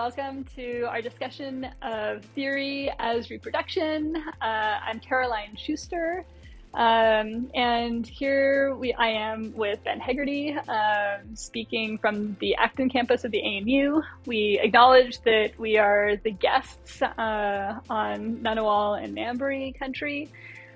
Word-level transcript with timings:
welcome 0.00 0.44
to 0.56 0.84
our 0.84 1.02
discussion 1.02 1.68
of 1.82 2.24
theory 2.34 2.90
as 2.98 3.28
reproduction. 3.28 4.16
Uh, 4.40 4.78
I'm 4.82 4.98
Caroline 4.98 5.54
Schuster, 5.58 6.24
um, 6.72 7.50
and 7.54 8.06
here 8.06 8.74
we, 8.76 8.94
I 8.94 9.08
am 9.08 9.52
with 9.54 9.84
Ben 9.84 10.00
Hegarty, 10.00 10.56
um, 10.56 11.36
speaking 11.36 11.98
from 11.98 12.34
the 12.40 12.54
Acton 12.54 12.88
campus 12.88 13.24
of 13.24 13.30
the 13.30 13.42
ANU. 13.42 14.00
We 14.24 14.58
acknowledge 14.62 15.20
that 15.24 15.58
we 15.58 15.76
are 15.76 16.16
the 16.16 16.30
guests 16.30 17.02
uh, 17.02 17.80
on 17.90 18.36
Ngunnawal 18.38 19.04
and 19.04 19.14
Ngambri 19.14 19.78
country. 19.78 20.32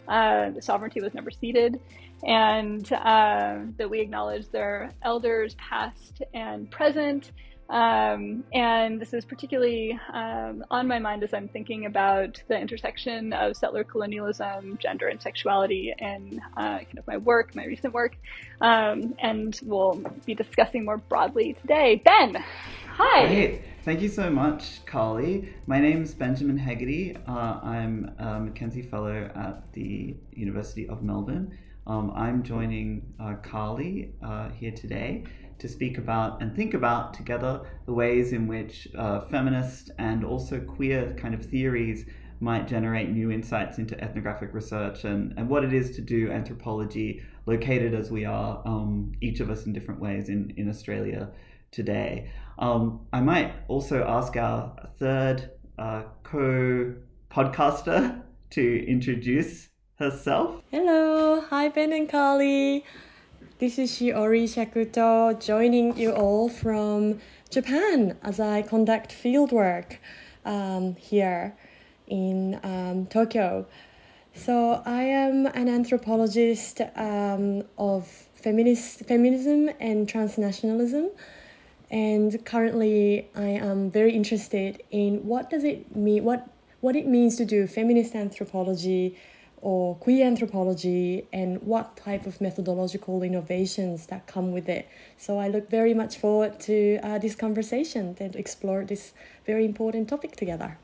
Uh, 0.07 0.51
sovereignty 0.61 1.01
was 1.01 1.15
never 1.15 1.31
ceded, 1.31 1.81
and 2.27 2.93
uh, 2.93 3.61
that 3.79 3.89
we 3.89 4.01
acknowledge 4.01 4.51
their 4.51 4.91
elders, 5.03 5.55
past 5.55 6.21
and 6.35 6.71
present, 6.71 7.31
um, 7.69 8.45
and 8.53 9.01
this 9.01 9.15
is 9.15 9.25
particularly 9.25 9.99
um, 10.13 10.65
on 10.71 10.87
my 10.87 10.99
mind 10.99 11.23
as 11.23 11.33
I'm 11.33 11.49
thinking 11.49 11.87
about 11.87 12.43
the 12.49 12.59
intersection 12.59 13.33
of 13.33 13.57
settler 13.57 13.85
colonialism, 13.85 14.79
gender, 14.79 15.09
and 15.09 15.21
sexuality 15.21 15.95
in 15.99 16.41
uh, 16.57 16.79
kind 16.79 16.99
of 16.99 17.07
my 17.07 17.17
work, 17.17 17.55
my 17.55 17.65
recent 17.65 17.95
work. 17.95 18.17
Um, 18.61 19.15
and 19.19 19.59
we'll 19.65 20.03
be 20.27 20.35
discussing 20.35 20.85
more 20.85 20.99
broadly 20.99 21.57
today. 21.63 22.03
Ben, 22.05 22.43
hi. 22.89 23.27
Great. 23.27 23.63
Thank 23.83 24.01
you 24.01 24.09
so 24.09 24.31
much, 24.31 24.85
Carly. 24.87 25.55
My 25.67 25.79
name 25.79 26.03
is 26.03 26.15
Benjamin 26.15 26.57
Hegarty. 26.57 27.17
Uh, 27.27 27.61
I'm 27.63 28.15
a 28.19 28.25
McKenzie 28.41 28.89
Fellow 28.89 29.31
at 29.35 29.73
the 29.73 30.17
University 30.33 30.89
of 30.89 31.03
Melbourne. 31.03 31.59
Um, 31.87 32.13
I'm 32.17 32.43
joining 32.43 33.13
uh, 33.21 33.35
Carly 33.43 34.15
uh, 34.23 34.49
here 34.51 34.71
today 34.71 35.25
to 35.59 35.69
speak 35.69 35.99
about 35.99 36.43
and 36.43 36.55
think 36.55 36.75
about 36.75 37.15
together 37.15 37.61
the 37.87 37.93
ways 37.93 38.33
in 38.33 38.47
which 38.47 38.89
uh, 38.97 39.21
feminist 39.23 39.91
and 39.99 40.25
also 40.25 40.61
queer 40.61 41.15
kind 41.19 41.35
of 41.35 41.45
theories 41.45 42.07
might 42.41 42.69
generate 42.69 43.11
new 43.11 43.31
insights 43.31 43.79
into 43.79 43.99
ethnographic 44.03 44.53
research 44.53 45.05
and, 45.05 45.33
and 45.37 45.49
what 45.49 45.65
it 45.65 45.73
is 45.73 45.95
to 45.97 46.03
do 46.03 46.31
anthropology 46.31 47.23
located 47.47 47.95
as 47.95 48.11
we 48.11 48.25
are, 48.25 48.63
um, 48.67 49.13
each 49.21 49.41
of 49.41 49.51
us 49.51 49.67
in 49.67 49.73
different 49.73 50.01
ways 50.01 50.29
in, 50.29 50.53
in 50.57 50.69
Australia 50.69 51.31
today. 51.71 52.31
Um, 52.59 53.07
I 53.13 53.21
might 53.21 53.55
also 53.69 54.05
ask 54.05 54.37
our 54.37 54.91
third 54.99 55.51
uh, 55.79 56.05
co 56.23 56.95
podcaster 57.31 58.23
to 58.51 58.87
introduce 58.87 59.69
herself. 59.99 60.63
Hello, 60.71 61.41
hi 61.41 61.69
Ben 61.69 61.93
and 61.93 62.09
Carly. 62.09 62.85
This 63.65 63.79
is 63.79 63.93
Shiori 63.93 64.45
Shakuto 64.45 65.43
joining 65.43 65.97
you 65.97 66.13
all 66.13 66.51
from 66.51 67.19
Japan 67.49 68.15
as 68.23 68.39
I 68.39 68.61
conduct 68.61 69.11
fieldwork 69.11 69.97
um, 70.45 70.97
here 70.97 71.57
in 72.07 72.61
um, 72.63 73.07
Tokyo. 73.07 73.67
So 74.35 74.83
I 74.85 75.05
am 75.05 75.47
an 75.47 75.71
anthropologist 75.71 76.83
um, 76.95 77.63
of 77.79 78.07
feminist 78.35 79.07
feminism 79.07 79.71
and 79.81 80.07
transnationalism, 80.07 81.09
and 81.91 82.45
currently 82.45 83.31
I 83.35 83.49
am 83.49 83.91
very 83.91 84.13
interested 84.13 84.83
in 84.91 85.27
what 85.27 85.49
does 85.49 85.65
it 85.65 85.97
mean 85.97 86.23
what 86.23 86.51
what 86.83 86.97
it 86.97 87.07
means 87.07 87.37
to 87.37 87.47
do 87.47 87.67
feminist 87.67 88.15
anthropology 88.15 89.17
or 89.65 89.95
queer 89.97 90.27
anthropology 90.27 91.27
and 91.33 91.63
what 91.63 91.97
type 91.97 92.27
of 92.27 92.39
methodological 92.39 93.23
innovations 93.23 94.07
that 94.09 94.27
come 94.27 94.53
with 94.53 94.69
it. 94.69 94.87
So 95.17 95.39
I 95.39 95.49
look 95.49 95.71
very 95.71 95.95
much 95.95 96.19
forward 96.19 96.61
to 96.61 96.99
uh, 97.03 97.19
this 97.19 97.35
conversation 97.35 98.15
and 98.21 98.37
explore 98.37 98.85
this 98.85 99.15
very 99.47 99.65
important 99.65 100.11
topic 100.11 100.37
together. 100.37 100.77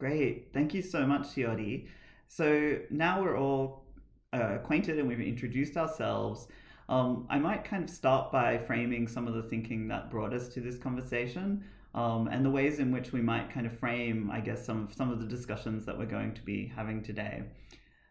Great. 0.00 0.48
Thank 0.54 0.72
you 0.72 0.80
so 0.80 1.06
much, 1.06 1.34
Shiori. 1.34 1.86
So 2.28 2.78
now 2.88 3.22
we're 3.22 3.38
all 3.38 3.84
uh, 4.32 4.54
acquainted 4.54 4.98
and 4.98 5.06
we've 5.06 5.20
introduced 5.20 5.76
ourselves. 5.76 6.48
Um, 6.88 7.26
I 7.28 7.38
might 7.38 7.62
kind 7.62 7.84
of 7.84 7.90
start 7.90 8.32
by 8.32 8.56
framing 8.56 9.06
some 9.06 9.28
of 9.28 9.34
the 9.34 9.42
thinking 9.42 9.86
that 9.88 10.10
brought 10.10 10.32
us 10.32 10.48
to 10.54 10.60
this 10.60 10.78
conversation 10.78 11.62
um, 11.94 12.28
and 12.28 12.44
the 12.44 12.50
ways 12.50 12.78
in 12.78 12.90
which 12.90 13.12
we 13.12 13.20
might 13.20 13.50
kind 13.50 13.66
of 13.66 13.78
frame, 13.78 14.30
I 14.32 14.40
guess, 14.40 14.64
some 14.64 14.84
of 14.84 14.94
some 14.94 15.10
of 15.10 15.20
the 15.20 15.26
discussions 15.26 15.86
that 15.86 15.96
we're 15.96 16.06
going 16.06 16.34
to 16.34 16.42
be 16.42 16.72
having 16.74 17.02
today. 17.02 17.44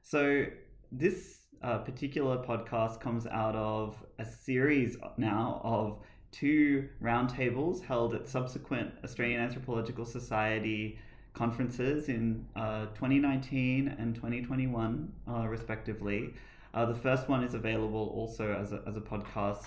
So 0.01 0.45
this 0.91 1.39
uh, 1.61 1.79
particular 1.79 2.37
podcast 2.37 2.99
comes 2.99 3.27
out 3.27 3.55
of 3.55 3.95
a 4.19 4.25
series 4.25 4.97
now 5.17 5.61
of 5.63 5.99
two 6.31 6.89
roundtables 7.01 7.83
held 7.83 8.15
at 8.15 8.27
subsequent 8.27 8.91
Australian 9.03 9.41
Anthropological 9.41 10.05
Society 10.05 10.97
conferences 11.33 12.09
in 12.09 12.45
uh, 12.55 12.85
2019 12.87 13.95
and 13.99 14.15
2021, 14.15 15.11
uh, 15.27 15.47
respectively. 15.47 16.33
Uh, 16.73 16.85
the 16.85 16.95
first 16.95 17.29
one 17.29 17.43
is 17.43 17.53
available 17.53 18.11
also 18.15 18.53
as 18.53 18.71
a, 18.71 18.81
as 18.87 18.97
a 18.97 19.01
podcast 19.01 19.65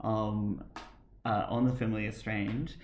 um, 0.00 0.62
uh, 1.24 1.46
on 1.48 1.64
the 1.64 1.72
Familiar 1.72 2.12
Strange 2.12 2.76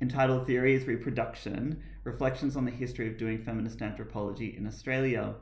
entitled 0.00 0.46
Theory 0.46 0.74
as 0.76 0.86
Reproduction 0.86 1.82
Reflections 2.04 2.56
on 2.56 2.64
the 2.64 2.70
History 2.70 3.08
of 3.08 3.18
Doing 3.18 3.42
Feminist 3.42 3.82
Anthropology 3.82 4.54
in 4.56 4.66
Australia. 4.66 5.34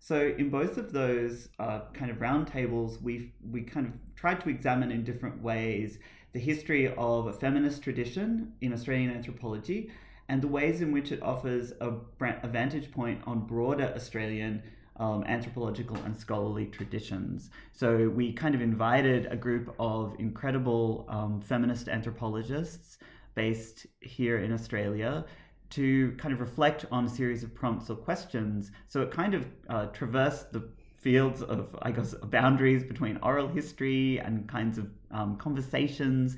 So, 0.00 0.34
in 0.38 0.50
both 0.50 0.76
of 0.78 0.92
those 0.92 1.48
uh, 1.58 1.80
kind 1.92 2.10
of 2.10 2.18
roundtables, 2.18 3.00
we 3.02 3.32
we 3.50 3.62
kind 3.62 3.86
of 3.86 3.92
tried 4.16 4.40
to 4.42 4.48
examine 4.48 4.90
in 4.90 5.04
different 5.04 5.42
ways 5.42 5.98
the 6.32 6.40
history 6.40 6.92
of 6.96 7.26
a 7.26 7.32
feminist 7.32 7.82
tradition 7.82 8.52
in 8.60 8.72
Australian 8.72 9.10
anthropology 9.10 9.90
and 10.28 10.42
the 10.42 10.48
ways 10.48 10.80
in 10.80 10.92
which 10.92 11.10
it 11.10 11.22
offers 11.22 11.72
a, 11.80 11.92
a 12.20 12.48
vantage 12.48 12.92
point 12.92 13.20
on 13.26 13.46
broader 13.46 13.92
Australian 13.96 14.62
um, 14.98 15.24
anthropological 15.24 15.96
and 16.04 16.18
scholarly 16.18 16.66
traditions. 16.66 17.50
So 17.72 18.08
we 18.08 18.32
kind 18.32 18.54
of 18.54 18.60
invited 18.60 19.26
a 19.30 19.36
group 19.36 19.74
of 19.78 20.14
incredible 20.18 21.06
um, 21.08 21.40
feminist 21.40 21.88
anthropologists 21.88 22.98
based 23.38 23.86
here 24.00 24.38
in 24.38 24.52
Australia 24.52 25.24
to 25.70 26.12
kind 26.18 26.34
of 26.34 26.40
reflect 26.40 26.84
on 26.90 27.04
a 27.04 27.08
series 27.08 27.44
of 27.44 27.54
prompts 27.54 27.88
or 27.88 27.94
questions. 27.94 28.72
So 28.88 29.00
it 29.02 29.12
kind 29.12 29.32
of 29.32 29.46
uh, 29.68 29.86
traversed 29.98 30.52
the 30.52 30.68
fields 30.96 31.40
of, 31.42 31.76
I 31.82 31.92
guess, 31.92 32.14
boundaries 32.24 32.82
between 32.82 33.16
oral 33.22 33.46
history 33.46 34.18
and 34.18 34.48
kinds 34.48 34.76
of 34.76 34.88
um, 35.12 35.36
conversations. 35.36 36.36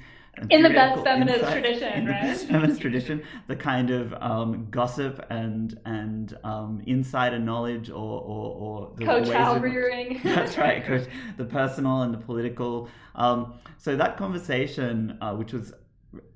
In 0.51 0.63
the 0.63 0.69
best 0.69 1.03
feminist 1.03 1.39
insight, 1.39 1.53
tradition, 1.63 1.93
in 1.93 2.07
right? 2.07 2.23
The 2.23 2.29
best 2.29 2.47
feminist 2.49 2.81
tradition, 2.83 3.23
the 3.49 3.57
kind 3.57 3.91
of 3.91 4.13
um, 4.21 4.69
gossip 4.71 5.25
and 5.31 5.79
and 5.87 6.37
um, 6.45 6.83
insider 6.87 7.39
knowledge, 7.39 7.91
or 7.91 8.21
or, 8.35 8.47
or 8.63 8.93
the 8.97 9.07
coach 9.07 9.29
ways 9.29 9.63
rearing. 9.63 10.21
That's 10.25 10.57
right, 10.57 10.85
coach. 10.85 11.07
The 11.37 11.47
personal 11.47 12.03
and 12.03 12.15
the 12.15 12.19
political. 12.19 12.89
Um, 13.15 13.55
so 13.77 13.97
that 13.97 14.17
conversation, 14.17 15.19
uh, 15.21 15.35
which 15.35 15.53
was 15.53 15.73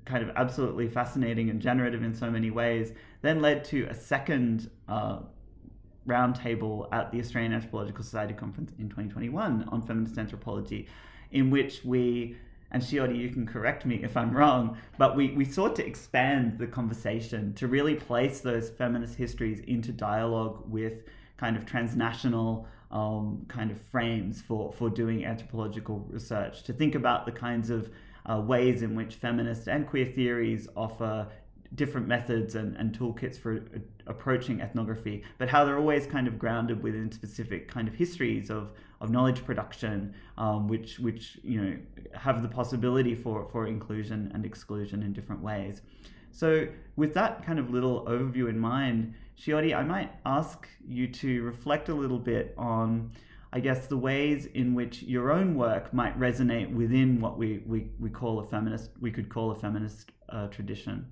kind 0.05 0.23
of 0.23 0.35
absolutely 0.35 0.87
fascinating 0.87 1.49
and 1.49 1.61
generative 1.61 2.03
in 2.03 2.13
so 2.13 2.29
many 2.29 2.51
ways, 2.51 2.93
then 3.21 3.41
led 3.41 3.63
to 3.65 3.85
a 3.89 3.93
second 3.93 4.69
uh, 4.87 5.19
roundtable 6.07 6.87
at 6.91 7.11
the 7.11 7.19
Australian 7.19 7.53
Anthropological 7.53 8.03
Society 8.03 8.33
conference 8.33 8.71
in 8.77 8.89
2021 8.89 9.67
on 9.69 9.81
feminist 9.81 10.17
anthropology, 10.17 10.87
in 11.31 11.49
which 11.49 11.83
we, 11.83 12.37
and 12.71 12.81
Shiori, 12.81 13.17
you 13.17 13.29
can 13.29 13.45
correct 13.45 13.85
me 13.85 14.03
if 14.03 14.15
I'm 14.15 14.31
wrong, 14.31 14.77
but 14.97 15.15
we, 15.15 15.31
we 15.31 15.45
sought 15.45 15.75
to 15.77 15.85
expand 15.85 16.59
the 16.59 16.67
conversation 16.67 17.53
to 17.55 17.67
really 17.67 17.95
place 17.95 18.41
those 18.41 18.69
feminist 18.69 19.15
histories 19.15 19.59
into 19.61 19.91
dialogue 19.91 20.63
with 20.67 21.03
kind 21.37 21.57
of 21.57 21.65
transnational 21.65 22.67
um, 22.91 23.45
kind 23.47 23.71
of 23.71 23.81
frames 23.81 24.41
for, 24.41 24.71
for 24.71 24.89
doing 24.89 25.25
anthropological 25.25 26.05
research, 26.09 26.63
to 26.63 26.73
think 26.73 26.95
about 26.95 27.25
the 27.25 27.31
kinds 27.31 27.69
of 27.69 27.89
uh, 28.29 28.39
ways 28.39 28.81
in 28.81 28.95
which 28.95 29.15
feminist 29.15 29.67
and 29.67 29.87
queer 29.87 30.05
theories 30.05 30.67
offer 30.75 31.27
different 31.73 32.07
methods 32.07 32.55
and, 32.55 32.75
and 32.77 32.97
toolkits 32.97 33.37
for 33.37 33.55
uh, 33.55 33.79
approaching 34.07 34.61
ethnography, 34.61 35.23
but 35.37 35.49
how 35.49 35.65
they're 35.65 35.77
always 35.77 36.05
kind 36.05 36.27
of 36.27 36.37
grounded 36.37 36.81
within 36.81 37.11
specific 37.11 37.67
kind 37.67 37.87
of 37.87 37.95
histories 37.95 38.49
of, 38.49 38.71
of 39.01 39.09
knowledge 39.09 39.43
production, 39.43 40.13
um, 40.37 40.67
which 40.67 40.99
which 40.99 41.37
you 41.43 41.61
know 41.61 41.77
have 42.13 42.41
the 42.41 42.47
possibility 42.47 43.15
for, 43.15 43.47
for 43.51 43.67
inclusion 43.67 44.31
and 44.33 44.45
exclusion 44.45 45.03
in 45.03 45.11
different 45.13 45.41
ways. 45.41 45.81
So 46.31 46.67
with 46.95 47.13
that 47.13 47.45
kind 47.45 47.59
of 47.59 47.69
little 47.71 48.05
overview 48.05 48.49
in 48.49 48.59
mind, 48.59 49.13
Shiori, 49.39 49.75
I 49.75 49.83
might 49.83 50.11
ask 50.25 50.67
you 50.87 51.07
to 51.07 51.43
reflect 51.43 51.89
a 51.89 51.93
little 51.95 52.19
bit 52.19 52.53
on 52.57 53.11
I 53.55 53.61
guess, 53.61 53.87
the 53.87 53.97
ways 53.97 54.47
in 54.47 54.73
which 54.73 55.01
your 55.03 55.31
own 55.31 55.55
work 55.55 55.93
might 55.93 56.19
resonate 56.19 56.69
within 56.75 57.21
what 57.21 57.37
we, 57.37 57.63
we, 57.65 57.87
we 58.01 58.09
call 58.09 58.39
a 58.39 58.43
feminist, 58.43 58.89
we 58.99 59.11
could 59.11 59.29
call 59.29 59.49
a 59.51 59.55
feminist 59.55 60.11
uh, 60.27 60.47
tradition. 60.47 61.05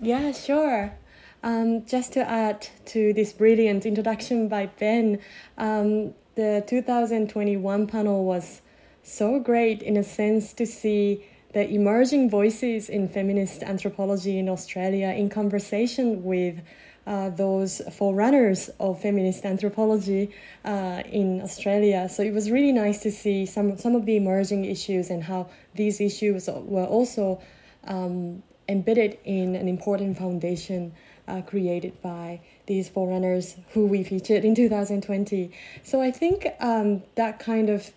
Yeah, 0.00 0.30
sure. 0.30 0.94
Um, 1.42 1.84
just 1.84 2.12
to 2.12 2.20
add 2.20 2.68
to 2.86 3.12
this 3.14 3.32
brilliant 3.32 3.84
introduction 3.84 4.46
by 4.46 4.66
Ben, 4.66 5.18
um, 5.58 6.14
the 6.36 6.62
2021 6.68 7.88
panel 7.88 8.24
was 8.24 8.60
so 9.02 9.40
great 9.40 9.82
in 9.82 9.96
a 9.96 10.04
sense 10.04 10.52
to 10.52 10.64
see 10.64 11.26
the 11.52 11.68
emerging 11.68 12.30
voices 12.30 12.88
in 12.88 13.08
feminist 13.08 13.64
anthropology 13.64 14.38
in 14.38 14.48
Australia 14.48 15.08
in 15.08 15.28
conversation 15.28 16.22
with 16.22 16.62
uh, 17.06 17.30
those 17.30 17.82
forerunners 17.92 18.70
of 18.78 19.00
feminist 19.00 19.44
anthropology 19.44 20.30
uh, 20.64 21.02
in 21.06 21.40
Australia. 21.42 22.08
So 22.08 22.22
it 22.22 22.32
was 22.32 22.50
really 22.50 22.72
nice 22.72 23.00
to 23.02 23.10
see 23.10 23.46
some 23.46 23.76
some 23.78 23.94
of 23.94 24.06
the 24.06 24.16
emerging 24.16 24.64
issues 24.64 25.10
and 25.10 25.24
how 25.24 25.48
these 25.74 26.00
issues 26.00 26.48
were 26.48 26.86
also 26.86 27.40
um, 27.84 28.42
embedded 28.68 29.18
in 29.24 29.56
an 29.56 29.68
important 29.68 30.16
foundation 30.16 30.92
uh, 31.28 31.40
created 31.42 32.00
by 32.02 32.40
these 32.66 32.88
forerunners 32.88 33.56
who 33.70 33.86
we 33.86 34.02
featured 34.04 34.44
in 34.44 34.54
2020. 34.54 35.50
So 35.82 36.00
I 36.00 36.10
think 36.10 36.46
um, 36.60 37.02
that 37.16 37.38
kind 37.38 37.70
of 37.70 37.90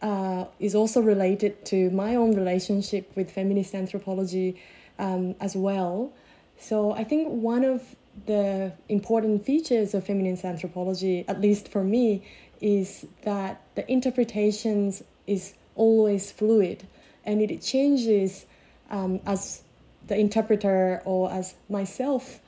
uh, 0.00 0.46
is 0.58 0.74
also 0.74 1.00
related 1.00 1.64
to 1.66 1.90
my 1.90 2.16
own 2.16 2.34
relationship 2.34 3.10
with 3.14 3.30
feminist 3.30 3.74
anthropology 3.74 4.60
um, 4.98 5.34
as 5.40 5.56
well. 5.56 6.12
So 6.58 6.92
I 6.92 7.04
think 7.04 7.28
one 7.28 7.64
of 7.64 7.96
the 8.26 8.72
important 8.88 9.44
features 9.44 9.94
of 9.94 10.06
feminist 10.06 10.44
anthropology, 10.44 11.24
at 11.28 11.40
least 11.40 11.68
for 11.68 11.82
me, 11.82 12.22
is 12.60 13.06
that 13.22 13.62
the 13.74 13.90
interpretations 13.90 15.02
is 15.26 15.54
always 15.74 16.30
fluid 16.30 16.86
and 17.24 17.40
it 17.40 17.62
changes 17.62 18.46
um, 18.90 19.20
as 19.26 19.62
the 20.06 20.16
interpreter 20.16 21.00
or 21.04 21.32
as 21.32 21.54
myself 21.68 22.40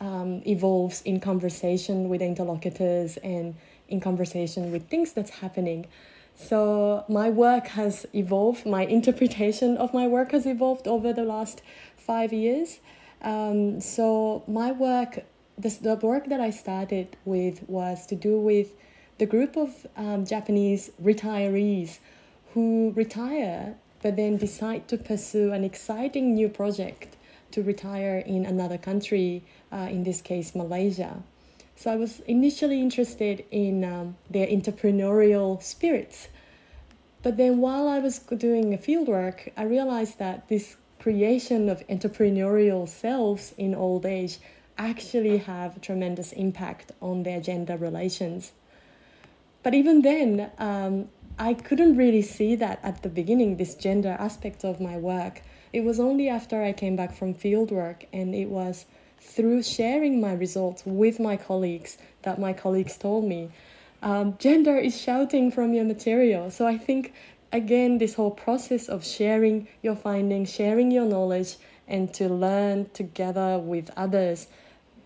um, 0.00 0.42
evolves 0.46 1.02
in 1.02 1.20
conversation 1.20 2.08
with 2.08 2.20
interlocutors 2.20 3.16
and 3.18 3.54
in 3.88 4.00
conversation 4.00 4.72
with 4.72 4.88
things 4.88 5.12
that's 5.12 5.30
happening. 5.30 5.86
So 6.34 7.04
my 7.08 7.30
work 7.30 7.68
has 7.68 8.06
evolved, 8.14 8.66
my 8.66 8.84
interpretation 8.98 9.76
of 9.76 9.94
my 9.94 10.08
work 10.08 10.32
has 10.32 10.46
evolved 10.46 10.88
over 10.88 11.12
the 11.12 11.24
last 11.24 11.62
five 11.96 12.32
years. 12.32 12.80
Um, 13.22 13.80
so 13.80 14.42
my 14.46 14.72
work, 14.72 15.24
this, 15.56 15.76
the 15.76 15.96
work 15.96 16.26
that 16.26 16.40
I 16.40 16.50
started 16.50 17.16
with 17.24 17.62
was 17.68 18.06
to 18.06 18.16
do 18.16 18.38
with 18.38 18.72
the 19.18 19.26
group 19.26 19.56
of 19.56 19.86
um, 19.96 20.26
Japanese 20.26 20.90
retirees 21.02 21.98
who 22.52 22.92
retire 22.96 23.76
but 24.02 24.16
then 24.16 24.36
decide 24.36 24.88
to 24.88 24.98
pursue 24.98 25.52
an 25.52 25.64
exciting 25.64 26.34
new 26.34 26.48
project 26.48 27.16
to 27.52 27.62
retire 27.62 28.18
in 28.18 28.44
another 28.44 28.76
country, 28.76 29.42
uh, 29.70 29.88
in 29.90 30.02
this 30.02 30.20
case, 30.20 30.54
Malaysia. 30.54 31.22
So 31.76 31.92
I 31.92 31.96
was 31.96 32.20
initially 32.20 32.80
interested 32.80 33.44
in 33.50 33.84
um, 33.84 34.16
their 34.28 34.46
entrepreneurial 34.48 35.62
spirits. 35.62 36.28
But 37.22 37.36
then 37.36 37.58
while 37.58 37.88
I 37.88 38.00
was 38.00 38.18
doing 38.18 38.76
fieldwork, 38.78 39.52
I 39.56 39.62
realized 39.62 40.18
that 40.18 40.48
this 40.48 40.76
creation 41.02 41.68
of 41.68 41.84
entrepreneurial 41.88 42.88
selves 42.88 43.52
in 43.58 43.74
old 43.74 44.06
age 44.06 44.38
actually 44.78 45.38
have 45.38 45.80
tremendous 45.80 46.32
impact 46.32 46.92
on 47.00 47.24
their 47.24 47.40
gender 47.40 47.76
relations. 47.76 48.52
But 49.64 49.74
even 49.74 50.02
then, 50.02 50.50
um, 50.58 51.08
I 51.38 51.54
couldn't 51.54 51.96
really 51.96 52.22
see 52.22 52.54
that 52.56 52.78
at 52.84 53.02
the 53.02 53.08
beginning, 53.08 53.56
this 53.56 53.74
gender 53.74 54.16
aspect 54.18 54.64
of 54.64 54.80
my 54.80 54.96
work. 54.96 55.42
It 55.72 55.82
was 55.82 55.98
only 55.98 56.28
after 56.28 56.62
I 56.62 56.72
came 56.72 56.94
back 56.94 57.14
from 57.14 57.34
fieldwork 57.34 58.06
and 58.12 58.34
it 58.34 58.48
was 58.48 58.86
through 59.20 59.62
sharing 59.62 60.20
my 60.20 60.32
results 60.32 60.84
with 60.86 61.18
my 61.18 61.36
colleagues 61.36 61.98
that 62.22 62.38
my 62.38 62.52
colleagues 62.52 62.96
told 62.96 63.24
me 63.24 63.50
um, 64.02 64.36
gender 64.38 64.76
is 64.76 65.00
shouting 65.00 65.50
from 65.50 65.72
your 65.72 65.84
material. 65.84 66.50
So 66.50 66.66
I 66.66 66.76
think, 66.76 67.12
again, 67.52 67.98
this 67.98 68.14
whole 68.14 68.30
process 68.30 68.88
of 68.88 69.04
sharing 69.04 69.68
your 69.82 69.94
findings, 69.94 70.52
sharing 70.52 70.90
your 70.90 71.04
knowledge, 71.04 71.56
and 71.86 72.12
to 72.14 72.28
learn 72.28 72.88
together 72.94 73.58
with 73.58 73.90
others, 73.96 74.46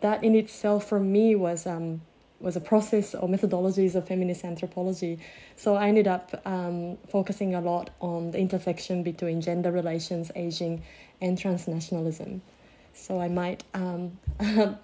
that 0.00 0.22
in 0.22 0.34
itself 0.34 0.88
for 0.88 1.00
me 1.00 1.34
was 1.34 1.66
um, 1.66 2.00
was 2.38 2.54
a 2.54 2.60
process 2.60 3.14
or 3.14 3.28
methodologies 3.28 3.94
of 3.94 4.06
feminist 4.06 4.44
anthropology. 4.44 5.18
So 5.56 5.74
I 5.74 5.88
ended 5.88 6.06
up 6.06 6.40
um, 6.44 6.98
focusing 7.08 7.54
a 7.54 7.60
lot 7.60 7.90
on 8.00 8.30
the 8.30 8.38
intersection 8.38 9.02
between 9.02 9.40
gender 9.40 9.72
relations, 9.72 10.30
aging, 10.36 10.82
and 11.20 11.38
transnationalism. 11.38 12.40
So 12.92 13.20
I 13.20 13.28
might 13.28 13.64
um, 13.74 14.18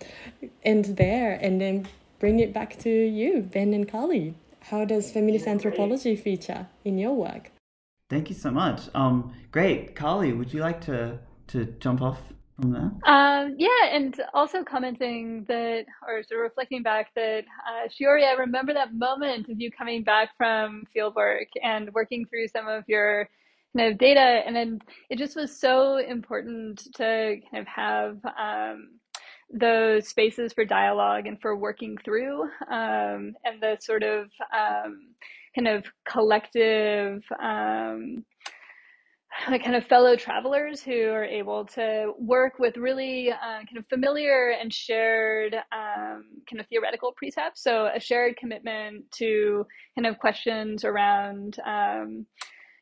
end 0.64 0.96
there 0.96 1.38
and 1.40 1.60
then 1.60 1.88
bring 2.18 2.40
it 2.40 2.52
back 2.52 2.78
to 2.80 2.90
you, 2.90 3.42
Ben 3.42 3.74
and 3.74 3.88
Carly. 3.88 4.34
How 4.60 4.84
does 4.84 5.10
feminist 5.10 5.46
anthropology 5.46 6.16
feature 6.16 6.66
in 6.84 6.98
your 6.98 7.14
work? 7.14 7.51
Thank 8.12 8.28
you 8.28 8.34
so 8.34 8.50
much. 8.50 8.90
Um, 8.94 9.32
great, 9.50 9.96
Carly. 9.96 10.34
Would 10.34 10.52
you 10.52 10.60
like 10.60 10.82
to 10.82 11.18
to 11.46 11.64
jump 11.80 12.02
off 12.02 12.18
from 12.60 12.70
there? 12.70 12.90
Um, 13.06 13.54
yeah, 13.56 13.86
and 13.90 14.14
also 14.34 14.62
commenting 14.62 15.46
that, 15.48 15.86
or 16.06 16.22
sort 16.22 16.40
of 16.40 16.42
reflecting 16.42 16.82
back 16.82 17.14
that, 17.14 17.44
uh, 17.66 17.88
Shiori, 17.88 18.24
I 18.24 18.34
remember 18.34 18.74
that 18.74 18.92
moment 18.92 19.48
of 19.48 19.58
you 19.58 19.70
coming 19.70 20.02
back 20.04 20.28
from 20.36 20.84
fieldwork 20.94 21.46
and 21.62 21.90
working 21.94 22.26
through 22.26 22.48
some 22.48 22.68
of 22.68 22.84
your 22.86 23.30
kind 23.74 23.90
of 23.90 23.98
data, 23.98 24.42
and 24.46 24.54
then 24.54 24.80
it 25.08 25.16
just 25.16 25.34
was 25.34 25.58
so 25.58 25.96
important 25.96 26.92
to 26.96 27.40
kind 27.50 27.62
of 27.62 27.66
have 27.66 28.18
um, 28.38 28.90
those 29.50 30.06
spaces 30.06 30.52
for 30.52 30.66
dialogue 30.66 31.26
and 31.26 31.40
for 31.40 31.56
working 31.56 31.96
through, 32.04 32.42
um, 32.70 33.32
and 33.42 33.62
the 33.62 33.78
sort 33.80 34.02
of 34.02 34.26
um, 34.54 34.98
kind 35.54 35.68
of 35.68 35.84
collective 36.08 37.22
um, 37.42 38.24
kind 39.46 39.74
of 39.74 39.86
fellow 39.86 40.14
travelers 40.16 40.82
who 40.82 41.08
are 41.10 41.24
able 41.24 41.64
to 41.64 42.12
work 42.18 42.58
with 42.58 42.76
really 42.76 43.30
uh, 43.30 43.36
kind 43.38 43.78
of 43.78 43.86
familiar 43.88 44.50
and 44.50 44.72
shared 44.72 45.54
um, 45.54 46.24
kind 46.48 46.60
of 46.60 46.66
theoretical 46.68 47.12
precepts. 47.16 47.62
So 47.62 47.90
a 47.94 47.98
shared 47.98 48.36
commitment 48.36 49.10
to 49.12 49.66
kind 49.96 50.06
of 50.06 50.18
questions 50.18 50.84
around 50.84 51.58
um, 51.66 52.26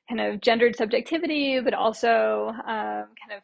kind 0.09 0.21
of 0.21 0.41
gendered 0.41 0.77
subjectivity, 0.77 1.61
but 1.61 1.73
also 1.75 2.49
um, 2.49 3.07
kind 3.17 3.37
of 3.37 3.43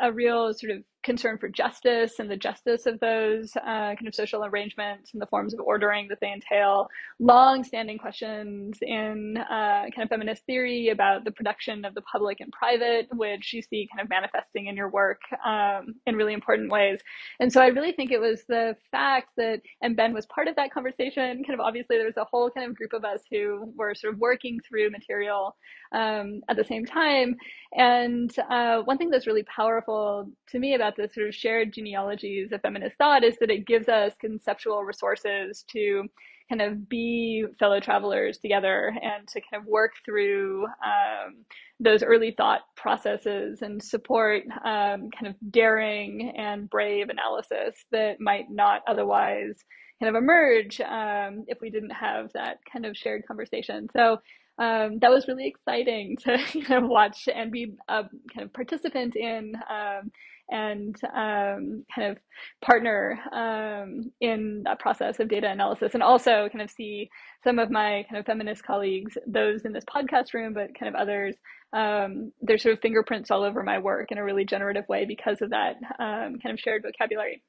a 0.00 0.12
real 0.12 0.52
sort 0.54 0.72
of 0.72 0.82
concern 1.08 1.38
for 1.38 1.48
justice 1.48 2.18
and 2.18 2.30
the 2.30 2.36
justice 2.48 2.84
of 2.84 3.00
those 3.00 3.56
uh, 3.56 3.92
kind 3.96 4.06
of 4.06 4.14
social 4.14 4.44
arrangements 4.44 5.06
and 5.12 5.22
the 5.22 5.30
forms 5.32 5.54
of 5.54 5.60
ordering 5.60 6.06
that 6.08 6.18
they 6.20 6.30
entail. 6.30 6.74
Long-standing 7.18 7.98
questions 8.06 8.76
in 8.82 9.38
uh, 9.38 9.84
kind 9.94 10.04
of 10.04 10.10
feminist 10.10 10.44
theory 10.44 10.90
about 10.90 11.24
the 11.24 11.30
production 11.38 11.86
of 11.86 11.94
the 11.94 12.02
public 12.02 12.40
and 12.40 12.52
private, 12.52 13.06
which 13.24 13.54
you 13.54 13.62
see 13.62 13.88
kind 13.90 14.02
of 14.04 14.10
manifesting 14.10 14.66
in 14.66 14.76
your 14.76 14.90
work 14.90 15.22
um, 15.52 15.94
in 16.06 16.14
really 16.14 16.34
important 16.34 16.70
ways. 16.70 17.00
And 17.40 17.50
so 17.50 17.62
I 17.62 17.68
really 17.68 17.92
think 17.92 18.10
it 18.10 18.20
was 18.20 18.44
the 18.46 18.76
fact 18.90 19.30
that, 19.38 19.62
and 19.80 19.96
Ben 19.96 20.12
was 20.12 20.26
part 20.26 20.46
of 20.46 20.56
that 20.56 20.72
conversation. 20.76 21.42
Kind 21.42 21.58
of 21.58 21.60
obviously 21.60 21.96
there 21.96 22.06
was 22.12 22.18
a 22.18 22.28
whole 22.30 22.50
kind 22.50 22.68
of 22.68 22.76
group 22.76 22.92
of 22.92 23.04
us 23.12 23.22
who 23.30 23.72
were 23.80 23.94
sort 23.94 24.12
of 24.12 24.20
working 24.20 24.60
through 24.66 24.90
material 24.90 25.56
um, 25.92 26.42
at 26.50 26.56
the 26.56 26.64
same 26.64 26.84
time. 26.84 27.36
And 27.72 28.30
uh, 28.50 28.82
one 28.82 28.98
thing 28.98 29.10
that's 29.10 29.26
really 29.26 29.44
powerful 29.44 30.30
to 30.50 30.58
me 30.58 30.74
about 30.74 30.96
the 30.98 31.08
sort 31.14 31.28
of 31.28 31.34
shared 31.34 31.72
genealogies 31.72 32.52
of 32.52 32.60
feminist 32.60 32.96
thought 32.98 33.24
is 33.24 33.36
that 33.40 33.50
it 33.50 33.66
gives 33.66 33.88
us 33.88 34.12
conceptual 34.20 34.84
resources 34.84 35.64
to 35.70 36.04
kind 36.48 36.62
of 36.62 36.88
be 36.88 37.44
fellow 37.58 37.78
travelers 37.78 38.38
together 38.38 38.92
and 39.02 39.28
to 39.28 39.40
kind 39.40 39.62
of 39.62 39.66
work 39.66 39.92
through 40.04 40.64
um, 40.66 41.36
those 41.78 42.02
early 42.02 42.34
thought 42.36 42.60
processes 42.76 43.62
and 43.62 43.82
support 43.82 44.42
um, 44.64 45.10
kind 45.10 45.26
of 45.26 45.34
daring 45.50 46.32
and 46.36 46.68
brave 46.68 47.08
analysis 47.08 47.84
that 47.92 48.16
might 48.18 48.46
not 48.50 48.82
otherwise 48.88 49.64
kind 50.00 50.14
of 50.14 50.20
emerge 50.20 50.80
um, 50.80 51.44
if 51.48 51.58
we 51.60 51.70
didn't 51.70 51.90
have 51.90 52.30
that 52.32 52.58
kind 52.70 52.86
of 52.86 52.96
shared 52.96 53.26
conversation. 53.26 53.88
So 53.94 54.18
um, 54.58 54.98
that 55.00 55.10
was 55.10 55.28
really 55.28 55.46
exciting 55.46 56.16
to 56.24 56.38
kind 56.66 56.84
of 56.84 56.90
watch 56.90 57.28
and 57.32 57.52
be 57.52 57.74
a 57.88 58.02
kind 58.34 58.44
of 58.44 58.52
participant 58.52 59.16
in 59.16 59.52
um, 59.70 60.10
and 60.50 60.96
um, 61.14 61.84
kind 61.94 62.10
of 62.10 62.18
partner 62.64 63.18
um, 63.32 64.10
in 64.20 64.62
that 64.64 64.78
process 64.78 65.20
of 65.20 65.28
data 65.28 65.48
analysis 65.50 65.94
and 65.94 66.02
also 66.02 66.48
kind 66.50 66.62
of 66.62 66.70
see 66.70 67.08
some 67.44 67.58
of 67.58 67.70
my 67.70 68.04
kind 68.08 68.18
of 68.18 68.26
feminist 68.26 68.64
colleagues, 68.64 69.16
those 69.26 69.64
in 69.64 69.72
this 69.72 69.84
podcast 69.84 70.34
room, 70.34 70.54
but 70.54 70.78
kind 70.78 70.94
of 70.94 71.00
others, 71.00 71.34
um, 71.72 72.32
sort 72.46 72.74
of 72.74 72.80
fingerprints 72.80 73.30
all 73.30 73.42
over 73.42 73.62
my 73.62 73.78
work 73.78 74.10
in 74.10 74.18
a 74.18 74.24
really 74.24 74.44
generative 74.44 74.88
way 74.88 75.04
because 75.04 75.42
of 75.42 75.50
that 75.50 75.76
um, 75.98 76.38
kind 76.42 76.52
of 76.52 76.58
shared 76.58 76.82
vocabulary. 76.82 77.42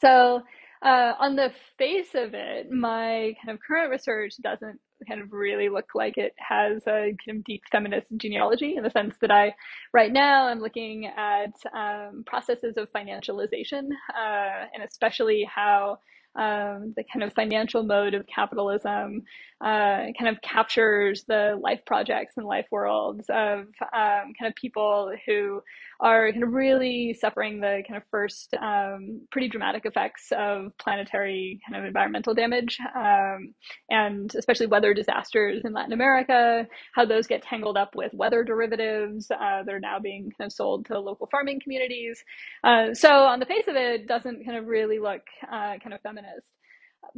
So 0.00 0.42
uh, 0.82 1.14
on 1.18 1.36
the 1.36 1.52
face 1.78 2.14
of 2.14 2.34
it, 2.34 2.70
my 2.70 3.34
kind 3.44 3.54
of 3.54 3.60
current 3.60 3.90
research 3.90 4.34
doesn't 4.42 4.80
kind 5.08 5.20
of 5.20 5.32
really 5.32 5.68
look 5.68 5.90
like 5.94 6.16
it 6.16 6.34
has 6.38 6.82
a 6.86 7.14
kind 7.24 7.38
of 7.38 7.44
deep 7.44 7.62
feminist 7.70 8.06
genealogy 8.16 8.76
in 8.76 8.82
the 8.82 8.90
sense 8.90 9.16
that 9.20 9.30
I, 9.30 9.54
right 9.92 10.12
now, 10.12 10.46
I'm 10.46 10.60
looking 10.60 11.06
at 11.06 11.54
um, 11.74 12.24
processes 12.26 12.74
of 12.76 12.92
financialization 12.92 13.88
uh, 14.14 14.66
and 14.74 14.82
especially 14.84 15.48
how 15.52 15.98
um, 16.34 16.94
the 16.96 17.04
kind 17.12 17.22
of 17.22 17.32
financial 17.34 17.82
mode 17.82 18.14
of 18.14 18.26
capitalism 18.26 19.22
uh, 19.60 20.10
kind 20.18 20.28
of 20.28 20.42
captures 20.42 21.24
the 21.28 21.56
life 21.62 21.80
projects 21.86 22.34
and 22.36 22.46
life 22.46 22.66
worlds 22.72 23.26
of 23.28 23.60
um, 23.60 24.32
kind 24.38 24.48
of 24.48 24.54
people 24.56 25.12
who 25.26 25.62
are 26.00 26.32
kind 26.32 26.42
of 26.42 26.52
really 26.52 27.14
suffering 27.14 27.60
the 27.60 27.82
kind 27.86 27.96
of 27.96 28.02
first 28.10 28.54
um, 28.54 29.20
pretty 29.30 29.48
dramatic 29.48 29.86
effects 29.86 30.32
of 30.36 30.76
planetary 30.78 31.60
kind 31.68 31.80
of 31.80 31.86
environmental 31.86 32.34
damage 32.34 32.78
um, 32.96 33.54
and 33.88 34.34
especially 34.34 34.66
weather 34.66 34.94
disasters 34.94 35.62
in 35.64 35.72
Latin 35.72 35.92
America, 35.92 36.66
how 36.92 37.04
those 37.04 37.28
get 37.28 37.42
tangled 37.42 37.76
up 37.76 37.94
with 37.94 38.12
weather 38.14 38.42
derivatives 38.42 39.30
uh, 39.30 39.62
that 39.62 39.72
are 39.72 39.78
now 39.80 40.00
being 40.00 40.32
kind 40.36 40.48
of 40.48 40.52
sold 40.52 40.86
to 40.86 40.98
local 40.98 41.28
farming 41.30 41.60
communities. 41.60 42.24
Uh, 42.64 42.92
so 42.94 43.08
on 43.08 43.38
the 43.38 43.46
face 43.46 43.68
of 43.68 43.76
it, 43.76 44.08
doesn't 44.08 44.44
kind 44.44 44.58
of 44.58 44.66
really 44.66 44.98
look 44.98 45.22
uh, 45.46 45.78
kind 45.78 45.94
of 45.94 46.00
feminist. 46.22 46.46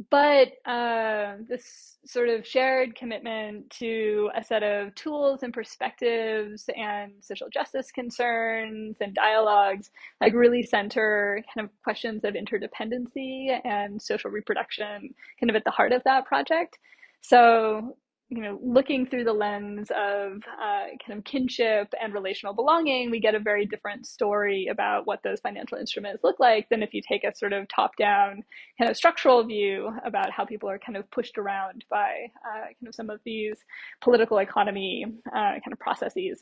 But 0.09 0.53
uh, 0.69 1.35
this 1.47 1.97
sort 2.05 2.27
of 2.27 2.45
shared 2.45 2.95
commitment 2.95 3.69
to 3.79 4.29
a 4.35 4.43
set 4.43 4.63
of 4.63 4.93
tools 4.95 5.43
and 5.43 5.53
perspectives 5.53 6.67
and 6.75 7.13
social 7.21 7.47
justice 7.49 7.91
concerns 7.91 8.97
and 8.99 9.13
dialogues 9.13 9.91
like 10.19 10.33
really 10.33 10.63
center 10.63 11.43
kind 11.53 11.65
of 11.65 11.71
questions 11.83 12.23
of 12.23 12.33
interdependency 12.33 13.59
and 13.63 14.01
social 14.01 14.31
reproduction 14.31 15.13
kind 15.39 15.49
of 15.49 15.55
at 15.55 15.63
the 15.63 15.71
heart 15.71 15.93
of 15.93 16.03
that 16.03 16.25
project. 16.25 16.77
So 17.21 17.95
you 18.29 18.41
know, 18.41 18.59
looking 18.63 19.05
through 19.05 19.23
the 19.23 19.33
lens 19.33 19.91
of 19.91 20.37
uh, 20.59 20.87
kind 21.05 21.17
of 21.17 21.23
kinship 21.23 21.93
and 22.01 22.13
relational 22.13 22.55
belonging, 22.55 23.11
we 23.11 23.19
get 23.19 23.35
a 23.35 23.39
very 23.39 23.67
different 23.67 24.07
story 24.07 24.67
about 24.71 25.05
what 25.05 25.21
those 25.23 25.39
financial 25.41 25.77
instruments 25.77 26.23
look 26.23 26.39
like 26.39 26.67
than 26.69 26.81
if 26.81 26.93
you 26.93 27.01
take 27.07 27.23
a 27.23 27.35
sort 27.35 27.53
of 27.53 27.67
top-down 27.67 28.43
kind 28.79 28.89
of 28.89 28.97
structural 28.97 29.43
view 29.43 29.91
about 30.03 30.31
how 30.31 30.43
people 30.43 30.67
are 30.69 30.79
kind 30.79 30.97
of 30.97 31.09
pushed 31.11 31.37
around 31.37 31.85
by 31.89 32.25
uh, 32.43 32.65
kind 32.65 32.87
of 32.87 32.95
some 32.95 33.11
of 33.11 33.19
these 33.25 33.57
political 34.01 34.39
economy 34.39 35.05
uh, 35.27 35.31
kind 35.31 35.71
of 35.71 35.79
processes. 35.79 36.41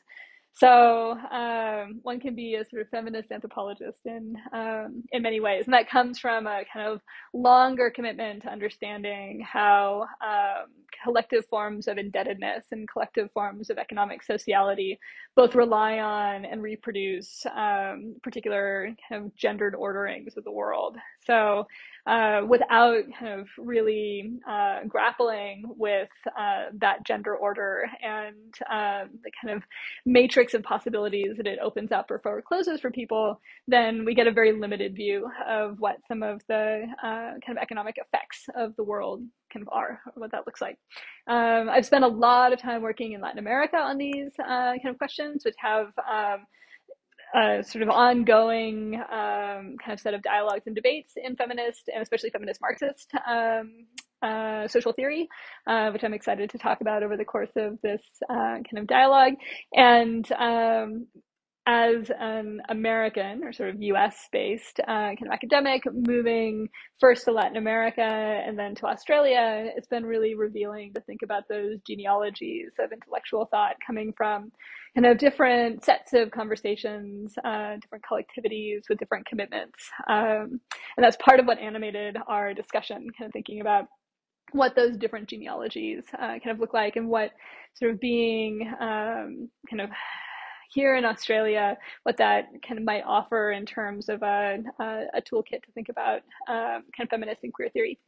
So 0.55 1.17
um, 1.31 1.99
one 2.03 2.19
can 2.19 2.35
be 2.35 2.55
a 2.55 2.65
sort 2.65 2.83
of 2.83 2.89
feminist 2.89 3.31
anthropologist 3.31 3.99
in 4.05 4.35
um, 4.53 5.03
in 5.11 5.23
many 5.23 5.39
ways, 5.39 5.65
and 5.65 5.73
that 5.73 5.89
comes 5.89 6.19
from 6.19 6.45
a 6.45 6.63
kind 6.71 6.87
of 6.87 7.01
longer 7.33 7.89
commitment 7.89 8.43
to 8.43 8.49
understanding 8.49 9.41
how 9.41 10.07
um, 10.21 10.67
collective 11.03 11.45
forms 11.47 11.87
of 11.87 11.97
indebtedness 11.97 12.65
and 12.71 12.87
collective 12.87 13.31
forms 13.33 13.71
of 13.71 13.79
economic 13.79 14.21
sociality 14.21 14.99
both 15.35 15.55
rely 15.55 15.99
on 15.99 16.45
and 16.45 16.61
reproduce 16.61 17.45
um, 17.55 18.15
particular 18.21 18.89
kind 19.09 19.25
of 19.25 19.35
gendered 19.35 19.75
orderings 19.75 20.37
of 20.37 20.43
the 20.43 20.51
world. 20.51 20.97
So 21.25 21.67
uh, 22.05 22.41
without 22.47 23.03
kind 23.17 23.39
of 23.39 23.47
really 23.57 24.33
uh, 24.47 24.81
grappling 24.87 25.63
with 25.65 26.09
uh, 26.37 26.65
that 26.73 27.05
gender 27.05 27.35
order 27.35 27.85
and 28.03 28.53
um, 28.69 29.09
the 29.23 29.31
kind 29.41 29.55
of 29.55 29.63
matrix 30.05 30.53
of 30.53 30.63
possibilities 30.63 31.37
that 31.37 31.47
it 31.47 31.59
opens 31.61 31.91
up 31.91 32.11
or 32.11 32.19
forecloses 32.19 32.81
for 32.81 32.91
people, 32.91 33.39
then 33.67 34.03
we 34.03 34.13
get 34.13 34.27
a 34.27 34.31
very 34.31 34.51
limited 34.51 34.95
view 34.95 35.29
of 35.47 35.79
what 35.79 35.95
some 36.07 36.23
of 36.23 36.41
the 36.47 36.83
uh, 37.01 37.31
kind 37.45 37.57
of 37.57 37.57
economic 37.57 37.95
effects 37.97 38.47
of 38.55 38.75
the 38.75 38.83
world 38.83 39.23
kind 39.53 39.65
of 39.65 39.69
are, 39.71 40.01
what 40.15 40.31
that 40.31 40.45
looks 40.47 40.61
like. 40.61 40.77
Um, 41.27 41.69
I've 41.69 41.85
spent 41.85 42.03
a 42.03 42.07
lot 42.07 42.51
of 42.51 42.59
time 42.59 42.81
working 42.81 43.13
in 43.13 43.21
Latin 43.21 43.39
America 43.39 43.77
on 43.77 43.97
these 43.97 44.31
uh, 44.39 44.73
kind 44.81 44.89
of 44.89 44.97
questions, 44.97 45.45
which 45.45 45.55
have 45.59 45.87
um, 45.97 46.45
a 47.35 47.63
sort 47.63 47.83
of 47.83 47.89
ongoing 47.89 48.95
um, 48.95 49.75
kind 49.77 49.93
of 49.93 49.99
set 49.99 50.13
of 50.13 50.21
dialogues 50.21 50.63
and 50.67 50.75
debates 50.75 51.13
in 51.15 51.35
feminist 51.35 51.89
and 51.93 52.01
especially 52.01 52.29
feminist 52.29 52.61
Marxist 52.61 53.11
um, 53.27 53.85
uh, 54.21 54.67
social 54.67 54.93
theory, 54.93 55.27
uh, 55.67 55.89
which 55.91 56.03
I'm 56.03 56.13
excited 56.13 56.49
to 56.51 56.57
talk 56.57 56.81
about 56.81 57.03
over 57.03 57.17
the 57.17 57.25
course 57.25 57.51
of 57.55 57.79
this 57.81 58.01
uh, 58.29 58.33
kind 58.35 58.77
of 58.77 58.87
dialogue. 58.87 59.33
And 59.73 60.31
um, 60.33 61.07
as 61.65 62.11
an 62.19 62.61
American 62.67 63.43
or 63.43 63.53
sort 63.53 63.69
of 63.69 63.81
US 63.81 64.27
based 64.31 64.81
uh, 64.81 64.85
kind 65.15 65.27
of 65.27 65.31
academic 65.31 65.83
moving 65.91 66.67
first 66.99 67.23
to 67.25 67.31
Latin 67.31 67.55
America 67.55 68.01
and 68.01 68.59
then 68.59 68.75
to 68.75 68.85
Australia, 68.85 69.71
it's 69.75 69.87
been 69.87 70.05
really 70.05 70.35
revealing 70.35 70.93
to 70.93 71.01
think 71.01 71.21
about 71.23 71.43
those 71.47 71.79
genealogies 71.87 72.71
of 72.79 72.91
intellectual 72.91 73.45
thought 73.45 73.75
coming 73.85 74.13
from 74.15 74.51
kind 74.93 75.05
of 75.05 75.17
different 75.17 75.83
sets 75.83 76.13
of 76.13 76.31
conversations, 76.31 77.33
uh, 77.45 77.75
different 77.81 78.03
collectivities 78.03 78.81
with 78.89 78.99
different 78.99 79.25
commitments. 79.25 79.89
Um, 80.09 80.59
and 80.97 81.03
that's 81.03 81.17
part 81.17 81.39
of 81.39 81.45
what 81.47 81.59
animated 81.59 82.17
our 82.27 82.53
discussion, 82.53 83.07
kind 83.17 83.27
of 83.27 83.31
thinking 83.31 83.61
about 83.61 83.85
what 84.51 84.75
those 84.75 84.97
different 84.97 85.29
genealogies 85.29 86.03
uh, 86.13 86.39
kind 86.39 86.51
of 86.51 86.59
look 86.59 86.73
like 86.73 86.97
and 86.97 87.07
what 87.07 87.31
sort 87.73 87.91
of 87.91 87.99
being 87.99 88.67
um, 88.79 89.49
kind 89.69 89.81
of 89.81 89.89
here 90.73 90.95
in 90.95 91.05
Australia, 91.05 91.77
what 92.03 92.17
that 92.17 92.49
kind 92.67 92.79
of 92.79 92.85
might 92.85 93.03
offer 93.05 93.51
in 93.51 93.65
terms 93.65 94.09
of 94.09 94.23
a, 94.23 94.59
a, 94.79 95.05
a 95.15 95.21
toolkit 95.21 95.63
to 95.63 95.71
think 95.73 95.89
about 95.89 96.21
um, 96.47 96.83
kind 96.95 97.01
of 97.01 97.09
feminist 97.09 97.43
and 97.43 97.53
queer 97.53 97.69
theory. 97.69 97.99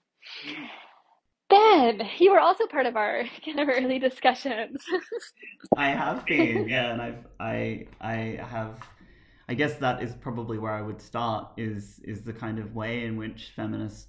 Ben, 1.49 2.01
you 2.17 2.31
were 2.31 2.39
also 2.39 2.65
part 2.65 2.85
of 2.85 2.95
our 2.95 3.23
kind 3.45 3.59
of 3.59 3.69
early 3.69 3.99
discussions. 3.99 4.83
I 5.77 5.89
have 5.89 6.25
been, 6.25 6.67
yeah, 6.67 6.91
and 6.91 7.01
I've 7.01 7.27
I 7.39 7.87
I 8.01 8.39
have 8.41 8.79
I 9.47 9.53
guess 9.53 9.75
that 9.75 10.01
is 10.01 10.13
probably 10.15 10.57
where 10.57 10.73
I 10.73 10.81
would 10.81 11.01
start 11.01 11.49
is 11.57 11.99
is 12.03 12.23
the 12.23 12.33
kind 12.33 12.57
of 12.57 12.73
way 12.73 13.05
in 13.05 13.15
which 13.15 13.51
feminist 13.55 14.07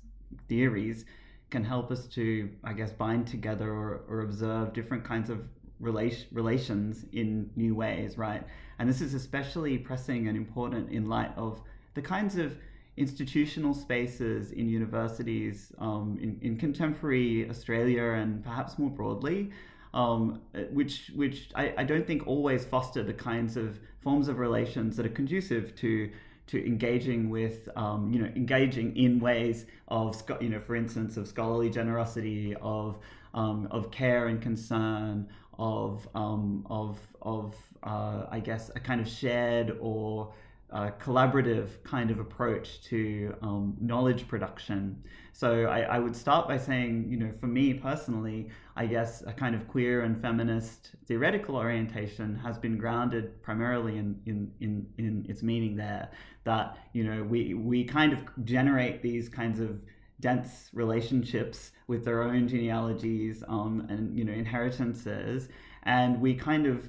theories 0.49 1.05
can 1.51 1.63
help 1.63 1.91
us 1.91 2.07
to, 2.09 2.51
I 2.65 2.73
guess, 2.73 2.93
bind 2.93 3.27
together 3.27 3.71
or, 3.71 4.03
or 4.09 4.23
observe 4.23 4.73
different 4.73 5.05
kinds 5.05 5.31
of 5.31 5.41
relation, 5.80 6.26
relations 6.33 7.04
in 7.12 7.50
new 7.56 7.75
ways, 7.75 8.18
right? 8.18 8.42
And 8.78 8.88
this 8.88 9.00
is 9.00 9.14
especially 9.14 9.78
pressing 9.78 10.28
and 10.28 10.37
important 10.37 10.90
in 10.90 11.06
light 11.06 11.33
of 11.37 11.61
the 11.95 12.02
kinds 12.02 12.37
of 12.37 12.56
institutional 12.97 13.75
spaces 13.75 14.52
in 14.52 14.68
universities 14.68 15.73
um, 15.78 16.18
in, 16.21 16.38
in 16.40 16.56
contemporary 16.56 17.49
Australia 17.50 18.02
and 18.02 18.42
perhaps 18.42 18.78
more 18.78 18.90
broadly, 18.90 19.50
um, 19.92 20.40
which 20.71 21.11
which 21.14 21.50
I, 21.54 21.75
I 21.78 21.85
don't 21.85 22.06
think 22.06 22.26
always 22.26 22.64
foster 22.64 23.02
the 23.02 23.14
kinds 23.14 23.56
of 23.56 23.78
forms 24.00 24.28
of 24.28 24.38
relations 24.38 24.97
that 24.97 25.06
are 25.06 25.11
conducive 25.11 25.75
to 25.76 26.11
to 26.49 26.64
engaging 26.64 27.28
with 27.28 27.68
um, 27.76 28.12
you 28.12 28.21
know 28.21 28.30
engaging 28.37 28.97
in 28.97 29.21
ways 29.21 29.66
of 29.88 30.23
you 30.40 30.49
know 30.49 30.61
for 30.61 30.76
instance 30.76 31.16
of 31.16 31.26
scholarly 31.26 31.71
generosity 31.71 32.54
of 32.62 32.99
um, 33.35 33.68
of 33.71 33.90
care 33.90 34.28
and 34.28 34.40
concern 34.40 35.28
of 35.59 36.09
um, 36.15 36.67
of 36.69 36.99
of 37.23 37.55
uh, 37.83 38.27
I 38.31 38.41
guess 38.41 38.71
a 38.75 38.81
kind 38.81 39.01
of 39.01 39.09
shared 39.09 39.77
or 39.81 40.33
uh, 40.73 40.91
collaborative 41.01 41.83
kind 41.85 42.11
of 42.11 42.19
approach 42.19 42.83
to 42.83 43.35
um, 43.41 43.77
knowledge 43.81 44.27
production. 44.27 45.01
So 45.33 45.67
I, 45.67 45.83
I, 45.83 45.99
would 45.99 46.17
start 46.17 46.49
by 46.49 46.59
saying, 46.59 47.07
you 47.09 47.19
know, 47.19 47.31
for 47.39 47.47
me 47.47 47.75
personally, 47.75 48.49
I 48.75 48.87
guess 48.87 49.23
a 49.27 49.33
kind 49.33 49.55
of 49.55 49.69
queer 49.69 50.03
and 50.03 50.21
feminist 50.21 50.91
theoretical 51.07 51.57
orientation 51.57 52.35
has 52.37 52.59
been 52.59 52.79
grounded 52.79 53.41
primarily 53.43 53.99
in, 53.99 54.21
in, 54.27 54.51
in, 54.61 54.87
in 54.99 55.27
its 55.29 55.43
meaning 55.43 55.77
there. 55.77 56.11
That, 56.45 56.79
you 56.93 57.05
know, 57.05 57.23
we, 57.23 57.55
we 57.55 57.85
kind 57.85 58.13
of 58.13 58.21
generate 58.45 59.03
these 59.03 59.29
kinds 59.29 59.61
of 59.61 59.81
dense 60.20 60.70
relationships 60.73 61.73
with 61.87 62.04
their 62.04 62.23
own 62.23 62.49
genealogies 62.49 63.42
um, 63.49 63.87
and, 63.88 64.16
you 64.16 64.25
know, 64.25 64.32
inheritances. 64.32 65.49
And 65.85 66.20
we 66.20 66.35
kind 66.35 66.66
of 66.66 66.88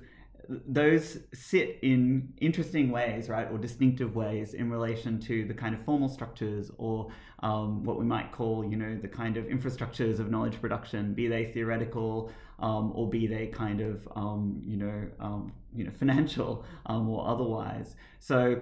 those 0.50 1.18
sit 1.34 1.80
in 1.82 2.34
interesting 2.40 2.90
ways, 2.90 3.30
right, 3.30 3.50
or 3.52 3.58
distinctive 3.58 4.16
ways 4.16 4.54
in 4.54 4.70
relation 4.70 5.20
to 5.20 5.46
the 5.46 5.54
kind 5.54 5.76
of 5.76 5.82
formal 5.82 6.08
structures 6.08 6.72
or 6.78 7.10
um, 7.44 7.84
what 7.84 8.00
we 8.00 8.06
might 8.06 8.32
call, 8.32 8.64
you 8.64 8.78
know, 8.78 8.98
the 8.98 9.08
kind 9.08 9.38
of 9.38 9.46
infrastructures 9.46 10.20
of 10.20 10.30
knowledge 10.32 10.60
production, 10.62 11.14
be 11.14 11.28
they 11.28 11.52
theoretical 11.52 12.32
um, 12.60 12.92
or 12.96 13.10
be 13.10 13.28
they 13.28 13.48
kind 13.48 13.82
of, 13.82 14.08
um, 14.16 14.62
you 14.66 14.78
know, 14.78 15.08
um, 15.20 15.52
you 15.76 15.84
know, 15.84 15.92
financial 16.00 16.66
um, 16.86 17.10
or 17.10 17.28
otherwise. 17.28 17.96
So, 18.20 18.62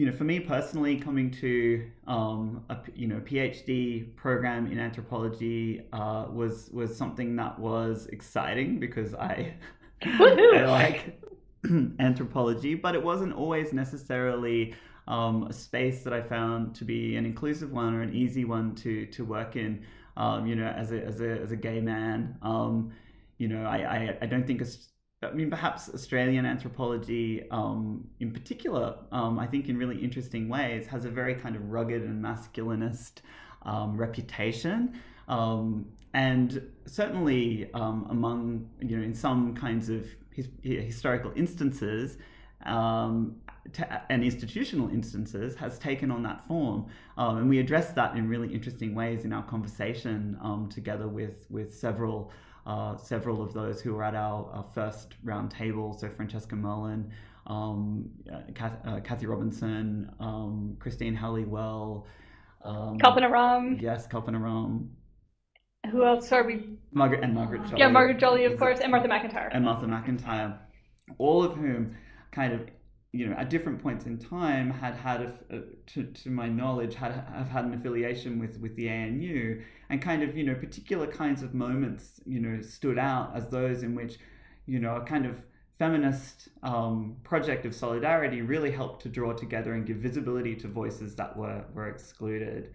you 0.00 0.06
know, 0.06 0.12
for 0.12 0.24
me 0.24 0.40
personally, 0.40 0.96
coming 0.96 1.30
to 1.30 1.84
um, 2.06 2.64
a 2.70 2.78
you 2.94 3.06
know 3.06 3.20
PhD 3.20 4.16
program 4.16 4.66
in 4.72 4.78
anthropology 4.78 5.82
uh, 5.92 6.24
was 6.32 6.70
was 6.72 6.96
something 6.96 7.36
that 7.36 7.58
was 7.58 8.06
exciting 8.06 8.80
because 8.80 9.14
I 9.14 9.52
I 10.02 10.64
like 10.64 11.22
anthropology, 11.98 12.74
but 12.76 12.94
it 12.94 13.02
wasn't 13.02 13.34
always 13.34 13.74
necessarily 13.74 14.74
um, 15.06 15.42
a 15.48 15.52
space 15.52 16.02
that 16.04 16.14
I 16.14 16.22
found 16.22 16.74
to 16.76 16.86
be 16.86 17.16
an 17.16 17.26
inclusive 17.26 17.70
one 17.70 17.92
or 17.94 18.00
an 18.00 18.14
easy 18.14 18.46
one 18.46 18.74
to 18.76 19.04
to 19.04 19.22
work 19.26 19.54
in. 19.54 19.84
Um, 20.16 20.46
you 20.46 20.56
know, 20.56 20.68
as 20.68 20.92
a 20.92 21.04
as 21.04 21.20
a 21.20 21.30
as 21.42 21.52
a 21.52 21.56
gay 21.56 21.82
man, 21.82 22.38
um, 22.40 22.90
you 23.36 23.48
know, 23.48 23.64
I, 23.66 23.76
I, 23.76 24.18
I 24.22 24.26
don't 24.26 24.46
think 24.46 24.62
it's. 24.62 24.88
I 25.22 25.32
mean, 25.32 25.50
perhaps 25.50 25.90
Australian 25.92 26.46
anthropology, 26.46 27.46
um, 27.50 28.08
in 28.20 28.30
particular, 28.32 28.96
um, 29.12 29.38
I 29.38 29.46
think 29.46 29.68
in 29.68 29.76
really 29.76 29.98
interesting 29.98 30.48
ways, 30.48 30.86
has 30.86 31.04
a 31.04 31.10
very 31.10 31.34
kind 31.34 31.56
of 31.56 31.70
rugged 31.70 32.02
and 32.02 32.24
masculinist 32.24 33.20
um, 33.62 33.98
reputation. 33.98 34.98
Um, 35.28 35.86
and 36.14 36.62
certainly 36.86 37.70
um, 37.74 38.06
among, 38.08 38.70
you 38.80 38.96
know, 38.96 39.02
in 39.02 39.14
some 39.14 39.54
kinds 39.54 39.90
of 39.90 40.06
his, 40.30 40.48
historical 40.62 41.32
instances, 41.36 42.16
um, 42.64 43.36
and 44.08 44.24
institutional 44.24 44.88
instances 44.88 45.54
has 45.54 45.78
taken 45.78 46.10
on 46.10 46.22
that 46.22 46.46
form. 46.46 46.86
And 47.18 47.48
we 47.48 47.58
address 47.58 47.92
that 47.92 48.16
in 48.16 48.26
really 48.26 48.52
interesting 48.52 48.94
ways 48.94 49.26
in 49.26 49.34
our 49.34 49.42
conversation 49.42 50.38
together 50.72 51.06
with, 51.06 51.44
with 51.50 51.74
several, 51.74 52.32
uh, 52.70 52.96
several 52.96 53.42
of 53.42 53.52
those 53.52 53.80
who 53.80 53.94
were 53.94 54.04
at 54.04 54.14
our, 54.14 54.48
our 54.52 54.64
first 54.74 55.14
round 55.24 55.50
table. 55.50 55.92
So 55.92 56.08
Francesca 56.08 56.54
Merlan, 56.54 57.10
um, 57.46 58.08
uh, 58.32 58.68
uh, 58.88 59.00
Kathy 59.00 59.26
Robinson, 59.26 60.10
um, 60.20 60.76
Christine 60.78 61.16
Helliwell. 61.16 62.04
Um, 62.64 62.98
Kalpana 62.98 63.30
Ram. 63.30 63.78
Yes, 63.80 64.06
Kalpana 64.06 64.40
Ram. 64.40 64.90
Who 65.90 66.04
else 66.04 66.30
are 66.30 66.44
we? 66.44 66.78
Margaret 66.92 67.24
and 67.24 67.34
Margaret 67.34 67.64
Jolly. 67.64 67.80
Yeah, 67.80 67.88
Margaret 67.88 68.18
Jolly, 68.18 68.44
of 68.44 68.56
course, 68.58 68.78
and 68.80 68.92
Martha 68.92 69.08
McIntyre. 69.08 69.48
And 69.52 69.64
Martha 69.64 69.86
McIntyre. 69.86 70.58
All 71.18 71.42
of 71.42 71.56
whom 71.56 71.96
kind 72.30 72.52
of 72.52 72.60
you 73.12 73.26
know, 73.26 73.34
at 73.36 73.50
different 73.50 73.82
points 73.82 74.06
in 74.06 74.18
time, 74.18 74.70
had 74.70 74.94
had, 74.94 75.20
a, 75.22 75.34
a, 75.50 75.60
to, 75.88 76.04
to 76.04 76.30
my 76.30 76.48
knowledge, 76.48 76.94
had 76.94 77.12
have 77.32 77.48
had 77.48 77.64
an 77.64 77.74
affiliation 77.74 78.38
with 78.38 78.58
with 78.60 78.76
the 78.76 78.88
ANU, 78.88 79.60
and 79.88 80.00
kind 80.00 80.22
of, 80.22 80.36
you 80.36 80.44
know, 80.44 80.54
particular 80.54 81.06
kinds 81.06 81.42
of 81.42 81.52
moments, 81.52 82.20
you 82.24 82.40
know, 82.40 82.60
stood 82.62 82.98
out 82.98 83.32
as 83.34 83.48
those 83.48 83.82
in 83.82 83.94
which, 83.96 84.18
you 84.66 84.78
know, 84.78 84.96
a 84.96 85.00
kind 85.04 85.26
of 85.26 85.44
feminist 85.78 86.50
um, 86.62 87.16
project 87.24 87.64
of 87.66 87.74
solidarity 87.74 88.42
really 88.42 88.70
helped 88.70 89.02
to 89.02 89.08
draw 89.08 89.32
together 89.32 89.72
and 89.72 89.86
give 89.86 89.96
visibility 89.96 90.54
to 90.54 90.68
voices 90.68 91.16
that 91.16 91.36
were 91.36 91.64
were 91.74 91.88
excluded. 91.88 92.70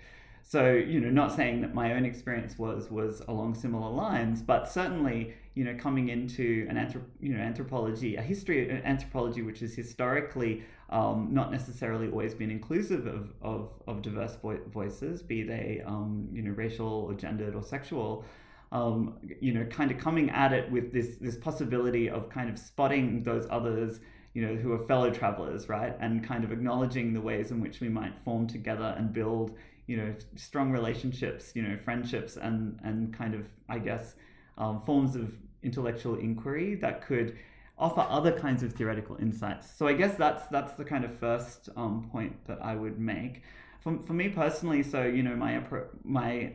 So, 0.47 0.73
you 0.73 0.99
know, 0.99 1.09
not 1.09 1.31
saying 1.31 1.61
that 1.61 1.73
my 1.73 1.95
own 1.95 2.05
experience 2.05 2.59
was 2.59 2.91
was 2.91 3.19
along 3.27 3.55
similar 3.55 3.89
lines, 3.89 4.43
but 4.43 4.69
certainly, 4.69 5.33
you 5.55 5.63
know, 5.63 5.73
coming 5.73 6.09
into 6.09 6.67
an 6.69 6.75
anthrop- 6.77 7.09
you 7.19 7.33
know 7.33 7.39
anthropology, 7.39 8.15
a 8.15 8.21
history 8.21 8.69
of 8.69 8.85
anthropology 8.85 9.41
which 9.41 9.63
is 9.63 9.73
historically 9.73 10.63
um, 10.91 11.29
not 11.31 11.51
necessarily 11.51 12.07
always 12.09 12.35
been 12.35 12.51
inclusive 12.51 13.07
of 13.07 13.33
of, 13.41 13.71
of 13.87 14.03
diverse 14.03 14.35
vo- 14.35 14.61
voices, 14.71 15.23
be 15.23 15.41
they 15.41 15.81
um, 15.83 16.29
you 16.31 16.43
know 16.43 16.51
racial 16.51 17.07
or 17.09 17.15
gendered 17.15 17.55
or 17.55 17.63
sexual. 17.63 18.23
Um, 18.71 19.17
you 19.41 19.51
know, 19.51 19.65
kind 19.65 19.89
of 19.89 19.97
coming 19.97 20.29
at 20.29 20.53
it 20.53 20.69
with 20.71 20.93
this 20.93 21.15
this 21.19 21.37
possibility 21.37 22.07
of 22.07 22.29
kind 22.29 22.51
of 22.51 22.59
spotting 22.59 23.23
those 23.23 23.47
others 23.49 23.99
you 24.35 24.45
know, 24.45 24.53
who 24.53 24.73
are 24.73 24.85
fellow 24.85 25.09
travelers, 25.09 25.69
right? 25.69 25.95
And 26.01 26.21
kind 26.21 26.43
of 26.43 26.51
acknowledging 26.51 27.13
the 27.13 27.21
ways 27.21 27.51
in 27.51 27.61
which 27.61 27.79
we 27.79 27.87
might 27.87 28.13
form 28.25 28.47
together 28.47 28.93
and 28.97 29.13
build, 29.13 29.57
you 29.87 29.97
know 29.97 30.13
strong 30.35 30.71
relationships 30.71 31.51
you 31.55 31.61
know 31.61 31.77
friendships 31.83 32.37
and 32.37 32.79
and 32.83 33.13
kind 33.13 33.33
of 33.33 33.45
i 33.69 33.77
guess 33.77 34.15
um, 34.57 34.81
forms 34.81 35.15
of 35.15 35.33
intellectual 35.63 36.15
inquiry 36.15 36.75
that 36.75 37.05
could 37.05 37.37
offer 37.77 38.05
other 38.09 38.31
kinds 38.31 38.63
of 38.63 38.71
theoretical 38.73 39.17
insights. 39.17 39.69
So 39.75 39.87
i 39.87 39.93
guess 39.93 40.15
that's 40.15 40.47
that's 40.47 40.73
the 40.73 40.85
kind 40.85 41.03
of 41.03 41.17
first 41.17 41.69
um, 41.75 42.07
point 42.11 42.33
that 42.47 42.59
i 42.61 42.75
would 42.75 42.99
make. 42.99 43.43
For, 43.81 43.99
for 44.03 44.13
me 44.13 44.29
personally 44.29 44.81
so 44.83 45.03
you 45.03 45.23
know 45.23 45.35
my 45.35 45.61
my 46.03 46.53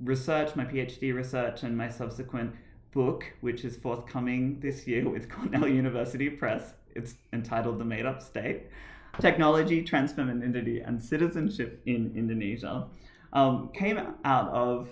research 0.00 0.54
my 0.54 0.64
phd 0.64 1.14
research 1.14 1.62
and 1.62 1.76
my 1.76 1.88
subsequent 1.88 2.54
book 2.92 3.24
which 3.40 3.64
is 3.64 3.76
forthcoming 3.76 4.60
this 4.60 4.86
year 4.86 5.08
with 5.08 5.28
cornell 5.28 5.66
university 5.82 6.28
press 6.30 6.74
it's 6.94 7.14
entitled 7.32 7.78
the 7.78 7.84
made 7.84 8.06
up 8.06 8.22
state 8.22 8.62
Technology, 9.20 9.82
Transfemininity, 9.82 10.86
and 10.86 11.02
Citizenship 11.02 11.82
in 11.86 12.12
Indonesia 12.16 12.86
um, 13.32 13.70
came 13.74 13.98
out 14.24 14.48
of, 14.48 14.88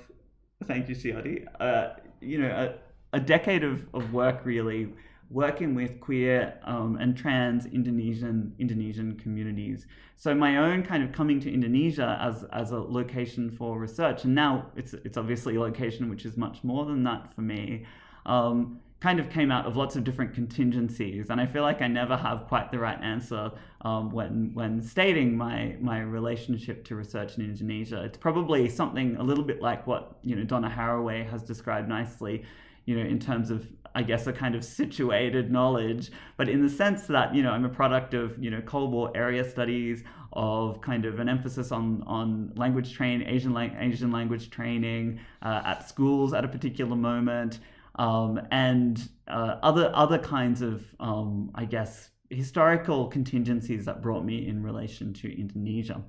thank 0.65 0.89
you, 0.89 0.95
Shiori, 0.95 1.47
uh, 1.61 1.95
you 2.21 2.39
know, 2.39 2.49
a, 2.51 3.17
a 3.17 3.21
decade 3.21 3.65
of, 3.65 3.87
of 3.95 4.13
work 4.13 4.45
really 4.45 4.93
working 5.33 5.75
with 5.75 5.99
queer 5.99 6.59
um, 6.65 6.97
and 7.01 7.17
trans 7.17 7.65
Indonesian 7.67 8.55
Indonesian 8.59 9.17
communities. 9.17 9.87
So 10.17 10.35
my 10.35 10.59
own 10.59 10.83
kind 10.83 11.03
of 11.03 11.11
coming 11.11 11.41
to 11.41 11.53
Indonesia 11.53 12.19
as 12.21 12.45
as 12.53 12.71
a 12.71 12.79
location 12.79 13.51
for 13.51 13.79
research, 13.79 14.25
and 14.25 14.35
now 14.35 14.67
it's 14.77 14.93
it's 14.93 15.17
obviously 15.17 15.57
a 15.57 15.61
location 15.61 16.11
which 16.11 16.27
is 16.27 16.37
much 16.37 16.63
more 16.63 16.85
than 16.85 17.03
that 17.05 17.35
for 17.35 17.41
me. 17.41 17.87
Um, 18.27 18.81
kind 19.03 19.19
of 19.19 19.29
came 19.29 19.51
out 19.51 19.67
of 19.67 19.77
lots 19.77 19.97
of 19.97 20.05
different 20.05 20.33
contingencies, 20.33 21.29
and 21.31 21.41
I 21.41 21.47
feel 21.47 21.63
like 21.63 21.83
I 21.83 21.89
never 21.89 22.17
have 22.17 22.47
quite 22.47 22.71
the 22.71 22.79
right 22.79 23.01
answer 23.03 23.51
um, 23.81 24.13
when 24.13 24.53
when 24.55 24.81
stating 24.81 25.37
my 25.37 25.77
my 25.81 26.01
relationship 26.01 26.85
to 26.85 26.95
research 26.95 27.37
in 27.37 27.45
Indonesia. 27.45 28.05
It's 28.05 28.17
probably 28.17 28.69
something 28.69 29.17
a 29.17 29.23
little 29.25 29.43
bit 29.43 29.61
like 29.61 29.89
what 29.89 30.19
you 30.23 30.37
know 30.37 30.45
Donna 30.45 30.71
Haraway 30.71 31.29
has 31.29 31.43
described 31.43 31.89
nicely, 31.89 32.45
you 32.85 32.95
know, 32.97 33.05
in 33.05 33.19
terms 33.19 33.51
of 33.51 33.67
I 33.93 34.05
guess 34.05 34.29
a 34.29 34.33
kind 34.33 34.55
of 34.55 34.65
situated 34.65 35.51
knowledge, 35.51 36.13
but 36.37 36.49
in 36.49 36.63
the 36.63 36.71
sense 36.71 37.09
that 37.09 37.35
you 37.35 37.43
know 37.43 37.51
I'm 37.51 37.65
a 37.65 37.75
product 37.81 38.15
of 38.15 38.39
you 38.39 38.51
know 38.53 38.61
Cold 38.61 38.93
War 38.93 39.11
area 39.17 39.43
studies, 39.43 40.05
of 40.33 40.81
kind 40.81 41.07
of 41.07 41.19
an 41.19 41.29
emphasis 41.29 41.73
on 41.73 42.05
on 42.07 42.53
language 42.55 42.95
train 42.95 43.23
Asian 43.23 43.57
Asian 43.57 44.13
language 44.13 44.49
training 44.51 45.19
uh, 45.43 45.63
at 45.65 45.89
schools 45.89 46.33
at 46.33 46.45
a 46.45 46.49
particular 46.49 46.95
moment 46.95 47.59
um, 47.97 48.41
and 48.51 49.09
uh, 49.29 49.57
other 49.63 49.91
other 49.95 50.19
kinds 50.19 50.63
of 50.63 50.85
um, 51.01 51.51
I 51.55 51.65
guess 51.65 52.11
historical 52.33 53.09
contingencies 53.09 53.85
that 53.85 54.03
brought 54.03 54.25
me 54.25 54.47
in 54.49 54.63
relation 54.63 55.13
to 55.13 55.39
Indonesia. 55.39 56.03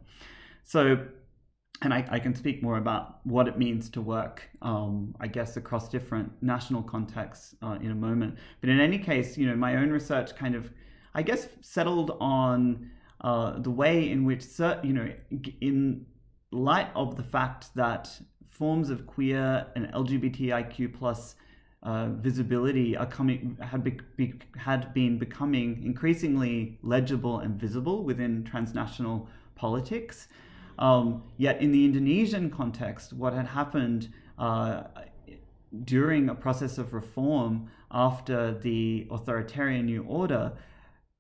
So, 0.64 1.06
and 1.82 1.94
I, 1.94 2.06
I 2.10 2.20
can 2.20 2.34
speak 2.34 2.64
more 2.64 2.78
about 2.78 3.20
what 3.26 3.48
it 3.48 3.58
means 3.58 3.90
to 3.92 4.02
work, 4.02 4.50
um, 4.62 5.14
I 5.20 5.28
guess, 5.28 5.58
across 5.58 5.90
different 5.90 6.32
national 6.42 6.84
contexts 6.84 7.56
uh, 7.62 7.78
in 7.82 7.92
a 7.92 7.96
moment. 7.96 8.38
But 8.62 8.70
in 8.70 8.80
any 8.80 8.98
case, 8.98 9.38
you 9.38 9.48
know, 9.48 9.56
my 9.56 9.76
own 9.76 9.90
research 9.90 10.36
kind 10.36 10.56
of, 10.56 10.72
I 11.14 11.24
guess, 11.24 11.48
settled 11.62 12.16
on 12.22 12.90
uh, 13.22 13.60
the 13.60 13.72
way 13.72 14.10
in 14.10 14.24
which, 14.24 14.46
you 14.84 14.94
know, 14.94 15.10
in 15.60 16.06
light 16.52 16.90
of 16.96 17.18
the 17.18 17.24
fact 17.24 17.68
that 17.76 18.10
forms 18.50 18.90
of 18.90 19.06
queer 19.08 19.66
and 19.76 19.88
LGBTIQ 19.88 20.94
plus 20.94 21.36
uh, 21.84 22.08
visibility 22.12 22.96
are 22.96 23.06
coming 23.06 23.58
had 23.62 23.84
be, 23.84 24.00
be, 24.16 24.34
had 24.58 24.94
been 24.94 25.18
becoming 25.18 25.84
increasingly 25.84 26.78
legible 26.82 27.40
and 27.40 27.60
visible 27.60 28.04
within 28.04 28.44
transnational 28.44 29.28
politics. 29.56 30.30
Um, 30.80 31.24
yet 31.38 31.62
in 31.62 31.72
the 31.72 31.86
Indonesian 31.86 32.50
context, 32.50 33.14
what 33.14 33.34
had 33.34 33.46
happened 33.46 34.10
uh, 34.40 34.84
during 35.84 36.30
a 36.30 36.36
process 36.36 36.78
of 36.78 36.94
reform 36.94 37.70
after 37.92 38.58
the 38.60 39.06
authoritarian 39.12 39.86
new 39.86 40.04
order, 40.04 40.54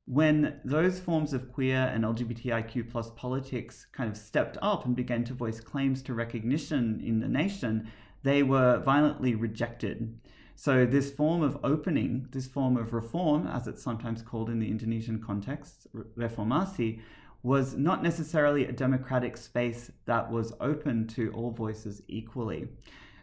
when 0.06 0.60
those 0.65 0.99
forms 0.99 1.34
of 1.34 1.52
queer 1.54 1.91
and 1.93 2.04
LGBTIQ 2.04 2.89
plus 2.89 3.12
politics 3.15 3.86
kind 3.91 4.10
of 4.10 4.17
stepped 4.17 4.58
up 4.62 4.86
and 4.86 4.95
began 4.95 5.23
to 5.26 5.34
voice 5.34 5.60
claims 5.60 6.02
to 6.04 6.13
recognition 6.13 7.02
in 7.06 7.19
the 7.19 7.28
nation, 7.28 7.89
they 8.23 8.43
were 8.43 8.80
violently 8.80 9.36
rejected. 9.36 10.19
So, 10.55 10.85
this 10.85 11.11
form 11.11 11.41
of 11.41 11.57
opening, 11.63 12.27
this 12.31 12.47
form 12.47 12.77
of 12.77 12.93
reform, 12.93 13.47
as 13.47 13.67
it's 13.67 13.81
sometimes 13.81 14.21
called 14.21 14.49
in 14.49 14.59
the 14.59 14.69
Indonesian 14.69 15.19
context, 15.19 15.87
reformasi, 16.17 17.01
was 17.41 17.75
not 17.75 18.01
necessarily 18.01 18.65
a 18.65 18.71
democratic 18.71 19.35
space 19.35 19.91
that 20.05 20.31
was 20.31 20.53
open 20.61 21.07
to 21.07 21.31
all 21.33 21.51
voices 21.51 22.01
equally. 22.07 22.67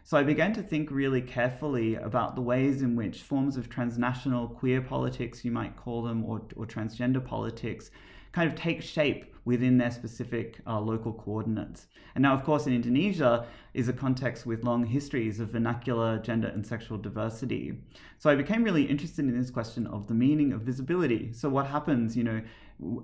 So 0.03 0.17
I 0.17 0.23
began 0.23 0.53
to 0.53 0.61
think 0.61 0.91
really 0.91 1.21
carefully 1.21 1.95
about 1.95 2.35
the 2.35 2.41
ways 2.41 2.81
in 2.81 2.95
which 2.95 3.21
forms 3.21 3.57
of 3.57 3.69
transnational 3.69 4.47
queer 4.47 4.81
politics, 4.81 5.45
you 5.45 5.51
might 5.51 5.75
call 5.77 6.03
them, 6.03 6.25
or, 6.25 6.41
or 6.55 6.65
transgender 6.65 7.23
politics, 7.23 7.91
kind 8.31 8.49
of 8.51 8.55
take 8.55 8.81
shape 8.81 9.30
within 9.45 9.77
their 9.77 9.91
specific 9.91 10.59
uh, 10.67 10.79
local 10.79 11.13
coordinates. 11.13 11.87
And 12.15 12.21
now, 12.21 12.33
of 12.33 12.43
course, 12.43 12.67
in 12.67 12.73
Indonesia 12.73 13.47
is 13.73 13.87
a 13.87 13.93
context 13.93 14.45
with 14.45 14.63
long 14.63 14.85
histories 14.85 15.39
of 15.39 15.49
vernacular, 15.49 16.19
gender, 16.19 16.47
and 16.49 16.65
sexual 16.65 16.97
diversity. 16.97 17.73
So 18.19 18.29
I 18.29 18.35
became 18.35 18.63
really 18.63 18.83
interested 18.83 19.25
in 19.25 19.37
this 19.39 19.49
question 19.49 19.87
of 19.87 20.07
the 20.07 20.13
meaning 20.13 20.53
of 20.53 20.61
visibility. 20.61 21.33
So 21.33 21.49
what 21.49 21.65
happens, 21.65 22.15
you 22.15 22.23
know, 22.23 22.41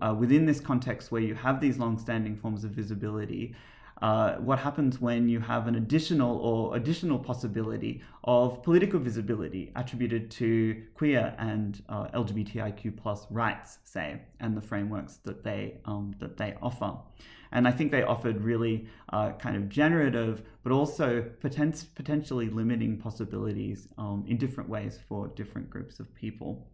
uh, 0.02 0.14
within 0.14 0.46
this 0.46 0.60
context 0.60 1.12
where 1.12 1.22
you 1.22 1.36
have 1.36 1.60
these 1.60 1.78
long-standing 1.78 2.36
forms 2.36 2.64
of 2.64 2.72
visibility, 2.72 3.56
uh, 4.02 4.36
what 4.36 4.60
happens 4.60 5.02
when 5.02 5.28
you 5.28 5.40
have 5.40 5.68
an 5.68 5.76
additional 5.76 6.38
or 6.38 6.76
additional 6.76 7.18
possibility 7.18 8.02
of 8.24 8.62
political 8.62 9.00
visibility 9.00 9.72
attributed 9.76 10.30
to 10.30 10.84
queer 10.94 11.34
and 11.40 11.84
uh, 11.90 12.08
LGBTIQ 12.10 12.98
plus 12.98 13.26
rights, 13.32 13.80
say, 13.84 14.22
and 14.40 14.56
the 14.56 14.62
frameworks 14.62 15.18
that 15.24 15.44
they 15.44 15.78
um, 15.86 16.16
that 16.20 16.38
they 16.38 16.56
offer. 16.62 16.96
And 17.52 17.68
I 17.68 17.72
think 17.72 17.92
they 17.92 18.04
offered 18.04 18.42
really 18.42 18.88
uh, 19.14 19.32
kind 19.34 19.56
of 19.56 19.70
generative, 19.70 20.44
but 20.64 20.72
also 20.74 21.24
poten- 21.42 21.86
potentially 21.96 22.50
limiting 22.50 22.98
possibilities 22.98 23.88
um, 23.98 24.26
in 24.28 24.38
different 24.38 24.70
ways 24.70 25.00
for 25.08 25.30
different 25.30 25.70
groups 25.70 26.00
of 26.00 26.14
people. 26.14 26.68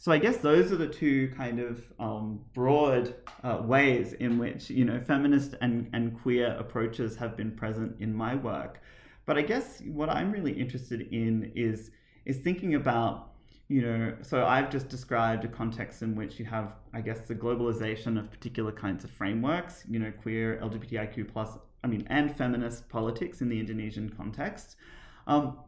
So 0.00 0.12
I 0.12 0.16
guess 0.16 0.38
those 0.38 0.72
are 0.72 0.76
the 0.76 0.88
two 0.88 1.28
kind 1.36 1.60
of 1.60 1.84
um, 1.98 2.40
broad 2.54 3.16
uh, 3.44 3.58
ways 3.62 4.14
in 4.14 4.38
which 4.38 4.70
you 4.70 4.86
know 4.86 4.98
feminist 4.98 5.56
and, 5.60 5.90
and 5.92 6.18
queer 6.22 6.56
approaches 6.58 7.16
have 7.16 7.36
been 7.36 7.50
present 7.50 7.96
in 8.00 8.14
my 8.14 8.34
work. 8.34 8.80
But 9.26 9.36
I 9.36 9.42
guess 9.42 9.82
what 9.84 10.08
I'm 10.08 10.32
really 10.32 10.52
interested 10.52 11.02
in 11.12 11.52
is 11.54 11.90
is 12.24 12.38
thinking 12.38 12.76
about 12.76 13.32
you 13.68 13.82
know 13.82 14.16
so 14.22 14.46
I've 14.46 14.70
just 14.70 14.88
described 14.88 15.44
a 15.44 15.48
context 15.48 16.00
in 16.00 16.16
which 16.16 16.38
you 16.38 16.46
have 16.46 16.76
I 16.94 17.02
guess 17.02 17.20
the 17.28 17.34
globalization 17.34 18.18
of 18.18 18.30
particular 18.30 18.72
kinds 18.72 19.04
of 19.04 19.10
frameworks 19.10 19.84
you 19.86 19.98
know 19.98 20.12
queer 20.22 20.58
LGBTIQ 20.62 21.30
plus 21.30 21.58
I 21.84 21.88
mean 21.88 22.06
and 22.08 22.34
feminist 22.34 22.88
politics 22.88 23.42
in 23.42 23.50
the 23.50 23.60
Indonesian 23.60 24.08
context. 24.08 24.76
Um, 25.26 25.58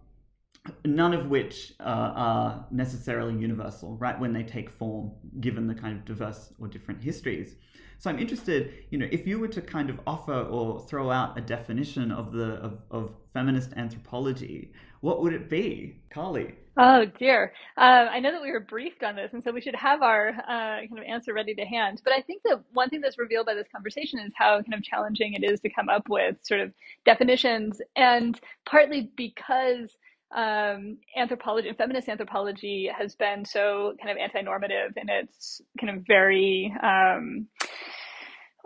none 0.85 1.15
of 1.15 1.27
which 1.27 1.75
uh, 1.81 2.13
are 2.15 2.67
necessarily 2.71 3.35
universal, 3.35 3.97
right, 3.97 4.19
when 4.19 4.33
they 4.33 4.43
take 4.43 4.71
form, 4.71 5.13
given 5.41 5.67
the 5.67 5.75
kind 5.75 5.97
of 5.97 6.05
diverse 6.05 6.53
or 6.61 6.69
different 6.69 7.03
histories. 7.03 7.57
So 7.99 8.11
I'm 8.11 8.19
interested, 8.19 8.73
you 8.91 8.99
know, 8.99 9.07
if 9.13 9.27
you 9.29 9.39
were 9.39 9.49
to 9.49 9.61
kind 9.61 9.89
of 9.89 10.01
offer 10.09 10.35
or 10.35 10.81
throw 10.81 11.11
out 11.11 11.39
a 11.39 11.41
definition 11.41 12.11
of 12.11 12.33
the 12.33 12.55
of, 12.55 12.79
of 12.91 13.15
feminist 13.33 13.73
anthropology, 13.77 14.73
what 15.03 15.23
would 15.23 15.33
it 15.33 15.49
be, 15.49 16.03
Carly? 16.11 16.55
Oh 16.77 17.05
dear. 17.05 17.53
Uh, 17.77 18.09
I 18.11 18.19
know 18.19 18.33
that 18.33 18.43
we 18.43 18.51
were 18.51 18.59
briefed 18.59 19.05
on 19.05 19.15
this, 19.15 19.33
and 19.33 19.45
so 19.45 19.53
we 19.53 19.61
should 19.61 19.77
have 19.77 20.03
our 20.03 20.31
uh, 20.31 20.79
kind 20.79 20.99
of 20.99 21.05
answer 21.07 21.33
ready 21.33 21.55
to 21.55 21.65
hand. 21.65 22.01
But 22.03 22.13
I 22.13 22.23
think 22.23 22.43
that 22.45 22.63
one 22.73 22.89
thing 22.89 23.01
that's 23.01 23.19
revealed 23.19 23.47
by 23.47 23.55
this 23.55 23.69
conversation 23.71 24.19
is 24.19 24.33
how 24.35 24.61
kind 24.63 24.75
of 24.75 24.83
challenging 24.83 25.35
it 25.35 25.45
is 25.45 25.61
to 25.61 25.69
come 25.69 25.89
up 25.89 26.09
with 26.09 26.37
sort 26.43 26.61
of 26.61 26.73
definitions, 27.05 27.81
and 27.95 28.41
partly 28.65 29.13
because 29.17 29.97
um, 30.35 30.99
anthropology 31.17 31.69
and 31.69 31.77
feminist 31.77 32.09
anthropology 32.09 32.91
has 32.97 33.15
been 33.15 33.45
so 33.45 33.95
kind 34.01 34.11
of 34.11 34.17
anti-normative 34.17 34.93
in 34.97 35.09
its 35.09 35.61
kind 35.81 35.97
of 35.97 36.05
very 36.07 36.75
um, 36.83 37.47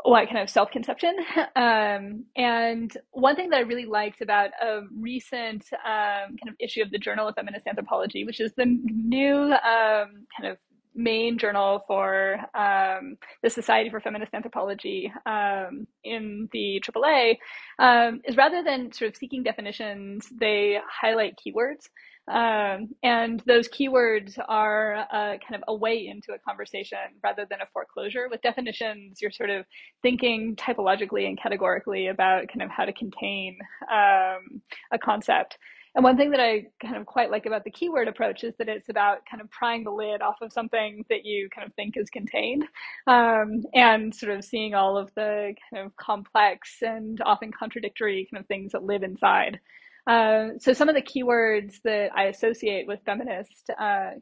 what 0.05 0.27
kind 0.27 0.39
of 0.39 0.49
self-conception. 0.49 1.17
Um, 1.57 2.25
and 2.37 2.97
one 3.13 3.35
thing 3.35 3.51
that 3.51 3.57
i 3.57 3.61
really 3.61 3.87
liked 3.87 4.21
about 4.21 4.51
a 4.63 4.83
recent 4.95 5.65
um, 5.73 6.37
kind 6.37 6.49
of 6.49 6.55
issue 6.61 6.83
of 6.83 6.91
the 6.91 6.99
journal 6.99 7.29
of 7.29 7.35
feminist 7.35 7.67
anthropology 7.67 8.25
which 8.25 8.41
is 8.41 8.53
the 8.57 8.67
new 8.67 9.37
um, 9.37 10.27
kind 10.37 10.51
of 10.51 10.59
main 10.97 11.39
journal 11.39 11.85
for 11.87 12.39
um, 12.55 13.17
the 13.43 13.51
Society 13.51 13.91
for 13.91 14.01
Feminist 14.01 14.35
Anthropology 14.35 15.13
um, 15.27 15.87
in 16.03 16.49
the 16.53 16.83
AAA 16.85 17.37
um, 17.79 18.21
is 18.25 18.37
rather 18.37 18.65
than 18.65 18.93
sort 18.93 19.11
of 19.11 19.17
seeking 19.17 19.43
definitions, 19.43 20.27
they 20.41 20.79
highlight 20.91 21.39
keywords. 21.47 21.89
Um, 22.29 22.89
and 23.05 23.41
those 23.47 23.69
keywords 23.69 24.37
are 24.49 24.97
uh, 25.13 25.39
kind 25.39 25.55
of 25.55 25.63
a 25.69 25.75
way 25.75 26.09
into 26.09 26.33
a 26.33 26.39
conversation 26.41 26.99
rather 27.23 27.47
than 27.49 27.61
a 27.61 27.67
foreclosure. 27.73 28.29
With 28.29 28.43
definitions, 28.43 29.19
you're 29.23 29.31
sort 29.31 29.51
of 29.51 29.65
thinking 30.03 30.57
typologically 30.57 31.29
and 31.29 31.41
categorically 31.41 32.09
about 32.09 32.49
kind 32.49 32.63
of 32.63 32.71
how 32.71 32.85
to 32.85 32.93
contain 32.93 33.59
um, 33.93 34.61
a 34.91 34.99
concept. 35.01 35.57
And 35.97 36.05
one 36.05 36.19
thing 36.19 36.31
that 36.33 36.41
I 36.41 36.67
kind 36.81 36.95
of 36.97 37.07
quite 37.07 37.31
like 37.31 37.47
about 37.47 37.65
the 37.65 37.71
keyword 37.71 38.07
approach 38.07 38.45
is 38.45 38.55
that 38.59 38.69
it's 38.69 38.91
about 38.91 39.21
kind 39.29 39.41
of 39.41 39.51
prying 39.51 39.83
the 39.83 39.91
lid 39.91 40.21
off 40.21 40.37
of 40.43 40.53
something 40.53 41.07
that 41.09 41.25
you 41.25 41.49
kind 41.55 41.67
of 41.67 41.75
think 41.75 41.97
is 41.97 42.11
contained 42.11 42.67
um, 43.07 43.63
and 43.75 44.15
sort 44.15 44.37
of 44.37 44.45
seeing 44.45 44.75
all 44.75 44.99
of 44.99 45.11
the 45.15 45.55
kind 45.73 45.87
of 45.87 45.97
complex 45.97 46.83
and 46.83 47.23
often 47.25 47.51
contradictory 47.51 48.29
kind 48.31 48.43
of 48.43 48.47
things 48.47 48.73
that 48.73 48.83
live 48.85 49.03
inside. 49.03 49.59
Uh, 50.07 50.49
so 50.61 50.75
some 50.75 50.91
of 50.91 50.95
the 50.95 51.01
keywords 51.01 51.81
that 51.83 52.11
I 52.15 52.25
associate 52.25 52.87
with 52.87 53.01
feminist 53.07 53.71
uh, 53.71 53.75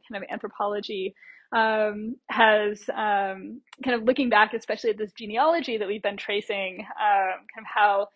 kind 0.09 0.15
of 0.15 0.23
anthropology 0.31 1.13
um, 1.51 2.15
has 2.29 2.83
um, 2.89 3.61
kind 3.83 3.95
of 3.95 4.03
looking 4.03 4.29
back, 4.29 4.53
especially 4.53 4.91
at 4.91 4.97
this 4.97 5.11
genealogy 5.11 5.77
that 5.77 5.89
we've 5.89 6.01
been 6.01 6.17
tracing, 6.17 6.79
um, 6.79 7.35
kind 7.53 7.59
of 7.59 7.65
how 7.65 8.07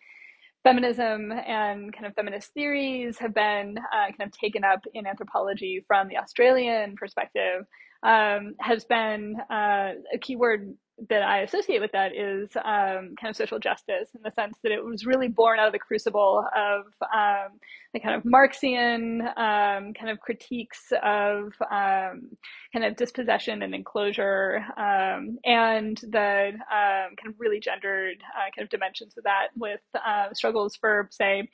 feminism 0.62 1.32
and 1.32 1.92
kind 1.92 2.06
of 2.06 2.14
feminist 2.14 2.52
theories 2.52 3.18
have 3.18 3.34
been 3.34 3.78
uh, 3.78 4.06
kind 4.06 4.22
of 4.22 4.32
taken 4.32 4.64
up 4.64 4.80
in 4.94 5.06
anthropology 5.06 5.84
from 5.86 6.08
the 6.08 6.18
Australian 6.18 6.96
perspective 6.96 7.64
um, 8.02 8.54
has 8.60 8.84
been 8.84 9.36
uh, 9.50 9.92
a 10.12 10.18
keyword 10.20 10.74
that 11.08 11.22
I 11.22 11.40
associate 11.40 11.80
with 11.80 11.92
that 11.92 12.14
is 12.14 12.50
um, 12.56 13.14
kind 13.20 13.30
of 13.30 13.36
social 13.36 13.58
justice 13.58 14.10
in 14.14 14.20
the 14.22 14.30
sense 14.30 14.58
that 14.62 14.72
it 14.72 14.84
was 14.84 15.06
really 15.06 15.28
born 15.28 15.58
out 15.58 15.66
of 15.66 15.72
the 15.72 15.78
crucible 15.78 16.44
of 16.54 16.86
um, 17.14 17.58
the 17.92 18.00
kind 18.00 18.14
of 18.14 18.24
Marxian 18.24 19.22
um, 19.36 19.94
kind 19.94 20.10
of 20.10 20.20
critiques 20.20 20.92
of 21.02 21.52
um, 21.70 22.28
kind 22.72 22.84
of 22.84 22.96
dispossession 22.96 23.62
and 23.62 23.74
enclosure 23.74 24.64
um, 24.76 25.38
and 25.44 25.98
the 25.98 26.52
um, 26.70 27.16
kind 27.16 27.28
of 27.28 27.34
really 27.38 27.60
gendered 27.60 28.18
uh, 28.36 28.50
kind 28.54 28.64
of 28.64 28.68
dimensions 28.68 29.14
of 29.16 29.24
that 29.24 29.48
with 29.56 29.80
uh, 29.94 30.32
struggles 30.34 30.76
for, 30.76 31.08
say, 31.10 31.48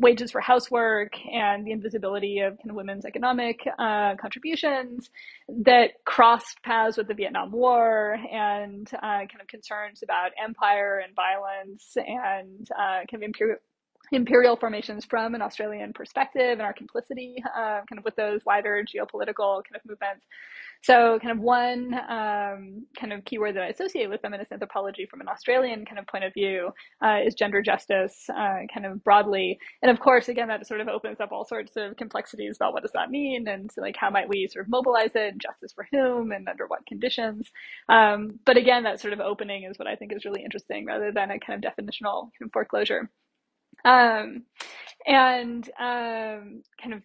wages 0.00 0.30
for 0.32 0.40
housework 0.40 1.12
and 1.30 1.66
the 1.66 1.72
invisibility 1.72 2.40
of 2.40 2.56
kind 2.56 2.70
of 2.70 2.76
women's 2.76 3.04
economic 3.04 3.60
uh, 3.78 4.16
contributions 4.16 5.10
that 5.48 5.90
crossed 6.04 6.62
paths 6.62 6.96
with 6.96 7.06
the 7.06 7.14
Vietnam 7.14 7.52
War 7.52 8.16
and 8.32 8.90
uh, 8.94 9.00
kind 9.00 9.40
of 9.40 9.46
concerns 9.46 10.02
about 10.02 10.32
empire 10.42 11.02
and 11.04 11.14
violence 11.14 11.96
and 11.96 12.68
uh, 12.72 13.04
kind 13.10 13.14
of 13.14 13.22
imperial 13.22 13.58
imperial 14.12 14.56
formations 14.56 15.04
from 15.04 15.34
an 15.34 15.42
Australian 15.42 15.92
perspective 15.92 16.52
and 16.52 16.62
our 16.62 16.72
complicity 16.72 17.36
uh, 17.56 17.80
kind 17.88 17.98
of 17.98 18.04
with 18.04 18.16
those 18.16 18.42
wider 18.44 18.84
geopolitical 18.84 19.62
kind 19.64 19.76
of 19.76 19.82
movements. 19.86 20.26
So, 20.82 21.18
kind 21.20 21.32
of 21.32 21.40
one 21.40 21.92
um, 22.08 22.86
kind 22.98 23.12
of 23.12 23.24
keyword 23.26 23.54
that 23.56 23.62
I 23.64 23.66
associate 23.68 24.08
with 24.08 24.22
feminist 24.22 24.50
anthropology 24.50 25.04
from 25.06 25.20
an 25.20 25.28
Australian 25.28 25.84
kind 25.84 25.98
of 25.98 26.06
point 26.06 26.24
of 26.24 26.32
view 26.32 26.70
uh, 27.04 27.18
is 27.24 27.34
gender 27.34 27.60
justice, 27.60 28.24
uh, 28.30 28.60
kind 28.72 28.86
of 28.86 29.04
broadly. 29.04 29.58
And 29.82 29.90
of 29.90 30.00
course, 30.00 30.28
again, 30.28 30.48
that 30.48 30.66
sort 30.66 30.80
of 30.80 30.88
opens 30.88 31.20
up 31.20 31.32
all 31.32 31.44
sorts 31.44 31.76
of 31.76 31.96
complexities 31.96 32.56
about 32.56 32.72
what 32.72 32.82
does 32.82 32.92
that 32.92 33.10
mean, 33.10 33.46
and 33.46 33.70
so, 33.70 33.82
like 33.82 33.96
how 33.96 34.08
might 34.08 34.28
we 34.28 34.48
sort 34.48 34.64
of 34.64 34.70
mobilize 34.70 35.10
it, 35.14 35.36
justice 35.38 35.72
for 35.74 35.86
whom, 35.92 36.32
and 36.32 36.48
under 36.48 36.66
what 36.66 36.86
conditions. 36.86 37.50
Um, 37.90 38.40
but 38.46 38.56
again, 38.56 38.84
that 38.84 39.00
sort 39.00 39.12
of 39.12 39.20
opening 39.20 39.64
is 39.64 39.78
what 39.78 39.88
I 39.88 39.96
think 39.96 40.12
is 40.14 40.24
really 40.24 40.42
interesting, 40.44 40.86
rather 40.86 41.12
than 41.12 41.30
a 41.30 41.38
kind 41.38 41.62
of 41.62 41.70
definitional 41.72 42.30
kind 42.38 42.48
of 42.48 42.52
foreclosure. 42.52 43.10
Um, 43.84 44.44
and 45.06 45.68
um, 45.78 46.62
kind 46.80 46.94
of 46.94 47.02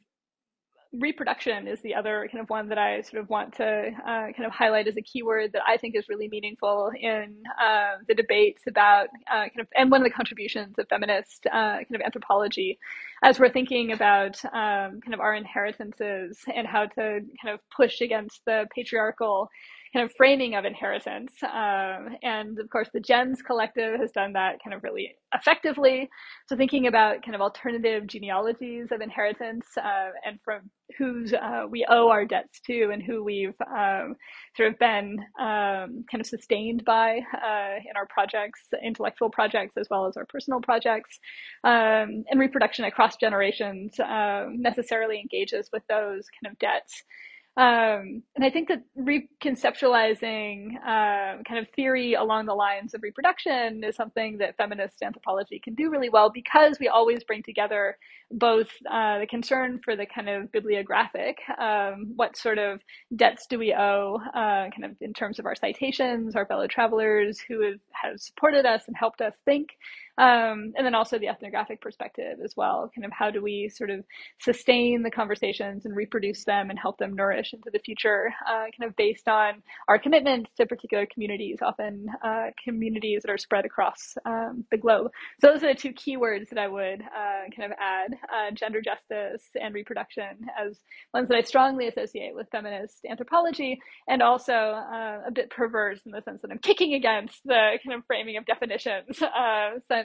reproduction 0.99 1.67
is 1.67 1.81
the 1.81 1.95
other 1.95 2.27
kind 2.31 2.41
of 2.41 2.49
one 2.49 2.69
that 2.69 2.77
I 2.77 3.01
sort 3.01 3.21
of 3.21 3.29
want 3.29 3.55
to 3.55 3.65
uh, 3.65 4.31
kind 4.31 4.45
of 4.45 4.51
highlight 4.51 4.87
as 4.87 4.97
a 4.97 5.01
keyword 5.01 5.53
that 5.53 5.61
I 5.67 5.77
think 5.77 5.95
is 5.95 6.09
really 6.09 6.27
meaningful 6.27 6.91
in 6.99 7.43
uh, 7.61 7.97
the 8.07 8.15
debates 8.15 8.63
about 8.67 9.07
uh, 9.31 9.47
kind 9.49 9.59
of 9.59 9.67
and 9.75 9.91
one 9.91 10.01
of 10.01 10.05
the 10.05 10.13
contributions 10.13 10.75
of 10.79 10.87
feminist 10.89 11.45
uh, 11.47 11.77
kind 11.77 11.95
of 11.95 12.01
anthropology 12.01 12.79
as 13.23 13.39
we're 13.39 13.51
thinking 13.51 13.91
about 13.91 14.43
um, 14.45 15.01
kind 15.01 15.13
of 15.13 15.19
our 15.19 15.33
inheritances 15.35 16.39
and 16.53 16.67
how 16.67 16.85
to 16.85 17.21
kind 17.41 17.53
of 17.53 17.59
push 17.75 18.01
against 18.01 18.41
the 18.45 18.65
patriarchal 18.73 19.49
kind 19.95 20.03
of 20.03 20.13
framing 20.17 20.55
of 20.55 20.65
inheritance. 20.65 21.31
Um, 21.41 22.17
and 22.21 22.59
of 22.59 22.69
course, 22.69 22.89
the 22.93 22.99
GENS 22.99 23.41
Collective 23.41 23.97
has 23.97 24.11
done 24.11 24.33
that 24.33 24.57
kind 24.61 24.73
of 24.73 24.83
really 24.83 25.15
effectively. 25.33 26.09
So 26.47 26.57
thinking 26.57 26.87
about 26.87 27.23
kind 27.23 27.33
of 27.33 27.39
alternative 27.39 28.05
genealogies 28.05 28.87
of 28.91 28.99
inheritance 28.99 29.65
uh, 29.77 30.09
and 30.25 30.37
from 30.43 30.69
whose 30.97 31.33
uh, 31.33 31.63
we 31.69 31.85
owe 31.87 32.09
our 32.09 32.25
debts 32.25 32.59
to 32.67 32.89
and 32.91 33.01
who 33.01 33.23
we've 33.23 33.55
um, 33.73 34.15
sort 34.57 34.73
of 34.73 34.79
been 34.79 35.17
um, 35.39 36.03
kind 36.11 36.19
of 36.19 36.25
sustained 36.25 36.83
by 36.83 37.19
uh, 37.33 37.75
in 37.89 37.95
our 37.95 38.07
projects, 38.09 38.63
intellectual 38.83 39.29
projects, 39.29 39.77
as 39.77 39.87
well 39.89 40.07
as 40.07 40.17
our 40.17 40.25
personal 40.25 40.59
projects. 40.59 41.19
Um, 41.63 42.25
and 42.29 42.37
reproduction 42.37 42.83
across 42.83 43.15
generations 43.15 43.97
um, 44.01 44.61
necessarily 44.61 45.21
engages 45.21 45.69
with 45.71 45.83
those 45.87 46.25
kind 46.43 46.51
of 46.51 46.59
debts. 46.59 47.03
Um, 47.57 48.23
and 48.35 48.43
I 48.43 48.49
think 48.49 48.67
that 48.67 48.83
reconceptualizing 48.99 50.75
uh, 50.77 51.43
kind 51.47 51.59
of 51.59 51.67
theory 51.75 52.15
along 52.15 52.47
the 52.47 52.53
lines 52.55 52.93
of 52.93 53.03
reproduction 53.03 53.83
is 53.83 53.95
something 53.95 54.39
that 54.39 54.57
feminist 54.57 55.01
anthropology 55.01 55.59
can 55.63 55.73
do 55.75 55.89
really 55.89 56.09
well 56.09 56.29
because 56.29 56.79
we 56.79 56.89
always 56.89 57.23
bring 57.23 57.43
together 57.43 57.97
both 58.31 58.69
uh, 58.91 59.19
the 59.19 59.27
concern 59.27 59.79
for 59.85 59.95
the 59.95 60.05
kind 60.05 60.27
of 60.29 60.51
bibliographic, 60.51 61.37
um, 61.59 62.11
what 62.15 62.35
sort 62.35 62.57
of 62.57 62.81
debts 63.15 63.45
do 63.47 63.59
we 63.59 63.73
owe, 63.73 64.19
uh, 64.33 64.69
kind 64.71 64.85
of 64.85 64.91
in 64.99 65.13
terms 65.13 65.39
of 65.39 65.45
our 65.45 65.55
citations, 65.55 66.35
our 66.35 66.45
fellow 66.45 66.67
travelers 66.67 67.39
who 67.39 67.61
have, 67.61 67.79
have 67.91 68.19
supported 68.19 68.65
us 68.65 68.83
and 68.87 68.97
helped 68.97 69.21
us 69.21 69.33
think, 69.45 69.69
um, 70.17 70.73
and 70.75 70.85
then 70.85 70.95
also 70.95 71.19
the 71.19 71.27
ethnographic 71.27 71.81
perspective 71.81 72.39
as 72.43 72.55
well. 72.55 72.91
Kind 72.95 73.05
of 73.05 73.11
how 73.11 73.29
do 73.31 73.41
we 73.41 73.69
sort 73.69 73.89
of 73.89 74.03
sustain 74.39 75.03
the 75.03 75.11
conversations 75.11 75.85
and 75.85 75.95
reproduce 75.95 76.43
them 76.45 76.69
and 76.69 76.79
help 76.79 76.97
them 76.97 77.15
nourish 77.15 77.53
into 77.53 77.69
the 77.71 77.79
future, 77.79 78.33
uh, 78.47 78.65
kind 78.77 78.89
of 78.89 78.95
based 78.95 79.27
on 79.27 79.61
our 79.87 79.99
commitments 79.99 80.51
to 80.57 80.65
particular 80.65 81.05
communities, 81.05 81.59
often 81.61 82.07
uh, 82.23 82.47
communities 82.63 83.21
that 83.23 83.31
are 83.31 83.37
spread 83.37 83.65
across 83.65 84.15
um, 84.25 84.65
the 84.71 84.77
globe. 84.77 85.11
So 85.41 85.47
those 85.47 85.63
are 85.63 85.73
the 85.73 85.79
two 85.79 85.93
keywords 85.93 86.49
that 86.49 86.59
I 86.59 86.67
would 86.67 87.01
uh, 87.01 87.49
kind 87.55 87.71
of 87.71 87.77
add: 87.79 88.13
uh, 88.33 88.51
gender 88.53 88.81
justice 88.81 89.43
and 89.59 89.73
reproduction 89.73 90.47
as 90.59 90.79
ones 91.13 91.27
that 91.29 91.37
I 91.37 91.41
strongly 91.41 91.87
associate 91.87 92.35
with 92.35 92.47
feminist 92.51 93.05
anthropology, 93.09 93.79
and 94.07 94.21
also 94.21 94.53
uh, 94.53 95.21
a 95.27 95.31
bit 95.31 95.49
perverse 95.49 95.99
in 96.05 96.11
the 96.11 96.21
sense 96.21 96.41
that 96.41 96.51
I'm 96.51 96.59
kicking 96.59 96.93
against 96.93 97.41
the 97.45 97.77
kind 97.83 97.97
of 97.97 98.05
framing 98.05 98.37
of 98.37 98.45
definitions, 98.45 99.21
since 99.89 100.04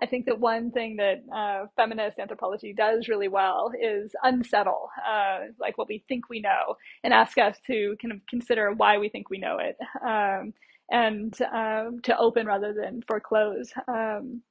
I 0.00 0.06
think 0.06 0.26
that 0.26 0.40
one 0.40 0.70
thing 0.70 0.96
that 0.96 1.22
uh, 1.34 1.66
feminist 1.76 2.18
anthropology 2.18 2.72
does 2.72 3.08
really 3.08 3.28
well 3.28 3.72
is 3.80 4.12
unsettle, 4.22 4.88
uh, 5.06 5.40
like 5.60 5.76
what 5.76 5.88
we 5.88 6.04
think 6.08 6.28
we 6.30 6.40
know, 6.40 6.76
and 7.04 7.12
ask 7.12 7.36
us 7.36 7.58
to 7.66 7.96
kind 8.00 8.12
of 8.12 8.20
consider 8.28 8.72
why 8.72 8.98
we 8.98 9.10
think 9.10 9.28
we 9.28 9.38
know 9.38 9.58
it, 9.58 9.76
um, 10.04 10.54
and 10.90 11.36
um, 11.54 12.00
to 12.02 12.16
open 12.18 12.46
rather 12.46 12.72
than 12.72 13.02
foreclose 13.06 13.72
um, 13.88 14.42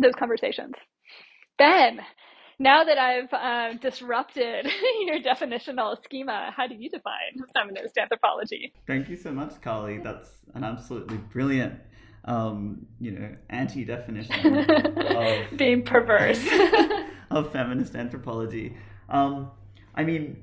those 0.00 0.14
conversations. 0.18 0.74
Ben, 1.58 2.00
now 2.58 2.84
that 2.84 2.96
I've 2.96 3.32
uh, 3.32 3.78
disrupted 3.78 4.66
your 5.00 5.20
definitional 5.20 6.02
schema, 6.02 6.52
how 6.56 6.66
do 6.66 6.74
you 6.74 6.88
define 6.88 7.44
feminist 7.54 7.98
anthropology? 7.98 8.72
Thank 8.86 9.10
you 9.10 9.16
so 9.16 9.30
much, 9.30 9.60
Carly. 9.60 9.98
That's 9.98 10.30
an 10.54 10.64
absolutely 10.64 11.18
brilliant 11.18 11.80
um, 12.26 12.86
you 13.00 13.12
know, 13.12 13.28
anti-definition 13.50 14.56
of 14.96 15.56
being 15.56 15.82
perverse 15.82 16.44
of 17.30 17.52
feminist 17.52 17.94
anthropology. 17.94 18.76
Um, 19.08 19.50
I 19.94 20.04
mean, 20.04 20.42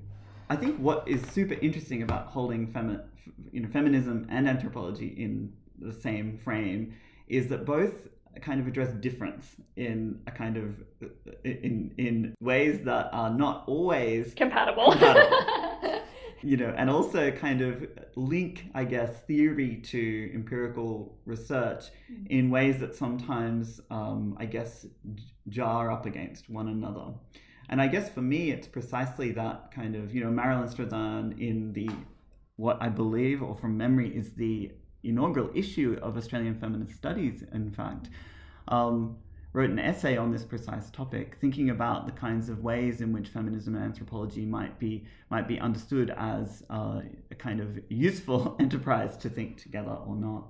I 0.49 0.55
think 0.55 0.77
what 0.77 1.07
is 1.07 1.21
super 1.27 1.55
interesting 1.55 2.01
about 2.01 2.27
holding 2.27 2.67
femi- 2.67 3.03
you 3.51 3.61
know, 3.61 3.69
feminism 3.69 4.27
and 4.29 4.47
anthropology 4.47 5.07
in 5.07 5.53
the 5.79 5.93
same 5.93 6.37
frame 6.37 6.95
is 7.27 7.47
that 7.47 7.65
both 7.65 8.07
kind 8.41 8.59
of 8.59 8.67
address 8.67 8.93
difference 8.95 9.55
in 9.75 10.19
a 10.27 10.31
kind 10.31 10.57
of 10.57 10.75
in 11.43 11.93
in 11.97 12.35
ways 12.41 12.83
that 12.85 13.09
are 13.11 13.29
not 13.29 13.63
always 13.67 14.33
compatible. 14.33 14.91
compatible. 14.91 15.37
you 16.43 16.57
know, 16.57 16.73
and 16.77 16.89
also 16.89 17.31
kind 17.31 17.61
of 17.61 17.87
link, 18.15 18.65
I 18.73 18.83
guess, 18.83 19.21
theory 19.21 19.77
to 19.85 20.31
empirical 20.33 21.17
research 21.25 21.85
mm. 22.11 22.27
in 22.27 22.49
ways 22.49 22.79
that 22.79 22.95
sometimes, 22.95 23.79
um, 23.89 24.35
I 24.39 24.45
guess, 24.45 24.85
jar 25.47 25.91
up 25.91 26.05
against 26.05 26.49
one 26.49 26.67
another. 26.67 27.13
And 27.69 27.81
I 27.81 27.87
guess 27.87 28.09
for 28.09 28.21
me, 28.21 28.51
it's 28.51 28.67
precisely 28.67 29.31
that 29.31 29.71
kind 29.71 29.95
of, 29.95 30.13
you 30.13 30.23
know, 30.23 30.29
Marilyn 30.29 30.67
Strathern 30.67 31.39
in 31.39 31.71
the, 31.73 31.89
what 32.57 32.77
I 32.81 32.89
believe, 32.89 33.41
or 33.41 33.55
from 33.55 33.77
memory, 33.77 34.15
is 34.15 34.33
the 34.33 34.71
inaugural 35.03 35.49
issue 35.55 35.97
of 36.01 36.17
Australian 36.17 36.59
Feminist 36.59 36.95
Studies, 36.95 37.43
in 37.53 37.71
fact. 37.71 38.09
Um, 38.67 39.17
wrote 39.53 39.69
an 39.69 39.79
essay 39.79 40.17
on 40.17 40.31
this 40.31 40.43
precise 40.43 40.89
topic, 40.89 41.37
thinking 41.39 41.69
about 41.69 42.07
the 42.07 42.11
kinds 42.11 42.49
of 42.49 42.63
ways 42.63 43.01
in 43.01 43.13
which 43.13 43.29
feminism 43.29 43.75
and 43.75 43.83
anthropology 43.83 44.45
might 44.45 44.79
be 44.79 45.05
might 45.29 45.47
be 45.47 45.59
understood 45.59 46.13
as 46.17 46.63
uh, 46.71 47.01
a 47.31 47.35
kind 47.35 47.59
of 47.59 47.79
useful 47.87 48.55
enterprise 48.59 49.15
to 49.17 49.29
think 49.29 49.61
together 49.61 49.91
or 49.91 50.15
not. 50.15 50.47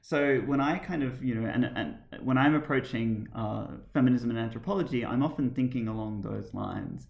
So 0.00 0.38
when 0.46 0.60
I 0.60 0.78
kind 0.78 1.02
of 1.02 1.22
you 1.22 1.34
know 1.34 1.48
and, 1.48 1.66
and 1.66 1.96
when 2.22 2.38
I'm 2.38 2.54
approaching 2.54 3.28
uh, 3.34 3.66
feminism 3.92 4.30
and 4.30 4.38
anthropology, 4.38 5.04
I'm 5.04 5.22
often 5.22 5.50
thinking 5.50 5.86
along 5.86 6.22
those 6.22 6.54
lines. 6.54 7.06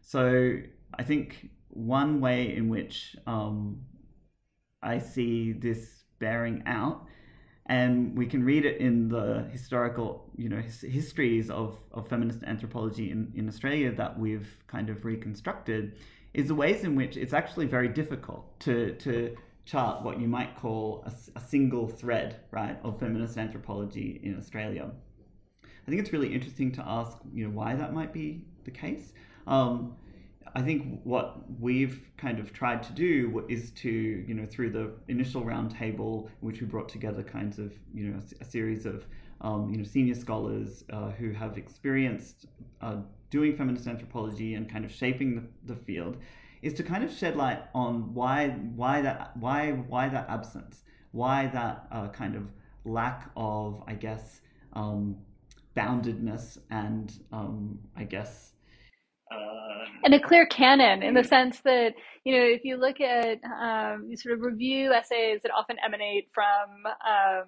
So 0.00 0.56
I 0.98 1.02
think 1.02 1.50
one 1.68 2.20
way 2.20 2.56
in 2.56 2.68
which 2.68 3.14
um, 3.26 3.82
I 4.82 4.98
see 4.98 5.52
this 5.52 6.04
bearing 6.18 6.62
out 6.66 7.06
and 7.70 8.18
we 8.18 8.26
can 8.26 8.42
read 8.42 8.64
it 8.66 8.78
in 8.78 9.08
the 9.08 9.46
historical, 9.52 10.28
you 10.36 10.48
know, 10.48 10.56
his, 10.56 10.80
histories 10.80 11.50
of, 11.50 11.78
of 11.92 12.08
feminist 12.08 12.42
anthropology 12.42 13.12
in, 13.12 13.32
in 13.36 13.46
Australia 13.46 13.92
that 13.92 14.18
we've 14.18 14.56
kind 14.66 14.90
of 14.90 15.04
reconstructed, 15.04 15.96
is 16.34 16.48
the 16.48 16.54
ways 16.54 16.82
in 16.82 16.96
which 16.96 17.16
it's 17.16 17.32
actually 17.32 17.66
very 17.66 17.86
difficult 17.86 18.58
to, 18.58 18.94
to 18.94 19.36
chart 19.66 20.02
what 20.02 20.20
you 20.20 20.26
might 20.26 20.56
call 20.56 21.04
a, 21.06 21.38
a 21.38 21.40
single 21.40 21.86
thread, 21.86 22.40
right, 22.50 22.76
of 22.82 22.98
feminist 22.98 23.38
anthropology 23.38 24.20
in 24.24 24.36
Australia. 24.36 24.90
I 25.62 25.90
think 25.90 26.00
it's 26.00 26.12
really 26.12 26.34
interesting 26.34 26.72
to 26.72 26.82
ask, 26.84 27.18
you 27.32 27.44
know, 27.44 27.50
why 27.50 27.76
that 27.76 27.94
might 27.94 28.12
be 28.12 28.44
the 28.64 28.72
case. 28.72 29.12
Um, 29.46 29.94
I 30.54 30.62
think 30.62 31.00
what 31.04 31.38
we've 31.60 32.00
kind 32.16 32.38
of 32.38 32.52
tried 32.52 32.82
to 32.84 32.92
do 32.92 33.44
is 33.48 33.70
to, 33.72 33.90
you 33.90 34.34
know, 34.34 34.46
through 34.46 34.70
the 34.70 34.92
initial 35.08 35.42
roundtable, 35.42 36.28
which 36.40 36.60
we 36.60 36.66
brought 36.66 36.88
together 36.88 37.22
kinds 37.22 37.58
of, 37.58 37.72
you 37.94 38.08
know, 38.08 38.20
a, 38.40 38.44
series 38.44 38.86
of, 38.86 39.06
um, 39.40 39.70
you 39.70 39.76
know, 39.76 39.84
senior 39.84 40.14
scholars 40.14 40.84
uh, 40.92 41.10
who 41.10 41.32
have 41.32 41.56
experienced 41.56 42.46
uh, 42.80 42.96
doing 43.30 43.56
feminist 43.56 43.86
anthropology 43.86 44.54
and 44.54 44.68
kind 44.68 44.84
of 44.84 44.92
shaping 44.92 45.36
the, 45.36 45.74
the 45.74 45.80
field, 45.80 46.16
is 46.62 46.74
to 46.74 46.82
kind 46.82 47.04
of 47.04 47.12
shed 47.12 47.36
light 47.36 47.62
on 47.74 48.12
why 48.12 48.48
why 48.48 49.00
that 49.00 49.36
why 49.36 49.70
why 49.72 50.08
that 50.08 50.28
absence, 50.28 50.82
why 51.12 51.46
that 51.46 51.86
uh, 51.90 52.08
kind 52.08 52.34
of 52.34 52.50
lack 52.84 53.30
of, 53.36 53.82
I 53.86 53.94
guess, 53.94 54.40
um, 54.72 55.16
boundedness 55.76 56.58
and 56.70 57.12
um, 57.32 57.78
I 57.96 58.04
guess 58.04 58.52
uh, 59.30 59.84
and 60.04 60.14
a 60.14 60.20
clear 60.20 60.46
canon 60.46 61.02
in 61.02 61.14
the 61.14 61.24
sense 61.24 61.60
that 61.60 61.94
you 62.24 62.36
know 62.36 62.44
if 62.44 62.64
you 62.64 62.76
look 62.76 63.00
at 63.00 63.38
um, 63.44 64.14
sort 64.16 64.34
of 64.34 64.40
review 64.42 64.92
essays 64.92 65.40
that 65.42 65.52
often 65.56 65.76
emanate 65.84 66.28
from 66.32 66.86
um, 66.86 67.44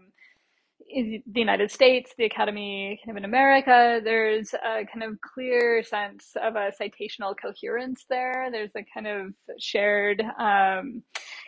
in 0.93 1.23
the 1.27 1.41
United 1.41 1.71
States, 1.71 2.13
the 2.17 2.25
Academy 2.25 3.01
kind 3.05 3.17
of 3.17 3.21
in 3.23 3.25
America, 3.25 4.01
there's 4.05 4.53
a 4.55 4.85
kind 4.85 5.03
of 5.03 5.21
clear 5.21 5.83
sense 5.83 6.33
of 6.41 6.57
a 6.57 6.71
citational 6.81 7.35
coherence 7.41 8.05
there. 8.09 8.49
There's 8.51 8.71
a 8.77 8.85
kind 8.93 9.07
of 9.07 9.33
shared 9.59 10.21
um, 10.21 11.03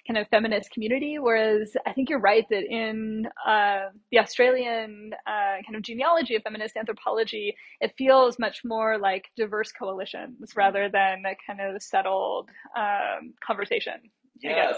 kind 0.07 0.19
of 0.19 0.29
feminist 0.29 0.71
community. 0.71 1.19
Whereas 1.19 1.77
I 1.87 1.93
think 1.93 2.09
you're 2.09 2.21
right 2.21 2.47
that 2.51 2.65
in 2.65 3.27
uh, 3.47 3.91
the 4.11 4.19
Australian 4.19 5.13
uh, 5.27 5.63
kind 5.65 5.77
of 5.77 5.83
genealogy 5.83 6.37
of 6.37 6.43
feminist 6.43 6.77
anthropology, 6.77 7.55
it 7.81 7.93
feels 7.99 8.39
much 8.39 8.63
more 8.65 8.99
like 8.99 9.27
diverse 9.37 9.73
coalitions 9.73 10.53
rather 10.57 10.89
than 10.89 11.23
a 11.27 11.37
kind 11.47 11.61
of 11.61 11.83
settled 11.83 12.51
um, 12.77 13.35
conversation. 13.45 13.95
Yeah. 14.43 14.73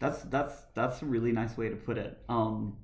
That's 0.00 0.22
that's 0.24 0.54
that's 0.74 1.02
a 1.02 1.06
really 1.06 1.32
nice 1.32 1.56
way 1.56 1.68
to 1.68 1.76
put 1.76 1.98
it. 1.98 2.18
Um, 2.28 2.76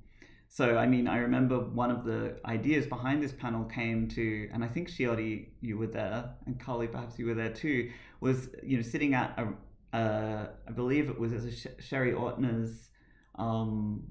so, 0.53 0.77
I 0.77 0.85
mean, 0.85 1.07
I 1.07 1.19
remember 1.19 1.61
one 1.61 1.91
of 1.91 2.03
the 2.03 2.35
ideas 2.43 2.85
behind 2.85 3.23
this 3.23 3.31
panel 3.31 3.63
came 3.63 4.09
to, 4.09 4.49
and 4.51 4.65
I 4.65 4.67
think 4.67 4.89
Shiori, 4.89 5.47
you 5.61 5.77
were 5.77 5.87
there, 5.87 6.35
and 6.45 6.59
Carly, 6.59 6.87
perhaps 6.87 7.17
you 7.17 7.25
were 7.25 7.33
there 7.33 7.53
too, 7.53 7.89
was, 8.19 8.49
you 8.61 8.75
know, 8.75 8.83
sitting 8.83 9.13
at 9.13 9.39
a, 9.39 9.97
uh, 9.97 10.47
I 10.67 10.71
believe 10.73 11.09
it 11.09 11.17
was 11.17 11.31
a 11.31 11.81
Sherry 11.81 12.11
Ortner's 12.11 12.89
um, 13.35 14.03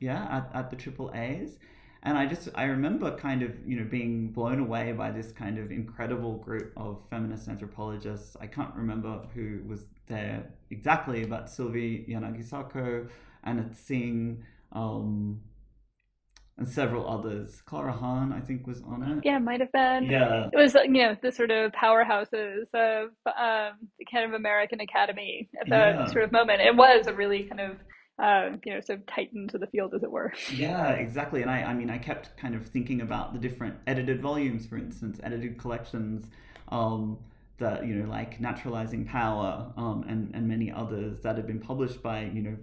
yeah, 0.00 0.26
at, 0.36 0.50
at 0.52 0.70
the 0.70 0.76
Triple 0.76 1.12
A's. 1.14 1.58
And 2.02 2.18
I 2.18 2.26
just, 2.26 2.48
I 2.56 2.64
remember 2.64 3.16
kind 3.16 3.44
of, 3.44 3.52
you 3.64 3.78
know, 3.78 3.86
being 3.88 4.32
blown 4.32 4.58
away 4.58 4.90
by 4.90 5.12
this 5.12 5.30
kind 5.30 5.58
of 5.58 5.70
incredible 5.70 6.38
group 6.38 6.72
of 6.76 7.04
feminist 7.08 7.46
anthropologists. 7.46 8.36
I 8.40 8.48
can't 8.48 8.74
remember 8.74 9.28
who 9.32 9.60
was 9.64 9.86
there 10.08 10.50
exactly, 10.70 11.24
but 11.24 11.48
Sylvie 11.48 12.04
Yanagisako, 12.08 13.08
Anna 13.44 13.70
Tsing, 13.72 14.42
um, 14.76 15.40
and 16.58 16.68
several 16.68 17.08
others. 17.08 17.62
Clara 17.66 17.92
Hahn, 17.92 18.32
I 18.32 18.40
think, 18.40 18.66
was 18.66 18.82
on 18.82 19.02
it. 19.02 19.24
Yeah, 19.24 19.38
might 19.38 19.60
have 19.60 19.72
been. 19.72 20.04
Yeah, 20.04 20.48
it 20.52 20.56
was 20.56 20.74
you 20.74 20.88
know 20.88 21.16
the 21.20 21.32
sort 21.32 21.50
of 21.50 21.72
powerhouses 21.72 22.66
of 22.74 23.10
um, 23.26 23.88
the 23.98 24.04
kind 24.10 24.24
of 24.26 24.32
American 24.32 24.80
Academy 24.80 25.48
at 25.60 25.68
that 25.68 25.94
yeah. 25.94 26.06
sort 26.06 26.24
of 26.24 26.32
moment. 26.32 26.60
It 26.60 26.76
was 26.76 27.06
a 27.06 27.14
really 27.14 27.44
kind 27.44 27.60
of 27.60 27.76
uh, 28.18 28.56
you 28.64 28.72
know, 28.72 28.80
sort 28.80 29.00
of 29.00 29.06
titan 29.06 29.46
to 29.48 29.58
the 29.58 29.66
field, 29.66 29.92
as 29.94 30.02
it 30.02 30.10
were. 30.10 30.32
Yeah, 30.50 30.92
exactly. 30.92 31.42
And 31.42 31.50
I, 31.50 31.64
I 31.64 31.74
mean, 31.74 31.90
I 31.90 31.98
kept 31.98 32.34
kind 32.38 32.54
of 32.54 32.66
thinking 32.66 33.02
about 33.02 33.34
the 33.34 33.38
different 33.38 33.76
edited 33.86 34.22
volumes, 34.22 34.66
for 34.66 34.78
instance, 34.78 35.20
edited 35.22 35.58
collections. 35.58 36.26
Um, 36.68 37.18
that 37.58 37.86
you 37.86 37.94
know 37.94 38.08
like 38.10 38.38
naturalizing 38.38 39.04
power 39.06 39.72
um, 39.76 40.04
and 40.08 40.34
and 40.34 40.46
many 40.46 40.70
others 40.70 41.20
that 41.22 41.36
have 41.36 41.46
been 41.46 41.60
published 41.60 42.02
by 42.02 42.24
you 42.24 42.42
know 42.42 42.56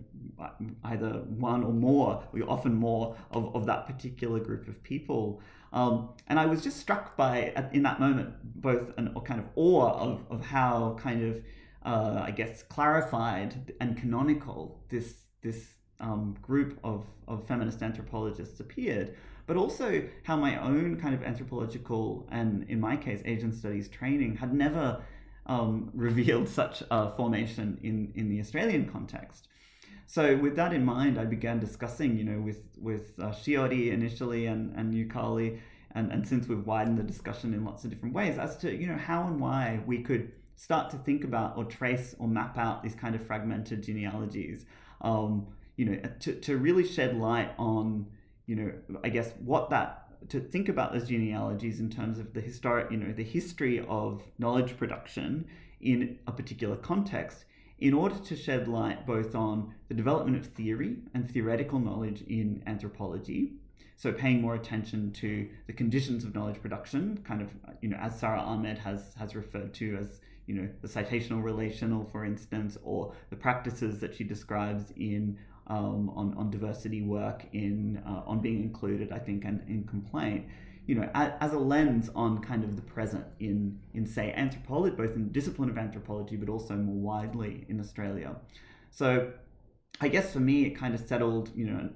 either 0.83 1.23
one 1.27 1.63
or 1.63 1.73
more 1.73 2.23
or 2.33 2.49
often 2.49 2.73
more 2.73 3.15
of, 3.31 3.55
of 3.55 3.65
that 3.65 3.85
particular 3.85 4.39
group 4.39 4.67
of 4.67 4.81
people 4.83 5.41
um, 5.71 6.09
and 6.27 6.39
I 6.39 6.45
was 6.45 6.61
just 6.61 6.77
struck 6.77 7.17
by 7.17 7.53
in 7.73 7.83
that 7.83 7.99
moment 7.99 8.33
both 8.61 8.91
an 8.97 9.13
kind 9.25 9.39
of 9.39 9.47
awe 9.55 9.91
of, 9.91 10.25
of 10.29 10.45
how 10.45 10.97
kind 10.99 11.23
of 11.23 11.43
uh, 11.85 12.23
I 12.23 12.31
guess 12.31 12.63
clarified 12.63 13.73
and 13.79 13.97
canonical 13.97 14.83
this 14.89 15.15
this 15.41 15.73
um, 15.99 16.35
group 16.41 16.79
of, 16.83 17.05
of 17.27 17.45
feminist 17.47 17.81
anthropologists 17.81 18.59
appeared 18.59 19.15
but 19.45 19.57
also 19.57 20.03
how 20.23 20.37
my 20.37 20.61
own 20.61 20.99
kind 20.99 21.13
of 21.13 21.23
anthropological 21.23 22.27
and, 22.31 22.65
in 22.69 22.79
my 22.79 22.95
case, 22.95 23.21
Asian 23.25 23.51
studies 23.51 23.89
training 23.89 24.37
had 24.37 24.53
never 24.53 25.01
um, 25.45 25.89
revealed 25.93 26.47
such 26.47 26.83
a 26.89 27.11
formation 27.11 27.77
in, 27.83 28.11
in 28.15 28.29
the 28.29 28.39
Australian 28.39 28.89
context. 28.89 29.49
So 30.07 30.37
with 30.37 30.55
that 30.57 30.73
in 30.73 30.85
mind, 30.85 31.19
I 31.19 31.25
began 31.25 31.59
discussing, 31.59 32.17
you 32.17 32.23
know, 32.23 32.39
with 32.39 32.61
with 32.77 33.13
uh, 33.19 33.27
Shiori 33.27 33.91
initially 33.91 34.45
and 34.47 34.75
and 34.75 34.93
Yukali, 34.93 35.59
and 35.91 36.11
and 36.11 36.27
since 36.27 36.47
we've 36.47 36.65
widened 36.65 36.97
the 36.97 37.03
discussion 37.03 37.53
in 37.53 37.65
lots 37.65 37.83
of 37.83 37.89
different 37.89 38.13
ways 38.13 38.37
as 38.37 38.57
to 38.57 38.75
you 38.75 38.87
know 38.87 38.97
how 38.97 39.27
and 39.27 39.39
why 39.39 39.81
we 39.85 40.01
could 40.01 40.31
start 40.55 40.89
to 40.91 40.97
think 40.97 41.23
about 41.23 41.57
or 41.57 41.65
trace 41.65 42.15
or 42.19 42.27
map 42.27 42.57
out 42.57 42.83
these 42.83 42.95
kind 42.95 43.15
of 43.15 43.25
fragmented 43.25 43.81
genealogies, 43.81 44.65
um, 45.01 45.47
you 45.77 45.85
know, 45.85 45.99
to 46.19 46.33
to 46.41 46.57
really 46.57 46.87
shed 46.87 47.17
light 47.17 47.51
on, 47.57 48.07
you 48.45 48.55
know, 48.55 48.71
I 49.03 49.09
guess 49.09 49.33
what 49.39 49.69
that 49.71 49.99
to 50.29 50.39
think 50.39 50.69
about 50.69 50.93
those 50.93 51.07
genealogies 51.09 51.79
in 51.79 51.89
terms 51.89 52.19
of 52.19 52.33
the 52.33 52.41
historic, 52.41 52.91
you 52.91 52.97
know, 52.97 53.11
the 53.11 53.23
history 53.23 53.85
of 53.87 54.23
knowledge 54.37 54.77
production 54.77 55.45
in 55.81 56.17
a 56.27 56.31
particular 56.31 56.75
context 56.77 57.45
in 57.83 57.93
order 57.93 58.15
to 58.15 58.33
shed 58.33 58.65
light 58.69 59.05
both 59.05 59.35
on 59.35 59.73
the 59.89 59.93
development 59.93 60.37
of 60.37 60.45
theory 60.45 60.95
and 61.13 61.29
theoretical 61.29 61.79
knowledge 61.79 62.21
in 62.29 62.63
anthropology. 62.65 63.51
So 63.97 64.13
paying 64.13 64.39
more 64.39 64.55
attention 64.55 65.11
to 65.23 65.49
the 65.67 65.73
conditions 65.73 66.23
of 66.23 66.33
knowledge 66.33 66.61
production, 66.61 67.19
kind 67.25 67.41
of, 67.41 67.49
you 67.81 67.89
know, 67.89 67.97
as 67.97 68.17
Sara 68.17 68.39
Ahmed 68.39 68.77
has, 68.77 69.13
has 69.19 69.35
referred 69.35 69.73
to 69.73 69.97
as, 69.97 70.21
you 70.47 70.55
know, 70.55 70.69
the 70.81 70.87
citational 70.87 71.43
relational, 71.43 72.05
for 72.05 72.23
instance, 72.23 72.77
or 72.83 73.13
the 73.29 73.35
practices 73.35 73.99
that 73.99 74.15
she 74.15 74.23
describes 74.23 74.93
in 74.95 75.37
um, 75.67 76.09
on, 76.15 76.33
on 76.37 76.51
diversity 76.51 77.01
work 77.01 77.43
in 77.51 78.01
uh, 78.07 78.21
on 78.25 78.39
being 78.39 78.63
included, 78.63 79.11
I 79.11 79.19
think, 79.19 79.43
and 79.43 79.61
in 79.67 79.83
complaint, 79.83 80.45
you 80.85 80.95
know, 80.95 81.09
as, 81.13 81.53
a 81.53 81.57
lens 81.57 82.09
on 82.13 82.39
kind 82.41 82.63
of 82.63 82.75
the 82.75 82.81
present 82.81 83.25
in 83.39 83.79
in 83.93 84.05
say 84.05 84.33
anthropology, 84.33 84.95
both 84.95 85.15
in 85.15 85.23
the 85.23 85.29
discipline 85.29 85.69
of 85.69 85.77
anthropology, 85.77 86.35
but 86.35 86.49
also 86.49 86.75
more 86.75 86.95
widely 86.95 87.65
in 87.69 87.79
Australia. 87.79 88.35
So, 88.91 89.31
I 90.01 90.09
guess 90.09 90.33
for 90.33 90.39
me, 90.39 90.65
it 90.65 90.71
kind 90.71 90.93
of 90.93 90.99
settled, 90.99 91.51
you 91.55 91.65
know, 91.65 91.89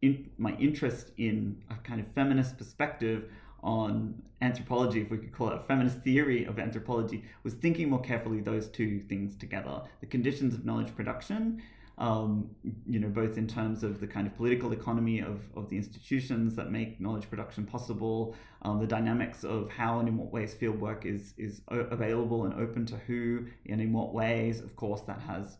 in, 0.00 0.30
my 0.38 0.56
interest 0.56 1.10
in 1.18 1.62
a 1.70 1.74
kind 1.86 2.00
of 2.00 2.06
feminist 2.14 2.56
perspective 2.56 3.30
on 3.62 4.22
anthropology, 4.40 5.02
if 5.02 5.10
we 5.10 5.18
could 5.18 5.32
call 5.32 5.48
it 5.50 5.54
a 5.54 5.62
feminist 5.64 5.98
theory 6.00 6.44
of 6.44 6.58
anthropology, 6.58 7.24
was 7.44 7.54
thinking 7.54 7.90
more 7.90 8.00
carefully 8.00 8.40
those 8.40 8.66
two 8.68 9.00
things 9.00 9.36
together: 9.36 9.82
the 10.00 10.06
conditions 10.06 10.54
of 10.54 10.64
knowledge 10.64 10.94
production 10.96 11.62
um, 11.98 12.50
you 12.86 12.98
know, 12.98 13.08
both 13.08 13.36
in 13.36 13.46
terms 13.46 13.82
of 13.82 14.00
the 14.00 14.06
kind 14.06 14.26
of 14.26 14.34
political 14.36 14.72
economy 14.72 15.20
of, 15.20 15.40
of 15.54 15.68
the 15.68 15.76
institutions 15.76 16.56
that 16.56 16.70
make 16.70 17.00
knowledge 17.00 17.28
production 17.28 17.64
possible, 17.64 18.34
um, 18.62 18.80
the 18.80 18.86
dynamics 18.86 19.44
of 19.44 19.70
how 19.70 19.98
and 19.98 20.08
in 20.08 20.16
what 20.16 20.32
ways 20.32 20.54
fieldwork 20.54 21.04
is 21.04 21.34
is 21.36 21.60
available 21.68 22.44
and 22.44 22.54
open 22.54 22.86
to 22.86 22.96
who 22.96 23.46
and 23.68 23.80
in 23.80 23.92
what 23.92 24.14
ways. 24.14 24.60
Of 24.60 24.74
course, 24.76 25.02
that 25.02 25.20
has 25.20 25.58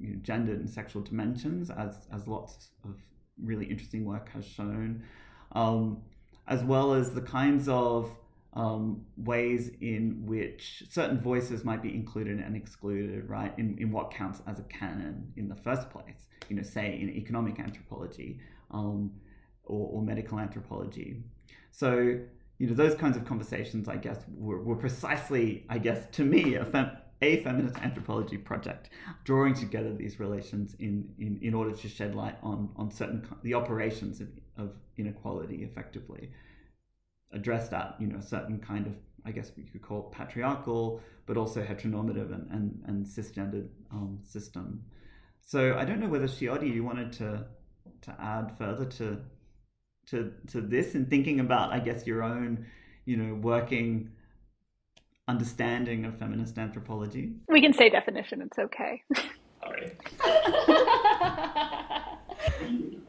you 0.00 0.10
know, 0.10 0.20
gendered 0.22 0.60
and 0.60 0.68
sexual 0.68 1.02
dimensions, 1.02 1.70
as 1.70 2.06
as 2.12 2.26
lots 2.26 2.68
of 2.84 2.96
really 3.42 3.66
interesting 3.66 4.04
work 4.04 4.30
has 4.30 4.46
shown, 4.46 5.02
um, 5.52 6.02
as 6.48 6.64
well 6.64 6.94
as 6.94 7.10
the 7.10 7.20
kinds 7.20 7.68
of 7.68 8.10
um, 8.56 9.02
ways 9.18 9.70
in 9.82 10.24
which 10.24 10.82
certain 10.88 11.20
voices 11.20 11.62
might 11.62 11.82
be 11.82 11.94
included 11.94 12.38
and 12.38 12.56
excluded, 12.56 13.28
right, 13.28 13.52
in, 13.58 13.76
in 13.78 13.92
what 13.92 14.10
counts 14.10 14.40
as 14.46 14.58
a 14.58 14.62
canon 14.62 15.30
in 15.36 15.46
the 15.46 15.54
first 15.54 15.90
place, 15.90 16.26
you 16.48 16.56
know, 16.56 16.62
say 16.62 16.98
in 16.98 17.10
economic 17.10 17.60
anthropology 17.60 18.40
um, 18.70 19.12
or, 19.64 19.90
or, 19.92 20.02
medical 20.02 20.40
anthropology. 20.40 21.22
So, 21.70 22.18
you 22.58 22.66
know, 22.66 22.74
those 22.74 22.94
kinds 22.94 23.18
of 23.18 23.26
conversations, 23.26 23.90
I 23.90 23.96
guess, 23.96 24.24
were, 24.34 24.62
were 24.62 24.76
precisely, 24.76 25.66
I 25.68 25.76
guess, 25.76 26.06
to 26.12 26.24
me, 26.24 26.54
a, 26.54 26.64
fem- 26.64 26.96
a 27.20 27.42
feminist 27.42 27.76
anthropology 27.76 28.38
project, 28.38 28.88
drawing 29.24 29.52
together 29.52 29.92
these 29.92 30.18
relations 30.18 30.74
in, 30.78 31.12
in, 31.18 31.38
in 31.42 31.52
order 31.52 31.72
to 31.72 31.88
shed 31.88 32.14
light 32.14 32.38
on, 32.42 32.70
on 32.76 32.90
certain, 32.90 33.28
the 33.42 33.52
operations 33.52 34.22
of, 34.22 34.28
of 34.56 34.70
inequality 34.96 35.62
effectively 35.62 36.30
addressed 37.32 37.70
that, 37.70 37.96
you 37.98 38.06
know 38.06 38.18
a 38.18 38.22
certain 38.22 38.58
kind 38.58 38.86
of 38.86 38.94
I 39.24 39.32
guess 39.32 39.50
we 39.56 39.64
could 39.64 39.82
call 39.82 40.06
it 40.06 40.16
patriarchal, 40.16 41.00
but 41.26 41.36
also 41.36 41.62
heteronormative 41.62 42.32
and 42.32 42.48
and, 42.50 42.82
and 42.86 43.06
cisgendered 43.06 43.68
um, 43.90 44.18
system. 44.22 44.84
So 45.40 45.76
I 45.76 45.84
don't 45.84 46.00
know 46.00 46.08
whether 46.08 46.28
Shiori 46.28 46.72
you 46.72 46.84
wanted 46.84 47.12
to 47.14 47.46
to 48.02 48.16
add 48.20 48.56
further 48.56 48.84
to 48.84 49.18
to 50.06 50.32
to 50.48 50.60
this 50.60 50.94
in 50.94 51.06
thinking 51.06 51.40
about 51.40 51.72
I 51.72 51.80
guess 51.80 52.06
your 52.06 52.22
own 52.22 52.66
you 53.04 53.16
know 53.16 53.34
working 53.34 54.10
understanding 55.28 56.04
of 56.04 56.18
feminist 56.18 56.56
anthropology. 56.56 57.32
We 57.48 57.60
can 57.60 57.72
say 57.72 57.90
definition. 57.90 58.42
It's 58.42 58.58
okay. 58.58 59.02
Sorry. 59.60 59.92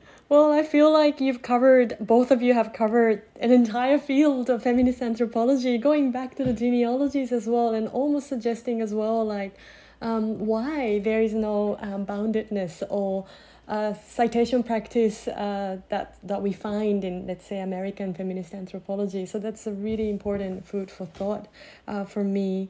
Well, 0.29 0.51
I 0.51 0.63
feel 0.63 0.91
like 0.91 1.21
you've 1.21 1.41
covered, 1.41 1.95
both 2.01 2.31
of 2.31 2.41
you 2.41 2.53
have 2.53 2.73
covered 2.73 3.21
an 3.39 3.49
entire 3.49 3.97
field 3.97 4.49
of 4.49 4.61
feminist 4.61 5.01
anthropology, 5.01 5.77
going 5.77 6.11
back 6.11 6.35
to 6.35 6.43
the 6.43 6.51
genealogies 6.51 7.31
as 7.31 7.47
well, 7.47 7.73
and 7.73 7.87
almost 7.87 8.27
suggesting 8.27 8.81
as 8.81 8.93
well, 8.93 9.23
like, 9.23 9.55
um, 10.01 10.45
why 10.45 10.99
there 10.99 11.21
is 11.21 11.33
no 11.33 11.77
um, 11.79 12.05
boundedness 12.05 12.83
or 12.89 13.25
uh, 13.69 13.93
citation 13.93 14.63
practice 14.63 15.29
uh, 15.29 15.77
that, 15.87 16.17
that 16.23 16.41
we 16.41 16.51
find 16.51 17.05
in, 17.05 17.25
let's 17.25 17.45
say, 17.45 17.61
American 17.61 18.13
feminist 18.13 18.53
anthropology. 18.53 19.25
So 19.25 19.39
that's 19.39 19.65
a 19.65 19.71
really 19.71 20.09
important 20.09 20.67
food 20.67 20.91
for 20.91 21.05
thought 21.05 21.47
uh, 21.87 22.03
for 22.03 22.25
me. 22.25 22.69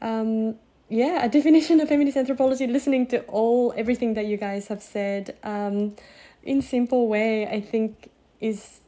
Um, 0.00 0.54
yeah, 0.88 1.24
a 1.24 1.28
definition 1.28 1.80
of 1.80 1.88
feminist 1.88 2.16
anthropology, 2.16 2.68
listening 2.68 3.08
to 3.08 3.22
all 3.22 3.74
everything 3.76 4.14
that 4.14 4.26
you 4.26 4.36
guys 4.36 4.68
have 4.68 4.82
said. 4.82 5.36
Um, 5.42 5.96
in 6.46 6.62
simple 6.62 7.08
way, 7.08 7.46
I 7.46 7.60
think 7.60 8.10
is 8.40 8.80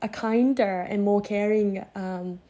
a 0.00 0.08
kinder 0.08 0.80
and 0.88 1.02
more 1.02 1.20
caring 1.20 1.84
um, 1.94 2.40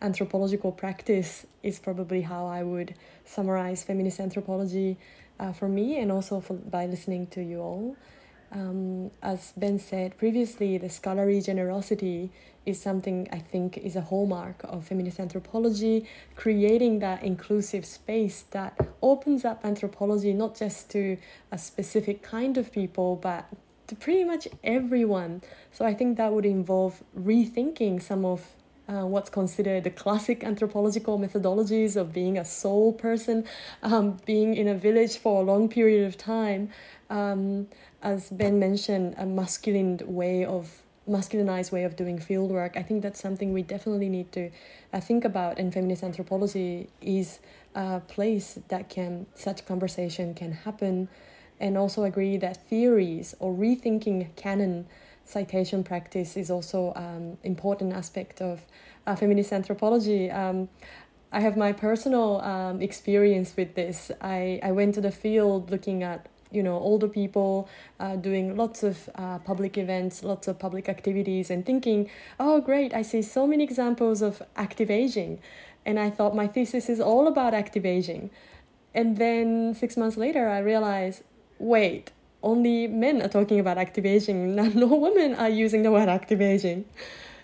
anthropological 0.00 0.72
practice 0.72 1.46
is 1.62 1.78
probably 1.78 2.22
how 2.22 2.46
I 2.46 2.62
would 2.62 2.94
summarize 3.24 3.82
feminist 3.82 4.20
anthropology 4.20 4.96
uh, 5.40 5.52
for 5.52 5.68
me 5.68 5.98
and 5.98 6.12
also 6.12 6.40
for, 6.40 6.54
by 6.54 6.86
listening 6.86 7.26
to 7.28 7.42
you 7.42 7.60
all. 7.60 7.96
Um, 8.52 9.10
as 9.20 9.52
Ben 9.56 9.80
said 9.80 10.16
previously, 10.16 10.78
the 10.78 10.88
scholarly 10.88 11.40
generosity 11.40 12.30
is 12.64 12.80
something 12.80 13.26
I 13.32 13.38
think 13.38 13.78
is 13.78 13.96
a 13.96 14.00
hallmark 14.00 14.62
of 14.64 14.86
feminist 14.86 15.18
anthropology, 15.18 16.06
creating 16.36 17.00
that 17.00 17.24
inclusive 17.24 17.84
space 17.84 18.44
that 18.52 18.78
opens 19.02 19.44
up 19.44 19.64
anthropology 19.64 20.32
not 20.32 20.56
just 20.56 20.88
to 20.90 21.16
a 21.50 21.58
specific 21.58 22.22
kind 22.22 22.56
of 22.56 22.70
people, 22.70 23.16
but 23.16 23.46
to 23.86 23.94
pretty 23.94 24.24
much 24.24 24.48
everyone. 24.62 25.42
So 25.72 25.84
I 25.84 25.94
think 25.94 26.16
that 26.16 26.32
would 26.32 26.46
involve 26.46 27.02
rethinking 27.18 28.02
some 28.02 28.24
of 28.24 28.54
uh, 28.88 29.06
what's 29.06 29.30
considered 29.30 29.84
the 29.84 29.90
classic 29.90 30.44
anthropological 30.44 31.18
methodologies 31.18 31.96
of 31.96 32.12
being 32.12 32.36
a 32.36 32.44
sole 32.44 32.92
person, 32.92 33.44
um, 33.82 34.18
being 34.26 34.54
in 34.54 34.68
a 34.68 34.74
village 34.74 35.16
for 35.16 35.40
a 35.40 35.44
long 35.44 35.68
period 35.68 36.06
of 36.06 36.18
time. 36.18 36.70
Um, 37.08 37.68
as 38.02 38.28
Ben 38.30 38.58
mentioned, 38.58 39.14
a 39.16 39.24
masculine 39.24 40.00
way 40.04 40.44
of 40.44 40.82
masculinized 41.08 41.70
way 41.70 41.84
of 41.84 41.96
doing 41.96 42.18
field 42.18 42.50
work. 42.50 42.76
I 42.76 42.82
think 42.82 43.02
that's 43.02 43.20
something 43.20 43.52
we 43.52 43.62
definitely 43.62 44.08
need 44.08 44.32
to 44.32 44.50
uh, 44.92 45.00
think 45.00 45.24
about. 45.24 45.58
And 45.58 45.72
feminist 45.72 46.02
anthropology 46.02 46.88
is 47.00 47.40
a 47.74 48.00
place 48.00 48.58
that 48.68 48.88
can 48.88 49.26
such 49.34 49.66
conversation 49.66 50.34
can 50.34 50.52
happen 50.52 51.08
and 51.64 51.78
also 51.78 52.04
agree 52.04 52.36
that 52.36 52.68
theories 52.68 53.34
or 53.38 53.54
rethinking 53.54 54.36
canon 54.36 54.86
citation 55.24 55.82
practice 55.82 56.36
is 56.36 56.50
also 56.50 56.92
um, 56.94 57.38
important 57.42 57.94
aspect 57.94 58.42
of 58.42 58.66
uh, 59.06 59.16
feminist 59.16 59.50
anthropology. 59.50 60.30
Um, 60.30 60.68
I 61.32 61.40
have 61.40 61.56
my 61.56 61.72
personal 61.72 62.42
um, 62.42 62.82
experience 62.82 63.54
with 63.56 63.74
this. 63.74 64.10
I, 64.20 64.60
I 64.62 64.72
went 64.72 64.94
to 64.96 65.00
the 65.00 65.10
field 65.10 65.70
looking 65.70 66.02
at 66.02 66.28
you 66.52 66.62
know 66.62 66.78
older 66.78 67.08
people 67.08 67.66
uh, 67.98 68.16
doing 68.16 68.56
lots 68.56 68.82
of 68.82 69.08
uh, 69.14 69.38
public 69.38 69.78
events, 69.78 70.22
lots 70.22 70.46
of 70.46 70.58
public 70.58 70.90
activities, 70.90 71.50
and 71.50 71.64
thinking, 71.64 72.10
oh 72.38 72.60
great, 72.60 72.92
I 72.92 73.00
see 73.00 73.22
so 73.22 73.46
many 73.46 73.64
examples 73.64 74.20
of 74.20 74.42
active 74.54 74.90
aging, 74.90 75.40
and 75.86 75.98
I 75.98 76.10
thought 76.10 76.36
my 76.36 76.46
thesis 76.46 76.90
is 76.90 77.00
all 77.00 77.26
about 77.26 77.54
active 77.54 77.86
aging. 77.86 78.30
And 78.94 79.16
then 79.16 79.74
six 79.74 79.96
months 79.96 80.16
later, 80.16 80.48
I 80.48 80.58
realized 80.58 81.22
wait, 81.58 82.10
only 82.42 82.86
men 82.86 83.22
are 83.22 83.28
talking 83.28 83.58
about 83.58 83.78
activation, 83.78 84.58
aging, 84.58 84.78
no 84.78 84.86
women 84.86 85.34
are 85.34 85.48
using 85.48 85.82
the 85.82 85.90
word 85.90 86.08
activation. 86.08 86.84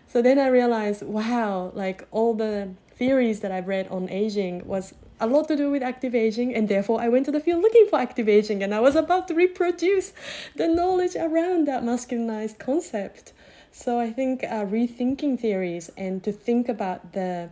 So 0.06 0.22
then 0.22 0.38
I 0.38 0.48
realized, 0.48 1.02
wow, 1.02 1.72
like 1.74 2.06
all 2.10 2.34
the 2.34 2.70
theories 2.96 3.40
that 3.40 3.52
I've 3.52 3.68
read 3.68 3.88
on 3.88 4.08
aging 4.10 4.66
was 4.66 4.92
a 5.20 5.26
lot 5.26 5.48
to 5.48 5.56
do 5.56 5.70
with 5.70 5.82
active 5.82 6.14
aging, 6.14 6.54
and 6.54 6.68
therefore 6.68 7.00
I 7.00 7.08
went 7.08 7.26
to 7.26 7.32
the 7.32 7.40
field 7.40 7.62
looking 7.62 7.86
for 7.88 7.98
active 7.98 8.28
aging, 8.28 8.62
and 8.62 8.74
I 8.74 8.80
was 8.80 8.96
about 8.96 9.28
to 9.28 9.34
reproduce 9.34 10.12
the 10.56 10.66
knowledge 10.66 11.14
around 11.14 11.66
that 11.68 11.82
masculinized 11.82 12.58
concept. 12.58 13.32
So 13.72 14.00
I 14.00 14.10
think 14.10 14.42
uh, 14.42 14.64
rethinking 14.64 15.38
theories 15.38 15.90
and 15.96 16.24
to 16.24 16.32
think 16.32 16.68
about 16.68 17.12
the 17.12 17.50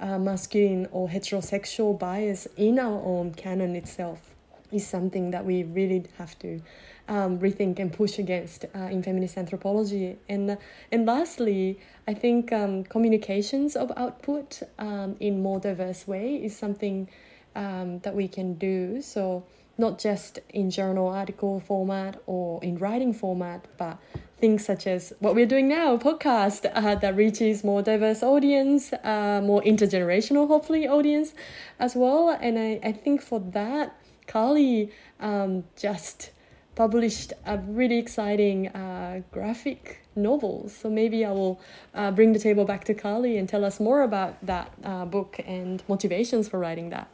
uh, 0.00 0.18
masculine 0.18 0.88
or 0.90 1.08
heterosexual 1.08 1.98
bias 1.98 2.48
in 2.56 2.78
our 2.78 3.00
own 3.04 3.34
canon 3.34 3.76
itself 3.76 4.34
is 4.72 4.86
something 4.86 5.30
that 5.30 5.44
we 5.44 5.62
really 5.64 6.04
have 6.18 6.38
to 6.40 6.60
um, 7.08 7.38
rethink 7.38 7.78
and 7.78 7.92
push 7.92 8.18
against 8.18 8.64
uh, 8.74 8.78
in 8.78 9.02
feminist 9.02 9.36
anthropology. 9.36 10.18
And 10.28 10.56
and 10.92 11.06
lastly, 11.06 11.80
I 12.06 12.14
think 12.14 12.52
um, 12.52 12.84
communications 12.84 13.76
of 13.76 13.92
output 13.96 14.62
um, 14.78 15.16
in 15.20 15.42
more 15.42 15.60
diverse 15.60 16.06
way 16.06 16.36
is 16.36 16.56
something 16.56 17.08
um, 17.54 17.98
that 18.00 18.14
we 18.14 18.28
can 18.28 18.54
do. 18.54 19.02
So 19.02 19.44
not 19.80 19.98
just 19.98 20.38
in 20.50 20.70
journal 20.70 21.08
article 21.08 21.58
format 21.58 22.20
or 22.26 22.62
in 22.62 22.76
writing 22.78 23.12
format, 23.12 23.66
but 23.78 23.98
things 24.38 24.64
such 24.64 24.86
as 24.86 25.12
what 25.18 25.34
we're 25.34 25.46
doing 25.46 25.68
now, 25.68 25.96
podcast 25.96 26.70
uh, 26.74 26.94
that 26.94 27.16
reaches 27.16 27.64
more 27.64 27.82
diverse 27.82 28.22
audience, 28.22 28.92
uh, 28.92 29.40
more 29.42 29.62
intergenerational, 29.62 30.46
hopefully, 30.46 30.86
audience 30.86 31.34
as 31.78 31.96
well. 31.96 32.28
And 32.28 32.58
I, 32.58 32.80
I 32.82 32.92
think 32.92 33.22
for 33.22 33.40
that, 33.40 33.96
Carly 34.30 34.92
um, 35.18 35.64
just 35.76 36.30
published 36.76 37.32
a 37.44 37.58
really 37.58 37.98
exciting 37.98 38.68
uh, 38.68 39.22
graphic 39.32 40.06
novel. 40.14 40.68
So 40.68 40.88
maybe 40.88 41.24
I 41.24 41.32
will 41.32 41.60
uh, 41.94 42.12
bring 42.12 42.32
the 42.32 42.38
table 42.38 42.64
back 42.64 42.84
to 42.84 42.94
Carly 42.94 43.38
and 43.38 43.48
tell 43.48 43.64
us 43.64 43.80
more 43.80 44.02
about 44.02 44.34
that 44.46 44.72
uh, 44.84 45.04
book 45.04 45.40
and 45.44 45.82
motivations 45.88 46.48
for 46.48 46.60
writing 46.60 46.90
that 46.90 47.08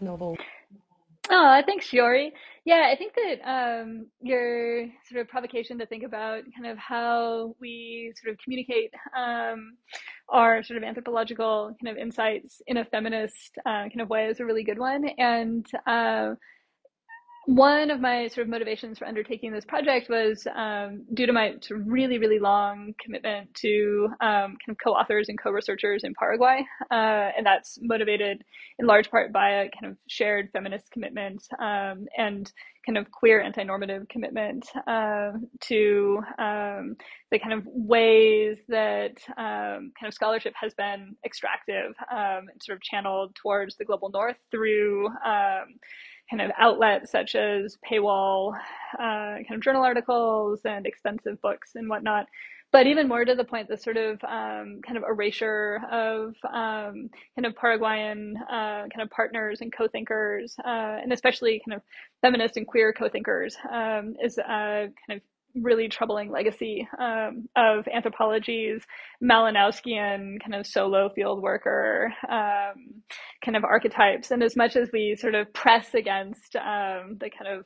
novel. 0.00 0.36
Oh, 1.30 1.62
thanks, 1.66 1.86
Shiori. 1.90 2.32
Yeah, 2.66 2.88
I 2.90 2.96
think 2.96 3.12
that 3.14 3.38
um, 3.48 4.06
your 4.22 4.86
sort 5.08 5.20
of 5.20 5.28
provocation 5.28 5.78
to 5.78 5.86
think 5.86 6.02
about 6.02 6.44
kind 6.56 6.66
of 6.66 6.78
how 6.78 7.54
we 7.60 8.12
sort 8.20 8.32
of 8.32 8.38
communicate 8.42 8.92
um, 9.16 9.76
our 10.28 10.62
sort 10.62 10.78
of 10.78 10.82
anthropological 10.82 11.74
kind 11.82 11.94
of 11.94 12.02
insights 12.02 12.62
in 12.66 12.78
a 12.78 12.84
feminist 12.84 13.56
uh, 13.66 13.88
kind 13.88 14.00
of 14.00 14.08
way 14.08 14.26
is 14.26 14.40
a 14.40 14.44
really 14.44 14.64
good 14.64 14.78
one. 14.78 15.04
And 15.18 15.66
uh, 15.86 16.34
one 17.46 17.90
of 17.90 18.00
my 18.00 18.28
sort 18.28 18.46
of 18.46 18.50
motivations 18.50 18.98
for 18.98 19.06
undertaking 19.06 19.52
this 19.52 19.64
project 19.64 20.08
was 20.08 20.46
um, 20.54 21.04
due 21.12 21.26
to 21.26 21.32
my 21.32 21.54
sort 21.60 21.80
of 21.80 21.86
really, 21.86 22.18
really 22.18 22.38
long 22.38 22.94
commitment 22.98 23.52
to 23.54 24.08
um, 24.20 24.56
kind 24.64 24.70
of 24.70 24.76
co-authors 24.82 25.28
and 25.28 25.40
co-researchers 25.40 26.04
in 26.04 26.14
Paraguay, 26.14 26.64
uh, 26.90 27.30
and 27.36 27.44
that's 27.44 27.78
motivated 27.82 28.42
in 28.78 28.86
large 28.86 29.10
part 29.10 29.32
by 29.32 29.50
a 29.50 29.70
kind 29.70 29.92
of 29.92 29.98
shared 30.08 30.48
feminist 30.52 30.90
commitment 30.90 31.46
um, 31.60 32.06
and 32.16 32.50
kind 32.86 32.98
of 32.98 33.10
queer 33.10 33.40
anti-normative 33.40 34.06
commitment 34.08 34.66
uh, 34.86 35.32
to 35.60 36.20
um, 36.38 36.96
the 37.30 37.38
kind 37.38 37.52
of 37.52 37.62
ways 37.66 38.58
that 38.68 39.16
um, 39.36 39.92
kind 39.98 40.06
of 40.06 40.14
scholarship 40.14 40.54
has 40.60 40.74
been 40.74 41.14
extractive 41.24 41.94
um, 42.10 42.48
and 42.50 42.62
sort 42.62 42.76
of 42.76 42.82
channeled 42.82 43.34
towards 43.34 43.76
the 43.76 43.84
global 43.84 44.10
north 44.10 44.36
through 44.50 45.08
kind 46.30 46.42
of 46.42 46.50
outlets 46.58 47.10
such 47.10 47.34
as 47.34 47.78
paywall 47.88 48.54
uh, 48.94 48.98
kind 48.98 49.52
of 49.52 49.60
journal 49.60 49.82
articles 49.84 50.60
and 50.64 50.86
expensive 50.86 51.40
books 51.42 51.72
and 51.74 51.88
whatnot. 51.88 52.26
But 52.72 52.88
even 52.88 53.06
more 53.06 53.24
to 53.24 53.36
the 53.36 53.44
point, 53.44 53.68
the 53.68 53.76
sort 53.76 53.96
of 53.96 54.14
um, 54.24 54.80
kind 54.84 54.96
of 54.96 55.04
erasure 55.08 55.80
of 55.92 56.34
um, 56.44 57.08
kind 57.36 57.46
of 57.46 57.54
Paraguayan 57.54 58.36
uh, 58.50 58.88
kind 58.88 59.02
of 59.02 59.10
partners 59.10 59.60
and 59.60 59.72
co-thinkers, 59.72 60.56
uh, 60.64 60.98
and 61.00 61.12
especially 61.12 61.62
kind 61.64 61.76
of 61.76 61.82
feminist 62.20 62.56
and 62.56 62.66
queer 62.66 62.92
co-thinkers, 62.92 63.56
um, 63.70 64.16
is 64.20 64.36
kind 64.36 64.92
of 65.10 65.20
really 65.54 65.88
troubling 65.88 66.30
legacy 66.30 66.86
um, 66.98 67.48
of 67.56 67.86
anthropology's 67.92 68.82
Malinowskian 69.22 70.40
kind 70.40 70.54
of 70.54 70.66
solo 70.66 71.10
field 71.14 71.42
worker 71.42 72.12
um, 72.28 73.02
kind 73.44 73.56
of 73.56 73.64
archetypes. 73.64 74.30
And 74.30 74.42
as 74.42 74.56
much 74.56 74.76
as 74.76 74.90
we 74.92 75.16
sort 75.16 75.34
of 75.34 75.52
press 75.52 75.94
against 75.94 76.56
um, 76.56 77.18
the 77.20 77.30
kind 77.30 77.58
of 77.58 77.64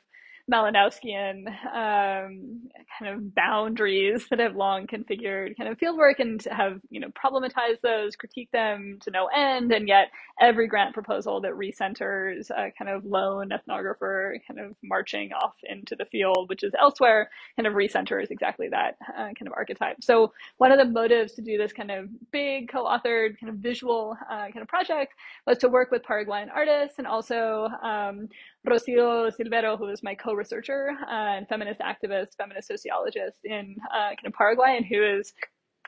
Malinowskian 0.49 1.47
um, 1.47 2.69
kind 2.97 3.13
of 3.13 3.35
boundaries 3.35 4.25
that 4.29 4.39
have 4.39 4.55
long 4.55 4.87
configured 4.87 5.57
kind 5.57 5.69
of 5.69 5.77
fieldwork 5.77 6.19
and 6.19 6.43
have 6.51 6.79
you 6.89 6.99
know 6.99 7.09
problematized 7.09 7.81
those, 7.83 8.15
critique 8.15 8.49
them 8.51 8.97
to 9.01 9.11
no 9.11 9.27
end, 9.27 9.71
and 9.71 9.87
yet 9.87 10.09
every 10.41 10.67
grant 10.67 10.93
proposal 10.93 11.41
that 11.41 11.51
recenters 11.51 12.49
a 12.51 12.71
kind 12.77 12.89
of 12.89 13.05
lone 13.05 13.49
ethnographer 13.49 14.33
kind 14.47 14.59
of 14.59 14.75
marching 14.83 15.31
off 15.33 15.53
into 15.63 15.95
the 15.95 16.05
field, 16.05 16.49
which 16.49 16.63
is 16.63 16.73
elsewhere, 16.79 17.29
kind 17.55 17.67
of 17.67 17.73
recenters 17.73 18.31
exactly 18.31 18.69
that 18.69 18.97
uh, 19.17 19.27
kind 19.37 19.47
of 19.47 19.53
archetype. 19.55 19.97
So 20.01 20.33
one 20.57 20.71
of 20.71 20.79
the 20.79 20.85
motives 20.85 21.33
to 21.33 21.41
do 21.41 21.57
this 21.57 21.73
kind 21.73 21.91
of 21.91 22.09
big 22.31 22.69
co-authored 22.71 23.39
kind 23.39 23.49
of 23.49 23.55
visual 23.57 24.17
uh, 24.29 24.45
kind 24.51 24.61
of 24.61 24.67
project 24.67 25.13
was 25.45 25.57
to 25.59 25.69
work 25.69 25.91
with 25.91 26.03
Paraguayan 26.03 26.49
artists 26.49 26.97
and 26.97 27.07
also 27.07 27.67
um, 27.83 28.27
Rocio 28.67 29.31
Silvero, 29.31 29.77
who 29.77 29.87
is 29.87 30.03
my 30.03 30.15
co-researcher 30.15 30.91
uh, 31.07 31.37
and 31.37 31.47
feminist 31.47 31.79
activist, 31.79 32.35
feminist 32.37 32.67
sociologist 32.67 33.37
in 33.43 33.75
uh, 33.93 34.09
kind 34.09 34.25
of 34.25 34.33
Paraguay, 34.33 34.75
and 34.77 34.85
who 34.85 35.03
is 35.03 35.33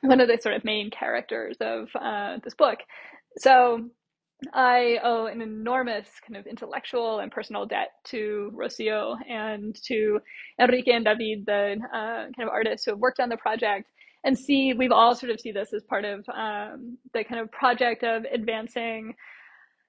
one 0.01 0.21
of 0.21 0.27
the 0.27 0.37
sort 0.41 0.55
of 0.55 0.63
main 0.63 0.89
characters 0.89 1.57
of 1.59 1.89
uh, 1.95 2.37
this 2.43 2.55
book. 2.55 2.79
So 3.37 3.89
I 4.53 4.99
owe 5.03 5.27
an 5.27 5.41
enormous 5.41 6.09
kind 6.27 6.37
of 6.37 6.47
intellectual 6.47 7.19
and 7.19 7.31
personal 7.31 7.65
debt 7.65 7.89
to 8.05 8.51
Rocio 8.55 9.15
and 9.29 9.75
to 9.83 10.19
Enrique 10.59 10.93
and 10.93 11.05
David, 11.05 11.45
the 11.45 11.77
uh, 11.93 12.23
kind 12.35 12.43
of 12.43 12.49
artists 12.49 12.85
who 12.85 12.91
have 12.91 12.99
worked 12.99 13.19
on 13.19 13.29
the 13.29 13.37
project. 13.37 13.91
And 14.23 14.37
see, 14.37 14.73
we've 14.73 14.91
all 14.91 15.15
sort 15.15 15.31
of 15.31 15.39
see 15.39 15.51
this 15.51 15.73
as 15.73 15.83
part 15.83 16.05
of 16.05 16.19
um, 16.29 16.97
the 17.13 17.23
kind 17.23 17.41
of 17.41 17.51
project 17.51 18.03
of 18.03 18.23
advancing 18.31 19.15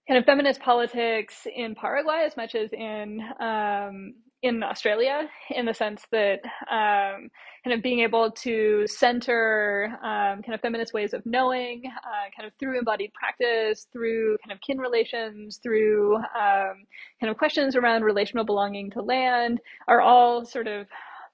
kind 0.08 0.18
of 0.18 0.24
feminist 0.24 0.60
politics 0.60 1.46
in 1.54 1.74
Paraguay 1.74 2.24
as 2.26 2.36
much 2.36 2.54
as 2.54 2.72
in 2.72 3.20
um, 3.40 4.14
in 4.42 4.60
Australia, 4.64 5.28
in 5.50 5.66
the 5.66 5.74
sense 5.74 6.04
that 6.10 6.40
um, 6.68 7.30
kind 7.62 7.74
of 7.74 7.80
being 7.80 8.00
able 8.00 8.32
to 8.32 8.84
center 8.88 9.96
um, 10.02 10.42
kind 10.42 10.54
of 10.54 10.60
feminist 10.60 10.92
ways 10.92 11.14
of 11.14 11.24
knowing, 11.24 11.82
uh, 11.86 12.28
kind 12.36 12.48
of 12.48 12.52
through 12.58 12.76
embodied 12.76 13.12
practice, 13.14 13.86
through 13.92 14.36
kind 14.44 14.52
of 14.52 14.60
kin 14.60 14.78
relations, 14.78 15.60
through 15.62 16.16
um, 16.16 16.84
kind 17.20 17.30
of 17.30 17.36
questions 17.38 17.76
around 17.76 18.02
relational 18.02 18.44
belonging 18.44 18.90
to 18.90 19.00
land, 19.00 19.60
are 19.86 20.00
all 20.00 20.44
sort 20.44 20.66
of 20.66 20.88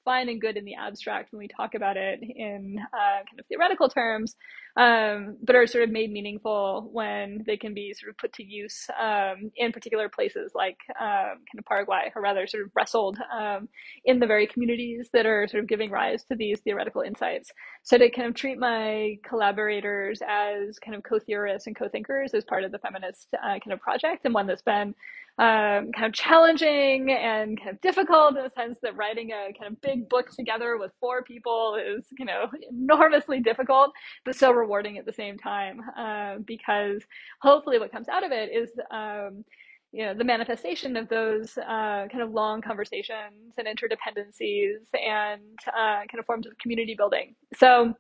fine 0.09 0.31
and 0.31 0.41
good 0.41 0.57
in 0.57 0.65
the 0.65 0.75
abstract 0.75 1.31
when 1.33 1.39
we 1.39 1.49
talk 1.49 1.75
about 1.75 1.99
it 1.99 2.21
in 2.23 2.79
uh, 2.95 3.21
kind 3.29 3.39
of 3.39 3.45
theoretical 3.47 3.91
terms, 3.91 4.37
um, 4.79 5.37
but 5.45 5.55
are 5.55 5.67
sort 5.67 5.85
of 5.85 5.91
made 5.91 6.11
meaningful 6.11 6.89
when 6.93 7.45
they 7.47 7.59
can 7.59 7.75
be 7.75 7.93
sort 7.93 8.09
of 8.09 8.17
put 8.17 8.33
to 8.33 8.43
use 8.43 8.87
um, 8.99 9.51
in 9.57 9.71
particular 9.71 10.09
places 10.09 10.53
like 10.55 10.79
um, 10.99 11.37
kind 11.49 11.59
of 11.59 11.65
Paraguay, 11.67 12.11
or 12.17 12.23
rather 12.23 12.47
sort 12.47 12.63
of 12.65 12.71
wrestled 12.75 13.19
um, 13.39 13.69
in 14.07 14.19
the 14.19 14.27
very 14.27 14.47
communities 14.47 15.11
that 15.13 15.27
are 15.27 15.47
sort 15.47 15.63
of 15.63 15.69
giving 15.69 15.91
rise 15.91 16.25
to 16.25 16.35
these 16.35 16.59
theoretical 16.61 17.03
insights. 17.03 17.51
So 17.83 17.99
to 17.99 18.09
kind 18.09 18.29
of 18.29 18.35
treat 18.35 18.59
my 18.59 19.17
collaborators 19.29 20.23
as 20.27 20.79
kind 20.79 20.97
of 20.97 21.03
co-theorists 21.03 21.67
and 21.67 21.77
co-thinkers 21.77 22.33
as 22.33 22.45
part 22.45 22.65
of 22.65 22.73
the 22.73 22.79
feminist 22.79 23.29
uh, 23.35 23.59
kind 23.63 23.73
of 23.75 23.81
project 23.81 24.25
and 24.25 24.33
one 24.33 24.47
that's 24.47 24.63
been 24.63 24.95
um, 25.39 25.93
kind 25.93 26.07
of 26.07 26.13
challenging 26.13 27.13
and 27.13 27.59
kind 27.59 27.71
of 27.71 27.81
difficult 27.81 28.37
in 28.37 28.43
the 28.43 28.51
sense 28.57 28.79
that 28.83 28.97
writing 28.97 29.31
a 29.31 29.53
kind 29.59 29.73
of 29.73 29.81
big 29.81 30.09
book 30.09 30.31
together 30.31 30.77
with 30.79 30.91
four 31.01 31.23
people 31.23 31.77
is, 31.77 32.07
you 32.19 32.25
know, 32.25 32.47
enormously 32.71 33.41
difficult, 33.41 33.93
but 34.25 34.35
so 34.35 34.51
rewarding 34.51 34.99
at 34.99 35.07
the 35.07 35.13
same 35.13 35.39
time 35.39 35.81
uh, 35.97 36.37
because 36.45 37.03
hopefully 37.41 37.79
what 37.79 37.93
comes 37.93 38.09
out 38.09 38.25
of 38.25 38.33
it 38.33 38.51
is, 38.53 38.71
um, 38.91 39.45
you 39.93 40.05
know, 40.05 40.13
the 40.13 40.25
manifestation 40.25 40.97
of 40.97 41.09
those 41.09 41.57
uh, 41.57 42.07
kind 42.11 42.21
of 42.21 42.33
long 42.33 42.61
conversations 42.61 43.55
and 43.57 43.67
interdependencies 43.67 44.81
and 44.93 45.41
uh, 45.69 46.01
kind 46.11 46.19
of 46.19 46.27
forms 46.27 46.47
of 46.47 46.59
community 46.59 46.95
building. 46.97 47.35
So 47.57 47.95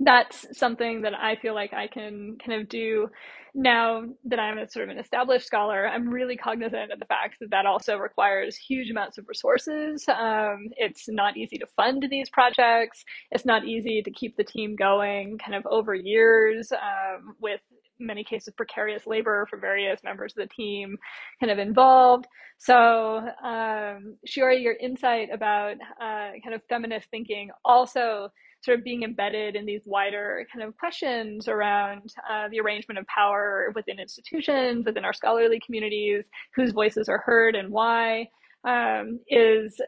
that's 0.00 0.46
something 0.58 1.02
that 1.02 1.14
I 1.14 1.36
feel 1.36 1.54
like 1.54 1.72
I 1.72 1.88
can 1.88 2.36
kind 2.44 2.60
of 2.60 2.68
do 2.68 3.08
now 3.54 4.04
that 4.26 4.38
I'm 4.38 4.58
a 4.58 4.68
sort 4.68 4.84
of 4.88 4.90
an 4.96 4.98
established 5.02 5.46
scholar. 5.46 5.88
I'm 5.88 6.08
really 6.08 6.36
cognizant 6.36 6.92
of 6.92 7.00
the 7.00 7.06
fact 7.06 7.38
that 7.40 7.50
that 7.50 7.66
also 7.66 7.96
requires 7.96 8.56
huge 8.56 8.90
amounts 8.90 9.18
of 9.18 9.26
resources. 9.28 10.04
Um, 10.08 10.68
it's 10.76 11.08
not 11.08 11.36
easy 11.36 11.58
to 11.58 11.66
fund 11.76 12.06
these 12.10 12.30
projects. 12.30 13.04
It's 13.32 13.44
not 13.44 13.64
easy 13.64 14.02
to 14.02 14.10
keep 14.10 14.36
the 14.36 14.44
team 14.44 14.76
going 14.76 15.38
kind 15.38 15.56
of 15.56 15.66
over 15.66 15.94
years 15.94 16.70
um, 16.72 17.34
with 17.40 17.60
many 18.00 18.22
cases 18.22 18.54
precarious 18.56 19.06
labor 19.06 19.46
for 19.50 19.58
various 19.58 20.02
members 20.04 20.32
of 20.36 20.48
the 20.48 20.54
team 20.54 20.96
kind 21.40 21.50
of 21.50 21.58
involved. 21.58 22.26
So, 22.58 23.18
um, 23.42 24.16
Shiori, 24.26 24.62
your 24.62 24.74
insight 24.74 25.30
about 25.32 25.74
uh, 26.00 26.30
kind 26.44 26.54
of 26.54 26.62
feminist 26.68 27.10
thinking 27.10 27.50
also 27.64 28.30
sort 28.68 28.78
of 28.78 28.84
being 28.84 29.02
embedded 29.02 29.56
in 29.56 29.64
these 29.64 29.80
wider 29.86 30.46
kind 30.52 30.62
of 30.62 30.76
questions 30.76 31.48
around 31.48 32.12
uh, 32.30 32.48
the 32.50 32.60
arrangement 32.60 32.98
of 32.98 33.06
power 33.06 33.72
within 33.74 33.98
institutions, 33.98 34.84
within 34.84 35.06
our 35.06 35.14
scholarly 35.14 35.58
communities, 35.64 36.24
whose 36.54 36.72
voices 36.72 37.08
are 37.08 37.16
heard 37.24 37.56
and 37.56 37.70
why, 37.70 38.28
um, 38.64 39.18
is 39.28 39.80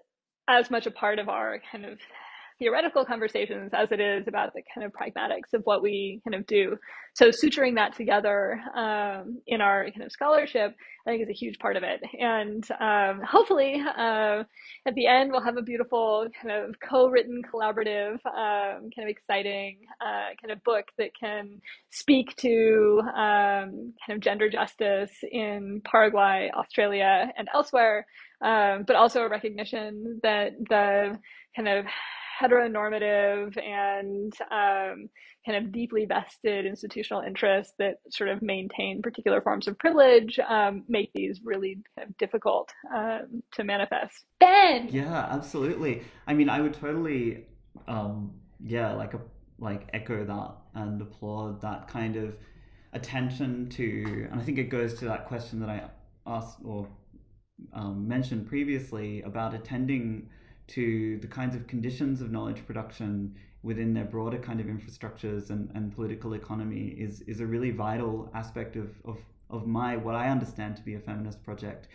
as 0.48 0.70
much 0.70 0.86
a 0.86 0.90
part 0.90 1.18
of 1.18 1.28
our 1.28 1.60
kind 1.70 1.84
of 1.84 1.98
theoretical 2.60 3.04
conversations 3.04 3.70
as 3.72 3.90
it 3.90 4.00
is 4.00 4.28
about 4.28 4.52
the 4.52 4.62
kind 4.72 4.86
of 4.86 4.92
pragmatics 4.92 5.54
of 5.54 5.62
what 5.64 5.82
we 5.82 6.20
kind 6.24 6.34
of 6.34 6.46
do. 6.46 6.76
So 7.14 7.30
suturing 7.30 7.74
that 7.74 7.96
together 7.96 8.60
um, 8.76 9.38
in 9.46 9.60
our 9.60 9.90
kind 9.90 10.02
of 10.02 10.12
scholarship, 10.12 10.76
I 11.06 11.10
think 11.10 11.22
is 11.22 11.28
a 11.30 11.32
huge 11.32 11.58
part 11.58 11.76
of 11.76 11.82
it. 11.82 12.00
And 12.20 12.62
um, 12.78 13.22
hopefully, 13.26 13.82
uh, 13.82 14.44
at 14.86 14.94
the 14.94 15.06
end, 15.06 15.32
we'll 15.32 15.40
have 15.42 15.56
a 15.56 15.62
beautiful 15.62 16.28
kind 16.40 16.54
of 16.54 16.76
co-written, 16.86 17.42
collaborative, 17.52 18.14
um, 18.26 18.90
kind 18.94 19.04
of 19.04 19.08
exciting 19.08 19.78
uh, 20.00 20.36
kind 20.40 20.52
of 20.52 20.62
book 20.62 20.84
that 20.98 21.10
can 21.18 21.60
speak 21.90 22.36
to 22.36 23.00
um, 23.08 23.94
kind 24.06 24.16
of 24.16 24.20
gender 24.20 24.50
justice 24.50 25.12
in 25.32 25.80
Paraguay, 25.84 26.50
Australia, 26.54 27.32
and 27.36 27.48
elsewhere. 27.54 28.06
Um, 28.42 28.84
but 28.86 28.96
also 28.96 29.20
a 29.22 29.28
recognition 29.28 30.20
that 30.22 30.52
the 30.68 31.18
kind 31.54 31.68
of 31.68 31.84
heteronormative 32.40 33.56
and 33.62 34.32
um, 34.50 35.08
kind 35.44 35.64
of 35.64 35.72
deeply 35.72 36.04
vested 36.04 36.66
institutional 36.66 37.22
interests 37.22 37.74
that 37.78 37.96
sort 38.10 38.30
of 38.30 38.42
maintain 38.42 39.02
particular 39.02 39.40
forms 39.40 39.68
of 39.68 39.78
privilege 39.78 40.38
um, 40.48 40.84
make 40.88 41.10
these 41.14 41.40
really 41.44 41.78
kind 41.96 42.08
of 42.08 42.16
difficult 42.18 42.70
um, 42.94 43.42
to 43.52 43.64
manifest. 43.64 44.24
Ben. 44.38 44.88
Yeah, 44.90 45.26
absolutely. 45.30 46.02
I 46.26 46.34
mean, 46.34 46.48
I 46.48 46.60
would 46.60 46.74
totally, 46.74 47.46
um, 47.88 48.34
yeah, 48.64 48.92
like 48.92 49.14
a 49.14 49.20
like 49.58 49.88
echo 49.92 50.24
that 50.24 50.80
and 50.80 51.00
applaud 51.02 51.60
that 51.60 51.86
kind 51.86 52.16
of 52.16 52.34
attention 52.92 53.68
to, 53.68 54.28
and 54.30 54.40
I 54.40 54.42
think 54.42 54.58
it 54.58 54.70
goes 54.70 54.94
to 55.00 55.04
that 55.06 55.26
question 55.26 55.60
that 55.60 55.68
I 55.68 55.90
asked 56.26 56.58
or 56.64 56.88
um, 57.72 58.08
mentioned 58.08 58.46
previously 58.46 59.22
about 59.22 59.54
attending 59.54 60.28
to 60.70 61.18
the 61.18 61.26
kinds 61.26 61.54
of 61.56 61.66
conditions 61.66 62.20
of 62.20 62.30
knowledge 62.30 62.64
production 62.66 63.34
within 63.62 63.92
their 63.92 64.04
broader 64.04 64.38
kind 64.38 64.60
of 64.60 64.66
infrastructures 64.66 65.50
and, 65.50 65.70
and 65.74 65.94
political 65.94 66.32
economy 66.34 66.94
is, 66.98 67.20
is 67.22 67.40
a 67.40 67.46
really 67.46 67.70
vital 67.70 68.30
aspect 68.34 68.76
of, 68.76 68.88
of, 69.04 69.18
of 69.50 69.66
my 69.66 69.96
what 69.96 70.14
I 70.14 70.28
understand 70.28 70.76
to 70.76 70.82
be 70.82 70.94
a 70.94 71.00
feminist 71.00 71.42
project 71.44 71.88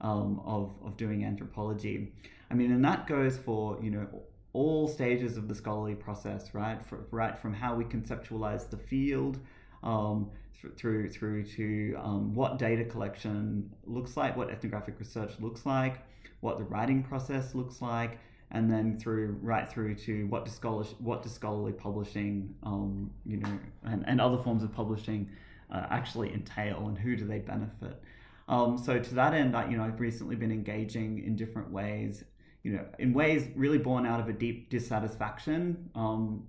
um, 0.00 0.40
of, 0.44 0.72
of 0.84 0.96
doing 0.96 1.24
anthropology. 1.24 2.12
I 2.50 2.54
mean, 2.54 2.72
and 2.72 2.84
that 2.84 3.06
goes 3.06 3.36
for, 3.36 3.78
you 3.82 3.90
know, 3.90 4.06
all 4.52 4.88
stages 4.88 5.36
of 5.36 5.46
the 5.46 5.54
scholarly 5.54 5.94
process, 5.94 6.54
right? 6.54 6.84
For, 6.84 7.00
right 7.10 7.38
from 7.38 7.52
how 7.52 7.74
we 7.74 7.84
conceptualize 7.84 8.68
the 8.68 8.78
field 8.78 9.38
um, 9.82 10.30
through 10.76 11.10
through 11.10 11.44
to 11.44 11.94
um, 11.98 12.34
what 12.34 12.58
data 12.58 12.84
collection 12.84 13.70
looks 13.86 14.16
like, 14.16 14.36
what 14.36 14.50
ethnographic 14.50 14.98
research 14.98 15.32
looks 15.40 15.64
like, 15.64 16.00
what 16.40 16.58
the 16.58 16.64
writing 16.64 17.02
process 17.02 17.54
looks 17.54 17.80
like, 17.82 18.18
and 18.50 18.70
then 18.70 18.98
through 18.98 19.38
right 19.42 19.68
through 19.68 19.94
to 19.94 20.26
what 20.26 20.44
does 20.44 20.54
scholar 20.54 20.84
what 20.98 21.22
does 21.22 21.32
scholarly 21.32 21.72
publishing, 21.72 22.54
um, 22.62 23.10
you 23.24 23.36
know, 23.36 23.58
and, 23.84 24.04
and 24.06 24.20
other 24.20 24.38
forms 24.38 24.62
of 24.62 24.72
publishing 24.72 25.28
uh, 25.72 25.86
actually 25.90 26.32
entail, 26.32 26.88
and 26.88 26.98
who 26.98 27.16
do 27.16 27.26
they 27.26 27.38
benefit. 27.38 28.02
Um, 28.48 28.76
so 28.76 28.98
to 28.98 29.14
that 29.14 29.32
end, 29.32 29.56
I, 29.56 29.70
you 29.70 29.76
know, 29.76 29.84
I've 29.84 30.00
recently 30.00 30.34
been 30.34 30.50
engaging 30.50 31.22
in 31.24 31.36
different 31.36 31.70
ways, 31.70 32.24
you 32.64 32.72
know, 32.72 32.84
in 32.98 33.12
ways 33.12 33.46
really 33.54 33.78
born 33.78 34.04
out 34.04 34.18
of 34.18 34.28
a 34.28 34.32
deep 34.32 34.70
dissatisfaction, 34.70 35.88
um, 35.94 36.48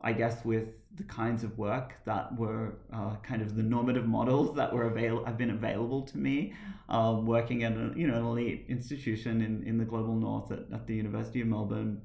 I 0.00 0.14
guess, 0.14 0.42
with 0.44 0.68
the 0.96 1.02
kinds 1.04 1.42
of 1.42 1.58
work 1.58 1.94
that 2.04 2.36
were 2.38 2.76
uh, 2.92 3.16
kind 3.22 3.42
of 3.42 3.56
the 3.56 3.62
normative 3.62 4.06
models 4.06 4.54
that 4.56 4.72
were 4.72 4.84
avail- 4.84 5.24
have 5.24 5.36
been 5.36 5.50
available 5.50 6.02
to 6.02 6.18
me, 6.18 6.52
um, 6.88 7.26
working 7.26 7.64
at 7.64 7.72
you 7.96 8.06
know 8.06 8.14
an 8.14 8.24
elite 8.24 8.66
institution 8.68 9.42
in, 9.42 9.62
in 9.64 9.78
the 9.78 9.84
global 9.84 10.14
north 10.14 10.50
at, 10.52 10.60
at 10.72 10.86
the 10.86 10.94
University 10.94 11.40
of 11.40 11.48
Melbourne, 11.48 12.00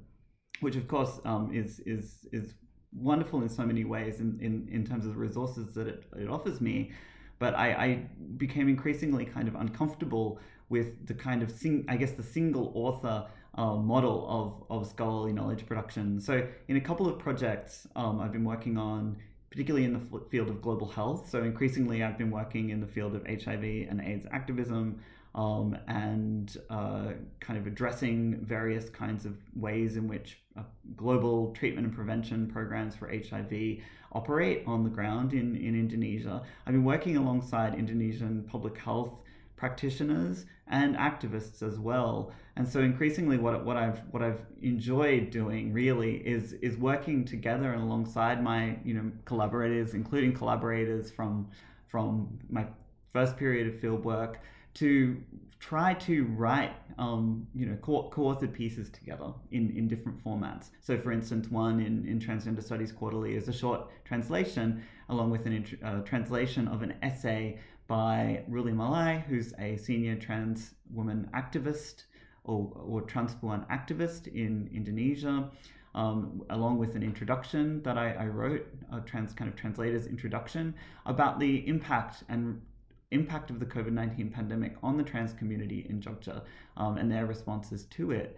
which 0.61 0.75
of 0.75 0.87
course 0.87 1.19
um, 1.25 1.51
is 1.53 1.79
is 1.81 2.27
is 2.31 2.53
wonderful 2.91 3.41
in 3.41 3.49
so 3.49 3.63
many 3.63 3.83
ways 3.83 4.19
in, 4.19 4.39
in, 4.41 4.67
in 4.71 4.85
terms 4.85 5.05
of 5.05 5.13
the 5.13 5.19
resources 5.19 5.73
that 5.75 5.87
it, 5.87 6.03
it 6.17 6.27
offers 6.27 6.59
me. 6.59 6.91
But 7.37 7.53
I, 7.53 7.67
I 7.71 8.07
became 8.37 8.67
increasingly 8.67 9.25
kind 9.25 9.47
of 9.47 9.55
uncomfortable 9.55 10.39
with 10.69 11.07
the 11.07 11.13
kind 11.13 11.41
of 11.41 11.51
sing, 11.51 11.85
I 11.87 11.97
guess 11.97 12.11
the 12.11 12.23
single 12.23 12.71
author 12.75 13.27
uh, 13.59 13.75
model 13.75 14.25
of, 14.29 14.63
of 14.69 14.87
scholarly 14.87 15.33
knowledge 15.33 15.65
production. 15.65 16.21
So, 16.21 16.47
in 16.69 16.77
a 16.77 16.81
couple 16.81 17.07
of 17.07 17.19
projects 17.19 17.87
um, 17.95 18.21
I've 18.21 18.31
been 18.31 18.45
working 18.45 18.77
on, 18.77 19.17
particularly 19.49 19.85
in 19.85 19.93
the 19.93 20.21
field 20.31 20.49
of 20.49 20.61
global 20.61 20.87
health. 20.87 21.29
So, 21.29 21.43
increasingly, 21.43 22.01
I've 22.01 22.17
been 22.17 22.31
working 22.31 22.69
in 22.69 22.79
the 22.79 22.87
field 22.87 23.15
of 23.15 23.25
HIV 23.27 23.63
and 23.89 23.99
AIDS 24.01 24.25
activism 24.31 25.01
um, 25.35 25.77
and 25.87 26.57
uh, 26.69 27.11
kind 27.41 27.59
of 27.59 27.67
addressing 27.67 28.45
various 28.45 28.89
kinds 28.89 29.25
of 29.25 29.35
ways 29.55 29.97
in 29.97 30.07
which 30.07 30.39
uh, 30.57 30.61
global 30.95 31.51
treatment 31.53 31.85
and 31.85 31.93
prevention 31.93 32.47
programs 32.47 32.95
for 32.95 33.09
HIV 33.09 33.79
operate 34.13 34.63
on 34.67 34.85
the 34.85 34.89
ground 34.89 35.33
in, 35.33 35.57
in 35.57 35.75
Indonesia. 35.75 36.41
I've 36.65 36.73
been 36.73 36.85
working 36.85 37.17
alongside 37.17 37.75
Indonesian 37.75 38.47
public 38.49 38.77
health 38.77 39.19
practitioners 39.59 40.45
and 40.67 40.95
activists 40.95 41.61
as 41.61 41.77
well. 41.77 42.31
And 42.55 42.67
so 42.67 42.79
increasingly 42.79 43.37
what, 43.37 43.65
what 43.65 43.77
I've 43.77 43.99
what 44.11 44.23
I've 44.23 44.41
enjoyed 44.61 45.29
doing 45.29 45.73
really 45.73 46.17
is 46.17 46.53
is 46.53 46.77
working 46.77 47.25
together 47.25 47.73
and 47.73 47.81
alongside 47.83 48.43
my 48.43 48.77
you 48.83 48.93
know 48.93 49.11
collaborators, 49.25 49.93
including 49.93 50.33
collaborators 50.33 51.11
from 51.11 51.49
from 51.87 52.39
my 52.49 52.65
first 53.13 53.37
period 53.37 53.67
of 53.67 53.79
field 53.79 54.03
work 54.05 54.39
to 54.75 55.17
try 55.59 55.93
to 55.93 56.23
write 56.37 56.73
um, 56.97 57.45
you 57.53 57.65
know 57.65 57.75
co- 57.81 58.09
authored 58.15 58.53
pieces 58.53 58.89
together 58.89 59.33
in, 59.51 59.75
in 59.77 59.87
different 59.87 60.23
formats. 60.23 60.69
So 60.81 60.97
for 60.97 61.11
instance, 61.11 61.49
one 61.49 61.79
in, 61.79 62.05
in 62.07 62.19
Transgender 62.19 62.63
Studies 62.63 62.91
Quarterly 62.91 63.35
is 63.35 63.47
a 63.47 63.53
short 63.53 63.89
translation 64.05 64.83
along 65.09 65.31
with 65.31 65.45
a 65.47 65.63
uh, 65.83 66.01
translation 66.01 66.67
of 66.67 66.81
an 66.81 66.93
essay 67.01 67.59
by 67.89 68.43
Ruli 68.47 68.71
Malai, 68.71 69.23
who's 69.23 69.51
a 69.57 69.75
senior 69.75 70.15
trans 70.15 70.75
woman 70.93 71.27
activist 71.33 72.03
or, 72.43 72.71
or 72.75 73.01
woman 73.41 73.65
activist 73.71 74.27
in 74.27 74.69
Indonesia, 74.71 75.49
um, 75.95 76.43
along 76.51 76.77
with 76.77 76.95
an 76.95 77.01
introduction 77.01 77.81
that 77.81 77.97
I, 77.97 78.11
I, 78.13 78.25
wrote, 78.27 78.67
a 78.93 79.01
trans 79.01 79.33
kind 79.33 79.49
of 79.49 79.55
translator's 79.55 80.05
introduction 80.05 80.75
about 81.07 81.39
the 81.39 81.67
impact 81.67 82.23
and 82.29 82.61
impact 83.09 83.49
of 83.49 83.59
the 83.59 83.65
COVID 83.65 83.91
19 83.91 84.29
pandemic 84.29 84.75
on 84.83 84.95
the 84.95 85.03
trans 85.03 85.33
community 85.33 85.87
in 85.89 85.99
Jogja 85.99 86.43
um, 86.77 86.97
and 86.97 87.11
their 87.11 87.25
responses 87.25 87.85
to 87.85 88.11
it. 88.11 88.37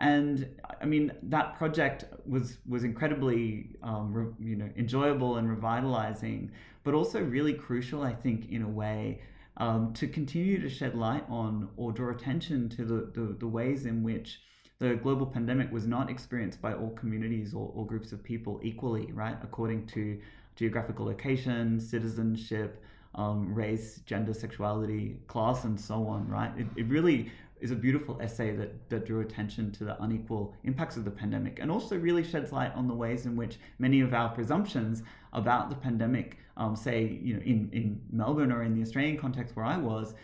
And 0.00 0.48
I 0.80 0.86
mean 0.86 1.12
that 1.24 1.56
project 1.58 2.04
was 2.26 2.58
was 2.66 2.84
incredibly 2.84 3.76
um, 3.82 4.12
re, 4.12 4.26
you 4.40 4.56
know 4.56 4.68
enjoyable 4.76 5.36
and 5.36 5.48
revitalizing, 5.48 6.50
but 6.84 6.94
also 6.94 7.22
really 7.22 7.52
crucial, 7.52 8.02
I 8.02 8.14
think, 8.14 8.50
in 8.50 8.62
a 8.62 8.68
way, 8.68 9.20
um, 9.58 9.92
to 9.94 10.08
continue 10.08 10.60
to 10.60 10.68
shed 10.68 10.94
light 10.94 11.24
on 11.28 11.68
or 11.76 11.92
draw 11.92 12.10
attention 12.10 12.68
to 12.70 12.84
the, 12.84 13.10
the, 13.12 13.36
the, 13.38 13.46
ways 13.46 13.84
in 13.84 14.02
which 14.02 14.40
the 14.78 14.94
global 14.94 15.26
pandemic 15.26 15.70
was 15.70 15.86
not 15.86 16.08
experienced 16.08 16.62
by 16.62 16.72
all 16.72 16.90
communities 16.90 17.52
or, 17.52 17.70
or 17.74 17.86
groups 17.86 18.12
of 18.12 18.24
people 18.24 18.58
equally, 18.62 19.12
right? 19.12 19.36
According 19.42 19.86
to 19.88 20.18
geographical 20.56 21.04
location, 21.04 21.78
citizenship, 21.78 22.82
um, 23.14 23.54
race, 23.54 24.00
gender, 24.06 24.32
sexuality, 24.32 25.18
class, 25.26 25.64
and 25.64 25.78
so 25.78 26.06
on, 26.06 26.26
right? 26.28 26.52
It, 26.56 26.66
it 26.76 26.88
really 26.88 27.30
is 27.60 27.70
a 27.70 27.76
beautiful 27.76 28.18
essay 28.20 28.54
that, 28.56 28.88
that 28.88 29.06
drew 29.06 29.20
attention 29.20 29.70
to 29.72 29.84
the 29.84 30.02
unequal 30.02 30.54
impacts 30.64 30.96
of 30.96 31.04
the 31.04 31.10
pandemic 31.10 31.58
and 31.60 31.70
also 31.70 31.96
really 31.96 32.24
sheds 32.24 32.52
light 32.52 32.72
on 32.74 32.88
the 32.88 32.94
ways 32.94 33.26
in 33.26 33.36
which 33.36 33.58
many 33.78 34.00
of 34.00 34.14
our 34.14 34.28
presumptions 34.30 35.02
about 35.32 35.68
the 35.68 35.76
pandemic, 35.76 36.38
um, 36.56 36.74
say, 36.74 37.18
you 37.22 37.34
know, 37.34 37.40
in, 37.40 37.68
in 37.72 38.00
Melbourne 38.10 38.50
or 38.50 38.62
in 38.62 38.74
the 38.74 38.82
Australian 38.82 39.16
context 39.18 39.56
where 39.56 39.66
I 39.66 39.76
was, 39.76 40.14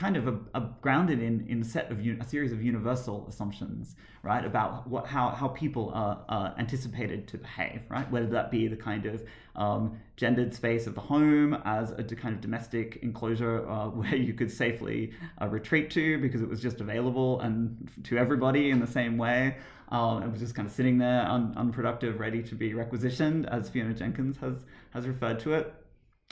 kind 0.00 0.16
of 0.16 0.28
a, 0.28 0.38
a 0.54 0.62
grounded 0.80 1.20
in, 1.22 1.46
in 1.46 1.60
a 1.60 1.64
set 1.64 1.92
of 1.92 1.98
a 2.00 2.24
series 2.26 2.52
of 2.52 2.62
universal 2.62 3.26
assumptions, 3.28 3.96
right, 4.22 4.46
about 4.46 4.88
what 4.88 5.06
how, 5.06 5.28
how 5.28 5.48
people 5.48 5.92
are, 5.94 6.54
anticipated 6.58 7.28
to 7.28 7.36
behave, 7.36 7.82
right, 7.90 8.10
whether 8.10 8.26
that 8.26 8.50
be 8.50 8.66
the 8.66 8.76
kind 8.76 9.04
of 9.04 9.22
um, 9.56 10.00
gendered 10.16 10.54
space 10.54 10.86
of 10.86 10.94
the 10.94 11.00
home 11.02 11.52
as 11.66 11.90
a 11.90 12.02
kind 12.02 12.34
of 12.34 12.40
domestic 12.40 12.98
enclosure 13.02 13.68
uh, 13.68 13.88
where 14.00 14.16
you 14.16 14.32
could 14.32 14.50
safely 14.50 15.12
uh, 15.42 15.46
retreat 15.46 15.90
to 15.90 16.18
because 16.18 16.40
it 16.40 16.48
was 16.48 16.62
just 16.62 16.80
available 16.80 17.38
and 17.40 17.90
to 18.02 18.16
everybody 18.16 18.70
in 18.70 18.80
the 18.80 18.86
same 18.86 19.18
way. 19.18 19.58
Um, 19.90 20.22
it 20.22 20.30
was 20.30 20.40
just 20.40 20.54
kind 20.54 20.66
of 20.66 20.72
sitting 20.72 20.96
there 20.96 21.26
un- 21.26 21.52
unproductive, 21.58 22.20
ready 22.20 22.42
to 22.44 22.54
be 22.54 22.72
requisitioned, 22.72 23.50
as 23.50 23.68
Fiona 23.68 23.92
Jenkins 23.92 24.38
has 24.38 24.64
has 24.94 25.06
referred 25.06 25.40
to 25.40 25.52
it. 25.52 25.74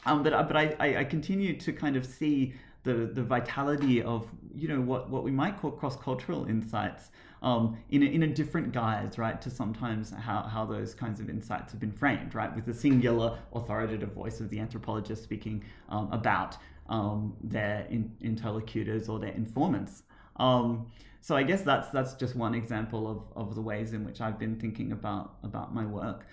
Um, 0.06 0.22
but 0.22 0.32
but 0.48 0.56
I, 0.56 0.76
I, 0.78 0.96
I 0.98 1.04
continue 1.04 1.58
to 1.58 1.72
kind 1.72 1.96
of 1.96 2.06
see 2.06 2.54
the 2.84 3.10
the 3.12 3.22
vitality 3.22 4.02
of 4.02 4.28
you 4.54 4.68
know 4.68 4.80
what 4.80 5.10
what 5.10 5.24
we 5.24 5.30
might 5.30 5.58
call 5.58 5.70
cross 5.70 5.96
cultural 5.96 6.46
insights 6.46 7.10
um, 7.42 7.78
in 7.90 8.02
a, 8.02 8.06
in 8.06 8.22
a 8.24 8.26
different 8.26 8.72
guise, 8.72 9.18
right? 9.18 9.40
To 9.42 9.50
sometimes 9.50 10.10
how 10.10 10.42
how 10.42 10.64
those 10.64 10.94
kinds 10.94 11.20
of 11.20 11.30
insights 11.30 11.72
have 11.72 11.80
been 11.80 11.92
framed, 11.92 12.34
right, 12.34 12.54
with 12.54 12.66
the 12.66 12.74
singular 12.74 13.38
authoritative 13.52 14.12
voice 14.12 14.40
of 14.40 14.50
the 14.50 14.58
anthropologist 14.58 15.22
speaking 15.22 15.64
um, 15.88 16.10
about 16.12 16.56
um, 16.88 17.36
their 17.42 17.86
in, 17.90 18.10
interlocutors 18.20 19.08
or 19.08 19.18
their 19.18 19.32
informants. 19.32 20.02
Um, 20.36 20.90
so 21.20 21.36
I 21.36 21.42
guess 21.42 21.62
that's 21.62 21.90
that's 21.90 22.14
just 22.14 22.36
one 22.36 22.54
example 22.54 23.08
of, 23.08 23.48
of 23.48 23.54
the 23.54 23.62
ways 23.62 23.92
in 23.92 24.04
which 24.04 24.20
I've 24.20 24.38
been 24.38 24.56
thinking 24.56 24.92
about 24.92 25.34
about 25.42 25.74
my 25.74 25.84
work. 25.84 26.26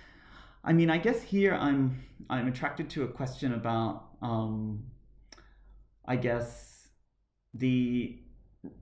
I 0.64 0.74
mean, 0.74 0.90
I 0.90 0.98
guess 0.98 1.22
here 1.22 1.54
I'm 1.54 2.04
I'm 2.30 2.48
attracted 2.48 2.90
to 2.92 3.04
a 3.04 3.08
question 3.08 3.54
about 3.54 4.06
um, 4.22 4.84
I 6.08 6.16
guess 6.16 6.88
the 7.54 8.20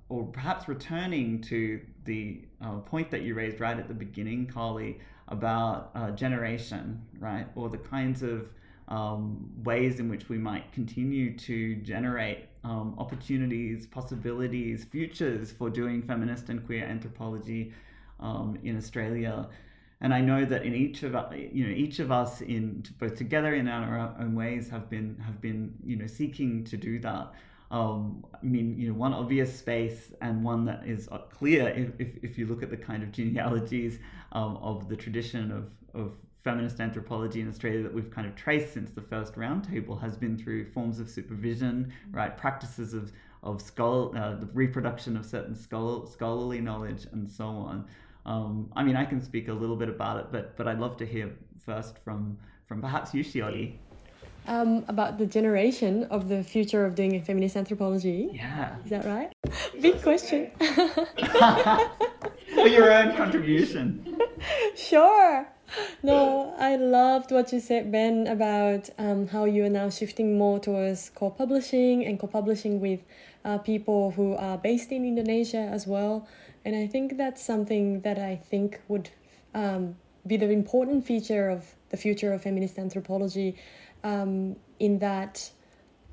or 0.09 0.25
perhaps 0.25 0.67
returning 0.67 1.41
to 1.41 1.81
the 2.05 2.45
uh, 2.61 2.77
point 2.79 3.11
that 3.11 3.21
you 3.23 3.33
raised 3.33 3.59
right 3.59 3.77
at 3.77 3.87
the 3.87 3.93
beginning, 3.93 4.47
Carly, 4.47 4.99
about 5.27 5.91
uh, 5.95 6.11
generation, 6.11 7.01
right, 7.19 7.47
or 7.55 7.69
the 7.69 7.77
kinds 7.77 8.23
of 8.23 8.47
um, 8.87 9.49
ways 9.63 9.99
in 9.99 10.09
which 10.09 10.29
we 10.29 10.37
might 10.37 10.71
continue 10.71 11.37
to 11.37 11.75
generate 11.77 12.45
um, 12.63 12.95
opportunities, 12.97 13.85
possibilities, 13.87 14.85
futures 14.85 15.51
for 15.51 15.69
doing 15.69 16.01
feminist 16.01 16.49
and 16.49 16.65
queer 16.65 16.85
anthropology 16.85 17.73
um, 18.19 18.57
in 18.63 18.77
Australia. 18.77 19.47
And 20.03 20.13
I 20.13 20.19
know 20.19 20.43
that 20.45 20.63
in 20.63 20.75
each 20.75 21.03
of 21.03 21.13
you 21.33 21.65
know 21.65 21.73
each 21.73 21.99
of 21.99 22.11
us 22.11 22.41
in 22.41 22.83
both 22.99 23.15
together 23.15 23.55
in 23.55 23.67
our 23.69 24.13
own 24.19 24.35
ways 24.35 24.69
have 24.69 24.89
been 24.89 25.17
have 25.25 25.39
been 25.39 25.73
you 25.83 25.95
know 25.95 26.07
seeking 26.07 26.65
to 26.65 26.77
do 26.77 26.99
that. 26.99 27.33
Um, 27.71 28.23
I 28.35 28.45
mean, 28.45 28.77
you 28.77 28.89
know, 28.89 28.93
one 28.93 29.13
obvious 29.13 29.57
space 29.57 30.11
and 30.21 30.43
one 30.43 30.63
that 30.65 30.83
is 30.85 31.09
uh, 31.11 31.17
clear 31.17 31.69
if, 31.69 31.89
if, 31.99 32.23
if 32.23 32.37
you 32.37 32.45
look 32.45 32.61
at 32.61 32.69
the 32.69 32.77
kind 32.77 33.01
of 33.01 33.11
genealogies 33.11 33.97
um, 34.33 34.57
of 34.57 34.87
the 34.89 34.95
tradition 34.95 35.51
of, 35.51 35.71
of 35.99 36.11
feminist 36.43 36.79
anthropology 36.79 37.41
in 37.41 37.49
Australia 37.49 37.81
that 37.81 37.91
we've 37.91 38.11
kind 38.11 38.27
of 38.27 38.35
traced 38.35 38.75
since 38.75 38.91
the 38.91 39.01
first 39.01 39.33
roundtable 39.33 39.99
has 39.99 40.15
been 40.15 40.37
through 40.37 40.69
forms 40.71 40.99
of 40.99 41.09
supervision, 41.09 41.91
right? 42.11 42.37
Practices 42.37 42.93
of 42.93 43.11
of 43.41 43.61
scholar, 43.61 44.17
uh, 44.17 44.35
the 44.35 44.45
reproduction 44.53 45.17
of 45.17 45.25
certain 45.25 45.55
scholar, 45.55 46.07
scholarly 46.07 46.61
knowledge 46.61 47.07
and 47.11 47.29
so 47.29 47.45
on. 47.45 47.85
Um, 48.25 48.71
I 48.75 48.83
mean, 48.83 48.95
I 48.95 49.05
can 49.05 49.21
speak 49.21 49.47
a 49.47 49.53
little 49.53 49.75
bit 49.75 49.89
about 49.89 50.17
it, 50.19 50.27
but 50.31 50.55
but 50.57 50.67
I'd 50.67 50.79
love 50.79 50.97
to 50.97 51.05
hear 51.05 51.31
first 51.59 51.97
from 52.03 52.37
from 52.67 52.81
perhaps 52.81 53.13
you, 53.13 53.23
Shiori. 53.23 53.73
Um, 54.45 54.83
about 54.89 55.17
the 55.17 55.25
generation 55.25 56.03
of 56.05 56.27
the 56.27 56.43
future 56.43 56.85
of 56.85 56.95
doing 56.95 57.15
a 57.15 57.21
feminist 57.21 57.55
anthropology. 57.55 58.29
Yeah. 58.33 58.75
Is 58.83 58.89
that 58.89 59.05
right? 59.05 59.31
Big 59.81 60.01
question. 60.01 60.51
For 62.53 62.67
your 62.67 62.91
own 62.91 63.15
contribution. 63.15 64.17
Sure. 64.75 65.47
No, 66.01 66.53
I 66.57 66.75
loved 66.75 67.31
what 67.31 67.53
you 67.53 67.59
said, 67.59 67.91
Ben, 67.91 68.27
about 68.27 68.89
um, 68.97 69.27
how 69.27 69.45
you 69.45 69.63
are 69.65 69.69
now 69.69 69.89
shifting 69.89 70.37
more 70.37 70.59
towards 70.59 71.09
co-publishing 71.15 72.05
and 72.05 72.19
co-publishing 72.19 72.81
with 72.81 72.99
uh, 73.45 73.57
people 73.59 74.11
who 74.11 74.35
are 74.35 74.57
based 74.57 74.91
in 74.91 75.05
Indonesia 75.05 75.57
as 75.71 75.87
well. 75.87 76.27
And 76.65 76.75
I 76.75 76.87
think 76.87 77.17
that's 77.17 77.43
something 77.43 78.01
that 78.01 78.17
I 78.17 78.35
think 78.35 78.79
would 78.87 79.09
um, 79.53 79.95
be 80.25 80.37
the 80.37 80.49
important 80.49 81.05
feature 81.05 81.49
of 81.49 81.75
the 81.89 81.97
future 81.97 82.33
of 82.33 82.43
feminist 82.43 82.79
anthropology 82.79 83.55
um, 84.03 84.55
in 84.79 84.99
that, 84.99 85.51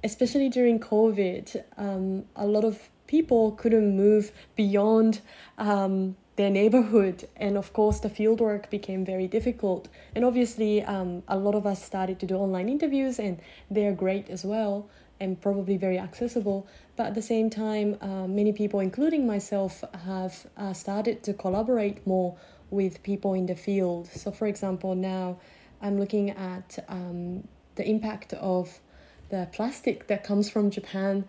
especially 0.03 0.49
during 0.49 0.81
COVID, 0.81 1.63
um, 1.77 2.25
a 2.37 2.47
lot 2.47 2.65
of 2.65 2.91
people 3.07 3.53
couldn't 3.53 3.97
move 3.97 4.31
beyond 4.57 5.21
um, 5.59 6.17
their 6.37 6.51
neighborhood. 6.51 7.29
And 7.37 7.57
of 7.57 7.73
course, 7.73 8.01
the 8.01 8.09
fieldwork 8.09 8.71
became 8.71 9.05
very 9.05 9.27
difficult. 9.27 9.89
And 10.15 10.25
obviously, 10.25 10.83
um, 10.83 11.23
a 11.29 11.37
lot 11.37 11.55
of 11.55 11.67
us 11.67 11.83
started 11.83 12.21
to 12.21 12.27
do 12.27 12.37
online 12.37 12.69
interviews, 12.69 13.19
and 13.19 13.41
they're 13.71 13.93
great 13.93 14.29
as 14.31 14.45
well 14.45 14.89
and 15.21 15.41
probably 15.41 15.77
very 15.77 15.99
accessible. 15.99 16.67
But 17.01 17.07
at 17.07 17.15
the 17.15 17.23
same 17.23 17.49
time, 17.49 17.97
uh, 18.03 18.27
many 18.27 18.53
people, 18.53 18.81
including 18.81 19.27
myself, 19.27 19.83
have 20.05 20.47
uh, 20.59 20.75
started 20.75 21.23
to 21.23 21.33
collaborate 21.33 22.07
more 22.07 22.37
with 22.69 23.03
people 23.03 23.33
in 23.33 23.47
the 23.47 23.55
field. 23.55 24.07
So, 24.09 24.31
for 24.31 24.47
example, 24.47 24.95
now 24.95 25.39
I'm 25.81 25.99
looking 25.99 26.29
at 26.29 26.85
um, 26.89 27.49
the 27.77 27.89
impact 27.89 28.35
of 28.35 28.81
the 29.31 29.49
plastic 29.51 30.09
that 30.09 30.25
comes 30.25 30.51
from 30.51 30.71
Japan 30.71 31.25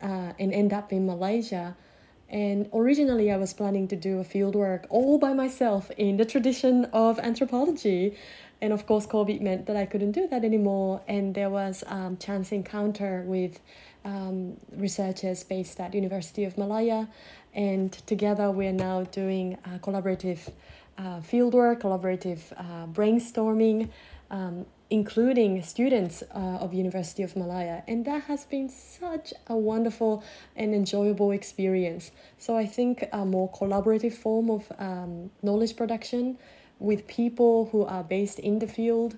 uh, 0.00 0.30
and 0.38 0.52
end 0.52 0.72
up 0.72 0.92
in 0.92 1.06
Malaysia. 1.06 1.76
And 2.28 2.68
originally, 2.72 3.32
I 3.32 3.36
was 3.36 3.52
planning 3.52 3.88
to 3.88 3.96
do 3.96 4.20
a 4.20 4.24
fieldwork 4.24 4.86
all 4.90 5.18
by 5.18 5.32
myself 5.32 5.90
in 5.96 6.18
the 6.18 6.24
tradition 6.24 6.84
of 6.92 7.18
anthropology. 7.18 8.16
And 8.60 8.72
of 8.72 8.86
course, 8.86 9.06
COVID 9.08 9.40
meant 9.40 9.66
that 9.66 9.76
I 9.76 9.86
couldn't 9.86 10.12
do 10.12 10.28
that 10.28 10.44
anymore. 10.44 11.02
And 11.08 11.34
there 11.34 11.50
was 11.50 11.82
um, 11.88 12.16
chance 12.16 12.52
encounter 12.52 13.24
with 13.26 13.58
um, 14.06 14.56
researchers 14.72 15.44
based 15.44 15.78
at 15.80 15.92
University 15.92 16.44
of 16.44 16.56
Malaya. 16.56 17.08
And 17.52 17.92
together, 18.06 18.50
we're 18.50 18.72
now 18.72 19.04
doing 19.04 19.58
collaborative 19.82 20.40
uh, 20.98 21.20
fieldwork, 21.20 21.80
collaborative 21.80 22.40
uh, 22.56 22.86
brainstorming, 22.86 23.90
um, 24.30 24.66
including 24.88 25.62
students 25.62 26.22
uh, 26.34 26.38
of 26.38 26.72
University 26.72 27.22
of 27.24 27.34
Malaya 27.34 27.82
and 27.88 28.04
that 28.04 28.22
has 28.24 28.44
been 28.44 28.68
such 28.68 29.34
a 29.48 29.56
wonderful 29.56 30.22
and 30.54 30.74
enjoyable 30.74 31.32
experience 31.32 32.12
so 32.38 32.56
I 32.56 32.66
think 32.66 33.04
a 33.12 33.24
more 33.24 33.50
collaborative 33.50 34.12
form 34.12 34.48
of 34.48 34.70
um, 34.78 35.30
knowledge 35.42 35.76
production 35.76 36.38
with 36.78 37.06
people 37.08 37.68
who 37.72 37.84
are 37.84 38.04
based 38.04 38.38
in 38.38 38.60
the 38.60 38.68
field 38.68 39.16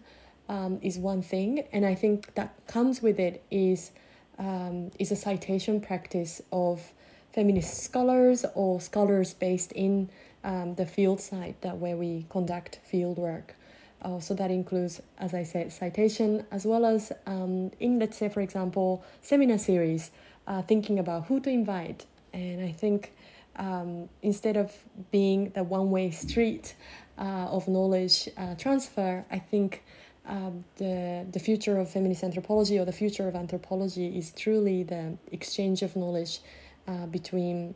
um, 0.49 0.78
is 0.80 0.99
one 0.99 1.20
thing 1.20 1.64
and 1.70 1.84
I 1.84 1.95
think 1.95 2.34
that 2.34 2.55
comes 2.66 3.03
with 3.03 3.20
it 3.20 3.43
is 3.51 3.91
um, 4.39 4.91
is 4.99 5.11
a 5.11 5.16
citation 5.16 5.80
practice 5.80 6.41
of 6.53 6.93
feminist 7.32 7.82
scholars 7.82 8.45
or 8.55 8.80
scholars 8.80 9.34
based 9.34 9.72
in 9.72 10.09
um, 10.45 10.74
the 10.76 10.86
field 10.86 11.20
site 11.20 11.61
that 11.61 11.78
where 11.78 11.97
we 11.97 12.26
conduct 12.30 12.78
field 12.84 13.18
work 13.18 13.55
uh, 14.03 14.20
so 14.20 14.34
that 14.34 14.51
includes, 14.51 15.03
as 15.18 15.34
I 15.34 15.43
said, 15.43 15.72
citation 15.72 16.45
as 16.53 16.64
well 16.64 16.86
as 16.86 17.12
um, 17.26 17.72
in, 17.80 17.99
let's 17.99 18.16
say, 18.16 18.28
for 18.28 18.41
example, 18.41 19.05
seminar 19.22 19.59
series, 19.59 20.11
uh, 20.47 20.62
thinking 20.62 20.99
about 20.99 21.26
who 21.26 21.41
to 21.41 21.51
invite. 21.51 22.07
And 22.32 22.62
I 22.62 22.72
think 22.72 23.12
um, 23.57 24.09
instead 24.22 24.57
of 24.57 24.72
being 25.11 25.51
the 25.51 25.64
one 25.64 25.91
way 25.91 26.11
street 26.11 26.74
uh, 27.18 27.49
of 27.51 27.66
knowledge 27.66 28.28
uh, 28.36 28.55
transfer, 28.55 29.24
I 29.30 29.41
think 29.41 29.82
um, 30.29 30.64
the, 30.76 31.26
the 31.33 31.39
future 31.39 31.79
of 31.79 31.91
feminist 31.91 32.22
anthropology 32.22 32.79
or 32.79 32.85
the 32.85 32.93
future 32.93 33.26
of 33.26 33.35
anthropology 33.35 34.18
is 34.18 34.31
truly 34.33 34.83
the 34.83 35.16
exchange 35.33 35.83
of 35.83 35.97
knowledge 35.97 36.41
uh, 36.87 37.07
between 37.07 37.74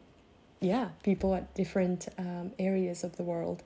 yeah 0.61 0.91
people 1.03 1.35
at 1.35 1.53
different 1.55 2.09
um, 2.19 2.53
areas 2.59 3.05
of 3.05 3.17
the 3.17 3.23
world. 3.23 3.63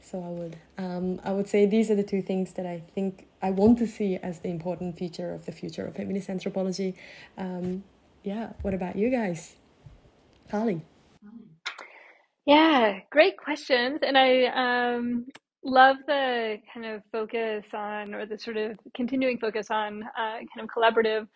So 0.00 0.22
I 0.22 0.28
would 0.28 0.56
um, 0.78 1.20
I 1.24 1.32
would 1.32 1.48
say 1.48 1.66
these 1.66 1.90
are 1.90 1.94
the 1.94 2.02
two 2.02 2.22
things 2.22 2.52
that 2.54 2.66
I 2.66 2.82
think 2.94 3.26
I 3.42 3.50
want 3.50 3.78
to 3.78 3.86
see 3.86 4.16
as 4.16 4.40
the 4.40 4.48
important 4.48 4.96
feature 4.98 5.32
of 5.32 5.46
the 5.46 5.52
future 5.52 5.86
of 5.86 5.96
feminist 5.96 6.30
anthropology. 6.30 6.94
Um, 7.36 7.84
yeah, 8.22 8.52
what 8.62 8.74
about 8.74 8.96
you 8.96 9.10
guys? 9.10 9.56
Carly. 10.50 10.82
Yeah, 12.46 13.00
great 13.10 13.36
questions. 13.36 14.00
And 14.02 14.16
I 14.16 14.46
um, 14.46 15.26
love 15.66 15.96
the 16.06 16.58
kind 16.72 16.86
of 16.86 17.02
focus 17.12 17.66
on, 17.74 18.14
or 18.14 18.26
the 18.26 18.38
sort 18.38 18.56
of 18.56 18.78
continuing 18.94 19.38
focus 19.38 19.70
on 19.70 20.02
uh, 20.02 20.38
kind 20.38 20.60
of 20.60 20.68
collaborative 20.68 21.26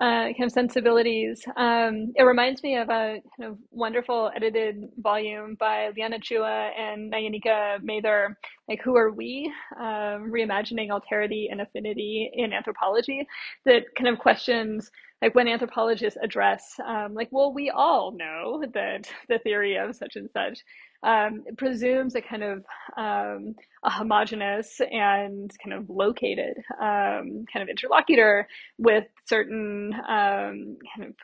uh, 0.00 0.32
kind 0.32 0.44
of 0.44 0.52
sensibilities. 0.52 1.44
Um, 1.56 2.12
it 2.14 2.22
reminds 2.22 2.62
me 2.62 2.76
of 2.76 2.88
a 2.88 3.20
kind 3.36 3.50
of 3.50 3.58
wonderful 3.70 4.30
edited 4.34 4.88
volume 4.98 5.56
by 5.60 5.90
Liana 5.94 6.18
Chua 6.18 6.70
and 6.78 7.12
nayanika 7.12 7.82
Mathur, 7.82 8.34
like 8.68 8.80
Who 8.82 8.96
Are 8.96 9.12
We? 9.12 9.52
Um, 9.78 10.32
Reimagining 10.32 10.88
Alterity 10.88 11.48
and 11.50 11.60
Affinity 11.60 12.30
in 12.32 12.52
Anthropology, 12.54 13.26
that 13.66 13.82
kind 13.96 14.08
of 14.08 14.18
questions 14.18 14.90
like 15.20 15.34
when 15.34 15.46
anthropologists 15.46 16.18
address, 16.20 16.74
um, 16.84 17.14
like, 17.14 17.28
well, 17.30 17.52
we 17.52 17.70
all 17.70 18.12
know 18.12 18.64
that 18.74 19.08
the 19.28 19.38
theory 19.40 19.76
of 19.76 19.94
such 19.94 20.16
and 20.16 20.28
such 20.32 20.64
um, 21.02 21.44
presumes 21.56 22.14
a 22.14 22.20
kind 22.20 22.42
of 22.42 22.64
um, 22.96 23.54
a 23.84 23.90
homogenous 23.90 24.80
and 24.80 25.50
kind 25.62 25.74
of 25.74 25.90
located 25.90 26.56
um, 26.80 27.44
kind 27.52 27.62
of 27.62 27.68
interlocutor 27.68 28.46
with 28.78 29.04
certain 29.26 29.92
um, 30.08 30.76
kind 30.96 31.08
of 31.08 31.14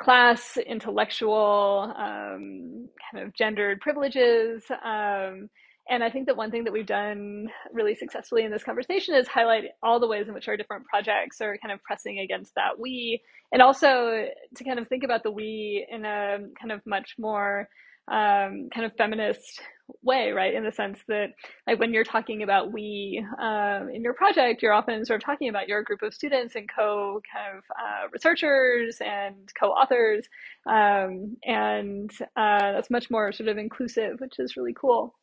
class, 0.00 0.56
intellectual, 0.56 1.92
um, 1.96 2.88
kind 3.12 3.24
of 3.26 3.34
gendered 3.34 3.80
privileges. 3.80 4.64
Um, 4.84 5.50
and 5.88 6.04
I 6.04 6.10
think 6.10 6.26
that 6.26 6.36
one 6.36 6.50
thing 6.50 6.64
that 6.64 6.72
we've 6.72 6.86
done 6.86 7.48
really 7.72 7.94
successfully 7.94 8.44
in 8.44 8.50
this 8.52 8.62
conversation 8.62 9.14
is 9.14 9.26
highlight 9.26 9.64
all 9.82 9.98
the 9.98 10.06
ways 10.06 10.28
in 10.28 10.34
which 10.34 10.48
our 10.48 10.56
different 10.56 10.84
projects 10.86 11.40
are 11.40 11.58
kind 11.58 11.72
of 11.72 11.82
pressing 11.82 12.20
against 12.20 12.54
that 12.54 12.78
we, 12.78 13.20
and 13.52 13.60
also 13.60 14.26
to 14.56 14.64
kind 14.64 14.78
of 14.78 14.88
think 14.88 15.04
about 15.04 15.22
the 15.22 15.30
we 15.30 15.86
in 15.90 16.04
a 16.04 16.38
kind 16.60 16.70
of 16.72 16.80
much 16.86 17.16
more 17.18 17.68
um, 18.10 18.68
kind 18.74 18.84
of 18.84 18.92
feminist 18.96 19.62
way, 20.02 20.32
right? 20.32 20.54
In 20.54 20.64
the 20.64 20.72
sense 20.72 21.00
that, 21.08 21.28
like, 21.66 21.78
when 21.78 21.92
you're 21.92 22.04
talking 22.04 22.42
about 22.42 22.72
we 22.72 23.24
um, 23.40 23.88
in 23.92 24.02
your 24.02 24.14
project, 24.14 24.62
you're 24.62 24.72
often 24.72 25.04
sort 25.04 25.22
of 25.22 25.24
talking 25.24 25.48
about 25.48 25.68
your 25.68 25.82
group 25.82 26.02
of 26.02 26.14
students 26.14 26.54
and 26.54 26.68
co 26.68 27.20
kind 27.32 27.58
of 27.58 27.64
uh, 27.70 28.08
researchers 28.12 28.98
and 29.00 29.50
co 29.58 29.68
authors. 29.68 30.26
Um, 30.68 31.36
and 31.44 32.10
uh, 32.36 32.72
that's 32.72 32.90
much 32.90 33.10
more 33.10 33.32
sort 33.32 33.48
of 33.48 33.58
inclusive, 33.58 34.20
which 34.20 34.38
is 34.38 34.56
really 34.56 34.74
cool. 34.78 35.14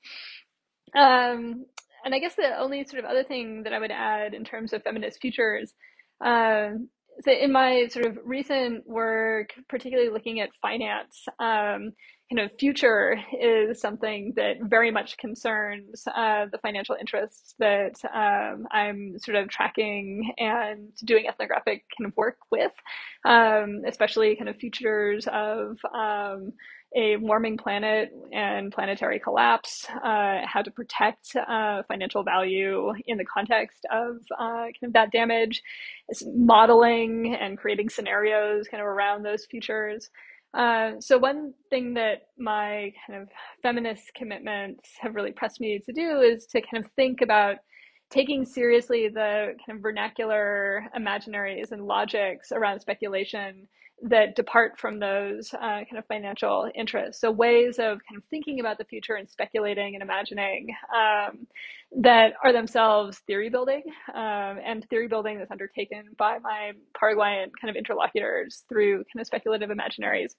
Um, 0.96 1.66
and 2.06 2.16
I 2.16 2.20
guess 2.20 2.36
the 2.36 2.58
only 2.58 2.86
sort 2.86 3.04
of 3.04 3.10
other 3.10 3.24
thing 3.24 3.64
that 3.64 3.74
I 3.74 3.80
would 3.80 3.92
add 3.92 4.34
in 4.34 4.46
terms 4.46 4.72
of 4.72 4.84
feminist 4.84 5.20
futures 5.20 5.74
um, 6.24 6.90
so 7.22 7.32
in 7.32 7.52
my 7.52 7.88
sort 7.88 8.06
of 8.06 8.18
recent 8.24 8.88
work, 8.88 9.54
particularly 9.70 10.10
looking 10.10 10.40
at 10.40 10.50
finance, 10.62 11.26
um, 11.40 11.94
kind 12.30 12.40
of 12.40 12.52
future 12.60 13.16
is 13.40 13.80
something 13.80 14.34
that 14.36 14.58
very 14.64 14.92
much 14.92 15.18
concerns 15.18 16.04
uh, 16.14 16.46
the 16.52 16.58
financial 16.58 16.96
interests 17.00 17.56
that 17.60 17.94
um, 18.14 18.68
I'm 18.72 19.18
sort 19.18 19.38
of 19.38 19.50
tracking 19.50 20.34
and 20.38 20.90
doing 21.06 21.28
ethnographic 21.28 21.86
kind 21.98 22.08
of 22.08 22.18
work 22.18 22.38
with, 22.52 22.74
um, 23.26 23.84
especially 23.88 24.36
kind 24.36 24.50
of 24.50 24.58
futures 24.58 25.28
of 25.32 25.78
um, 25.94 26.52
a 26.96 27.18
warming 27.18 27.58
planet 27.58 28.10
and 28.32 28.72
planetary 28.72 29.20
collapse, 29.20 29.86
uh, 30.04 30.40
how 30.46 30.62
to 30.64 30.72
protect 30.72 31.36
uh, 31.36 31.84
financial 31.88 32.24
value 32.24 32.94
in 33.06 33.18
the 33.18 33.26
context 33.26 33.86
of 33.92 34.18
uh, 34.40 34.64
kind 34.64 34.84
of 34.84 34.94
that 34.94 35.12
damage, 35.12 35.62
modeling 36.26 37.36
and 37.36 37.58
creating 37.58 37.90
scenarios 37.90 38.68
kind 38.70 38.82
of 38.82 38.88
around 38.88 39.24
those 39.24 39.46
futures. 39.46 40.10
Uh, 40.54 40.94
so 41.00 41.18
one 41.18 41.54
thing 41.70 41.94
that 41.96 42.28
my 42.38 42.92
kind 43.06 43.22
of 43.22 43.30
feminist 43.62 44.12
commitments 44.16 44.90
have 45.00 45.14
really 45.14 45.32
pressed 45.32 45.60
me 45.60 45.80
to 45.86 45.92
do 45.92 46.22
is 46.22 46.46
to 46.48 46.62
kind 46.62 46.84
of 46.84 46.92
think 46.94 47.22
about 47.22 47.58
taking 48.10 48.46
seriously 48.46 49.10
the 49.10 49.54
kind 49.66 49.78
of 49.78 49.82
vernacular 49.82 50.86
imaginaries 50.98 51.72
and 51.72 51.86
logics 51.86 52.52
around 52.54 52.80
speculation 52.80 53.68
that 54.04 54.36
depart 54.36 54.80
from 54.80 55.00
those 55.00 55.54
uh, 55.54 55.58
kind 55.60 55.98
of 55.98 56.06
financial 56.06 56.70
interests. 56.76 57.20
So 57.20 57.32
ways 57.32 57.80
of 57.80 58.00
kind 58.08 58.18
of 58.18 58.24
thinking 58.30 58.60
about 58.60 58.78
the 58.78 58.86
future 58.86 59.16
and 59.16 59.30
speculating 59.30 59.96
and 59.96 60.04
imagining 60.04 60.68
um, 60.96 61.48
that 62.04 62.34
are 62.44 62.54
themselves 62.54 63.20
theory 63.20 63.50
building 63.50 63.84
um, 64.14 64.60
and 64.64 64.86
theory 64.90 65.08
building 65.08 65.40
that's 65.40 65.52
undertaken 65.52 66.04
by 66.18 66.38
my 66.40 66.74
Paraguayan 66.94 67.52
kind 67.60 67.70
of 67.70 67.76
interlocutors 67.76 68.66
through 68.70 68.98
kind 68.98 69.22
of 69.22 69.26
speculative 69.26 69.70
imaginaries. 69.70 70.36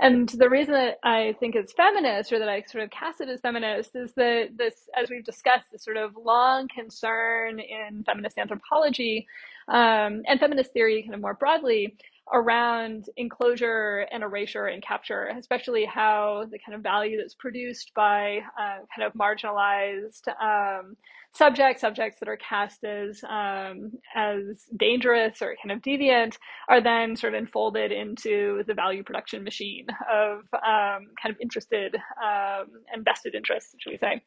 And 0.00 0.28
the 0.28 0.48
reason 0.48 0.74
that 0.74 0.98
I 1.02 1.34
think 1.40 1.56
it's 1.56 1.72
feminist, 1.72 2.32
or 2.32 2.38
that 2.38 2.48
I 2.48 2.62
sort 2.62 2.84
of 2.84 2.90
cast 2.90 3.20
it 3.20 3.28
as 3.28 3.40
feminist, 3.40 3.96
is 3.96 4.12
that 4.14 4.50
this, 4.56 4.88
as 4.96 5.10
we've 5.10 5.24
discussed, 5.24 5.72
this 5.72 5.82
sort 5.82 5.96
of 5.96 6.12
long 6.16 6.68
concern 6.68 7.58
in 7.58 8.04
feminist 8.04 8.38
anthropology 8.38 9.26
um, 9.66 10.22
and 10.28 10.38
feminist 10.38 10.72
theory, 10.72 11.02
kind 11.02 11.16
of 11.16 11.20
more 11.20 11.34
broadly, 11.34 11.96
around 12.32 13.06
enclosure 13.16 14.06
and 14.10 14.22
erasure 14.22 14.66
and 14.66 14.82
capture, 14.82 15.30
especially 15.38 15.84
how 15.84 16.44
the 16.50 16.58
kind 16.64 16.76
of 16.76 16.82
value 16.82 17.16
that's 17.16 17.34
produced 17.34 17.92
by 17.94 18.38
uh, 18.60 18.78
kind 18.94 19.06
of 19.06 19.12
marginalized 19.14 20.28
um, 20.42 20.96
subjects, 21.34 21.80
subjects 21.80 22.18
that 22.20 22.28
are 22.28 22.36
cast 22.36 22.84
as 22.84 23.22
um, 23.28 23.92
as 24.14 24.64
dangerous 24.76 25.40
or 25.42 25.54
kind 25.62 25.76
of 25.76 25.82
deviant, 25.82 26.36
are 26.68 26.80
then 26.82 27.16
sort 27.16 27.34
of 27.34 27.38
enfolded 27.38 27.92
into 27.92 28.62
the 28.66 28.74
value 28.74 29.02
production 29.02 29.44
machine 29.44 29.86
of 30.12 30.38
um, 30.54 31.06
kind 31.22 31.30
of 31.30 31.36
interested 31.40 31.94
um, 31.94 32.66
and 32.92 33.04
vested 33.04 33.34
interests, 33.34 33.74
should 33.78 33.90
we 33.90 33.98
say? 33.98 34.22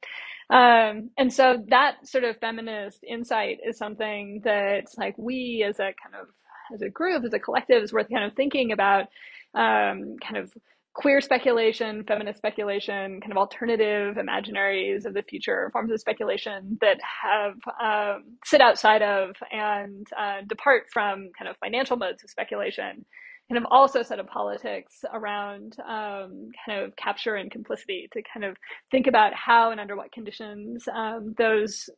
Um, 0.49 1.09
and 1.17 1.31
so 1.31 1.63
that 1.69 2.07
sort 2.07 2.23
of 2.23 2.37
feminist 2.37 3.03
insight 3.07 3.59
is 3.65 3.77
something 3.77 4.41
that, 4.43 4.85
like, 4.97 5.15
we 5.17 5.65
as 5.67 5.79
a 5.79 5.93
kind 6.03 6.15
of 6.19 6.27
as 6.73 6.81
a 6.81 6.89
group, 6.89 7.23
as 7.23 7.33
a 7.33 7.39
collective, 7.39 7.83
is 7.83 7.93
worth 7.93 8.09
kind 8.09 8.23
of 8.23 8.33
thinking 8.35 8.71
about 8.71 9.07
um, 9.53 10.15
kind 10.21 10.37
of 10.37 10.53
queer 10.93 11.21
speculation, 11.21 12.03
feminist 12.03 12.37
speculation, 12.37 13.21
kind 13.21 13.31
of 13.31 13.37
alternative 13.37 14.17
imaginaries 14.17 15.05
of 15.05 15.13
the 15.13 15.23
future, 15.23 15.69
forms 15.71 15.91
of 15.91 15.99
speculation 15.99 16.77
that 16.81 16.99
have 17.01 17.55
um, 17.81 18.23
sit 18.45 18.61
outside 18.61 19.01
of 19.01 19.35
and 19.51 20.07
uh, 20.17 20.41
depart 20.47 20.83
from 20.91 21.29
kind 21.37 21.49
of 21.49 21.55
financial 21.57 21.95
modes 21.95 22.23
of 22.23 22.29
speculation, 22.29 23.05
kind 23.49 23.57
of 23.57 23.65
also 23.71 24.03
set 24.03 24.19
of 24.19 24.27
politics 24.27 25.03
around 25.13 25.77
um, 25.79 26.49
kind 26.65 26.81
of 26.81 26.95
capture 26.97 27.35
and 27.35 27.51
complicity 27.51 28.09
to 28.11 28.21
kind 28.33 28.45
of 28.45 28.57
think 28.91 29.07
about 29.07 29.33
how 29.33 29.71
and 29.71 29.79
under 29.79 29.95
what 29.95 30.11
conditions 30.11 30.85
um, 30.93 31.33
those 31.37 31.89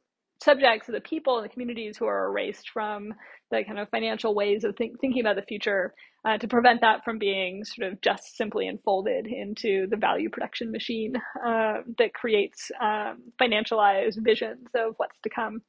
subjects, 0.41 0.87
the 0.87 1.01
people 1.01 1.37
and 1.37 1.45
the 1.45 1.49
communities 1.49 1.97
who 1.97 2.05
are 2.05 2.27
erased 2.27 2.69
from 2.69 3.13
the 3.51 3.63
kind 3.63 3.79
of 3.79 3.89
financial 3.89 4.33
ways 4.35 4.63
of 4.63 4.75
think, 4.75 4.99
thinking 4.99 5.21
about 5.21 5.35
the 5.35 5.41
future 5.43 5.93
uh, 6.25 6.37
to 6.37 6.47
prevent 6.47 6.81
that 6.81 7.03
from 7.03 7.17
being 7.19 7.63
sort 7.65 7.91
of 7.91 8.01
just 8.01 8.35
simply 8.37 8.67
enfolded 8.67 9.27
into 9.27 9.87
the 9.87 9.97
value 9.97 10.29
production 10.29 10.71
machine 10.71 11.15
uh, 11.45 11.79
that 11.97 12.13
creates 12.13 12.71
um, 12.81 13.23
financialized 13.41 14.23
visions 14.23 14.67
of 14.75 14.93
what's 14.97 15.19
to 15.21 15.29
come. 15.29 15.61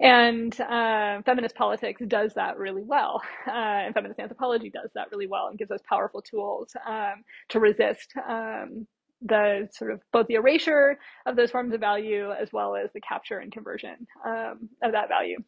And 0.00 0.58
uh, 0.60 1.22
feminist 1.22 1.56
politics 1.56 2.00
does 2.06 2.34
that 2.34 2.58
really 2.58 2.84
well. 2.84 3.22
Uh, 3.48 3.86
and 3.86 3.94
feminist 3.94 4.20
anthropology 4.20 4.70
does 4.70 4.90
that 4.94 5.10
really 5.10 5.26
well 5.26 5.48
and 5.48 5.58
gives 5.58 5.70
us 5.70 5.80
powerful 5.88 6.20
tools 6.20 6.76
um, 6.86 7.24
to 7.48 7.58
resist 7.58 8.12
um, 8.28 8.86
the 9.22 9.68
sort 9.72 9.90
of 9.90 10.00
both 10.12 10.26
the 10.28 10.34
erasure 10.34 10.98
of 11.26 11.36
those 11.36 11.50
forms 11.50 11.74
of 11.74 11.80
value 11.80 12.30
as 12.32 12.52
well 12.52 12.76
as 12.76 12.90
the 12.92 13.00
capture 13.00 13.38
and 13.38 13.52
conversion 13.52 14.06
um, 14.24 14.68
of 14.82 14.92
that 14.92 15.08
value. 15.08 15.38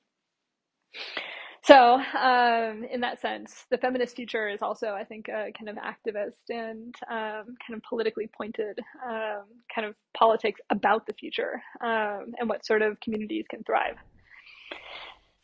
So, 1.63 2.01
um, 2.19 2.85
in 2.91 3.01
that 3.03 3.21
sense, 3.21 3.67
the 3.71 3.77
feminist 3.77 4.17
future 4.17 4.49
is 4.49 4.63
also, 4.63 4.95
I 4.95 5.05
think, 5.05 5.29
a 5.29 5.53
kind 5.57 5.69
of 5.69 5.77
activist 5.77 6.49
and 6.49 6.95
um, 7.11 7.55
kind 7.67 7.75
of 7.75 7.83
politically 7.87 8.31
pointed 8.35 8.79
um, 9.07 9.45
kind 9.73 9.87
of 9.87 9.95
politics 10.17 10.61
about 10.71 11.07
the 11.07 11.13
future 11.13 11.63
um, 11.83 12.33
and 12.39 12.49
what 12.49 12.65
sort 12.65 12.81
of 12.81 12.99
communities 13.01 13.45
can 13.51 13.63
thrive. 13.65 13.97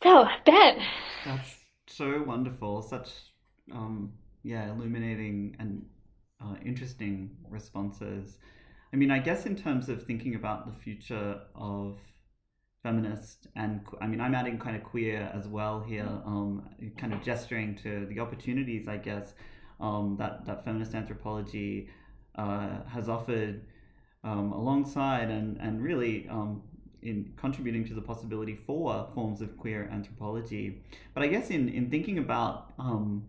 So, 0.01 0.25
Ben. 0.45 0.79
That's 1.23 1.55
so 1.85 2.23
wonderful. 2.23 2.81
Such, 2.81 3.09
um, 3.71 4.11
yeah, 4.43 4.71
illuminating 4.71 5.55
and 5.59 5.85
uh, 6.41 6.55
interesting 6.65 7.37
responses. 7.49 8.37
I 8.93 8.95
mean, 8.95 9.11
I 9.11 9.19
guess 9.19 9.45
in 9.45 9.55
terms 9.55 9.89
of 9.89 10.03
thinking 10.03 10.35
about 10.35 10.65
the 10.65 10.71
future 10.71 11.41
of 11.55 11.97
feminist 12.83 13.47
and 13.55 13.81
I 13.99 14.07
mean 14.07 14.21
I'm 14.21 14.35
adding 14.35 14.57
kind 14.59 14.75
of 14.75 14.83
queer 14.83 15.29
as 15.33 15.47
well 15.47 15.81
here, 15.81 16.05
mm-hmm. 16.05 16.27
um, 16.27 16.69
kind 16.97 17.13
of 17.13 17.21
gesturing 17.21 17.75
to 17.83 18.05
the 18.05 18.19
opportunities 18.19 18.87
I 18.87 18.97
guess 18.97 19.33
um, 19.79 20.15
that 20.19 20.45
that 20.45 20.63
feminist 20.63 20.93
anthropology 20.95 21.89
uh, 22.35 22.83
has 22.87 23.09
offered 23.09 23.65
um, 24.23 24.51
alongside 24.51 25.29
and 25.29 25.57
and 25.59 25.81
really 25.81 26.27
um, 26.29 26.63
in 27.01 27.33
contributing 27.35 27.85
to 27.85 27.93
the 27.93 28.01
possibility 28.01 28.55
for 28.55 29.07
forms 29.13 29.41
of 29.41 29.57
queer 29.57 29.89
anthropology. 29.91 30.81
But 31.13 31.23
I 31.23 31.27
guess 31.27 31.49
in 31.49 31.69
in 31.69 31.89
thinking 31.89 32.17
about 32.19 32.73
um, 32.79 33.25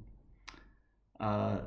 uh, 1.18 1.58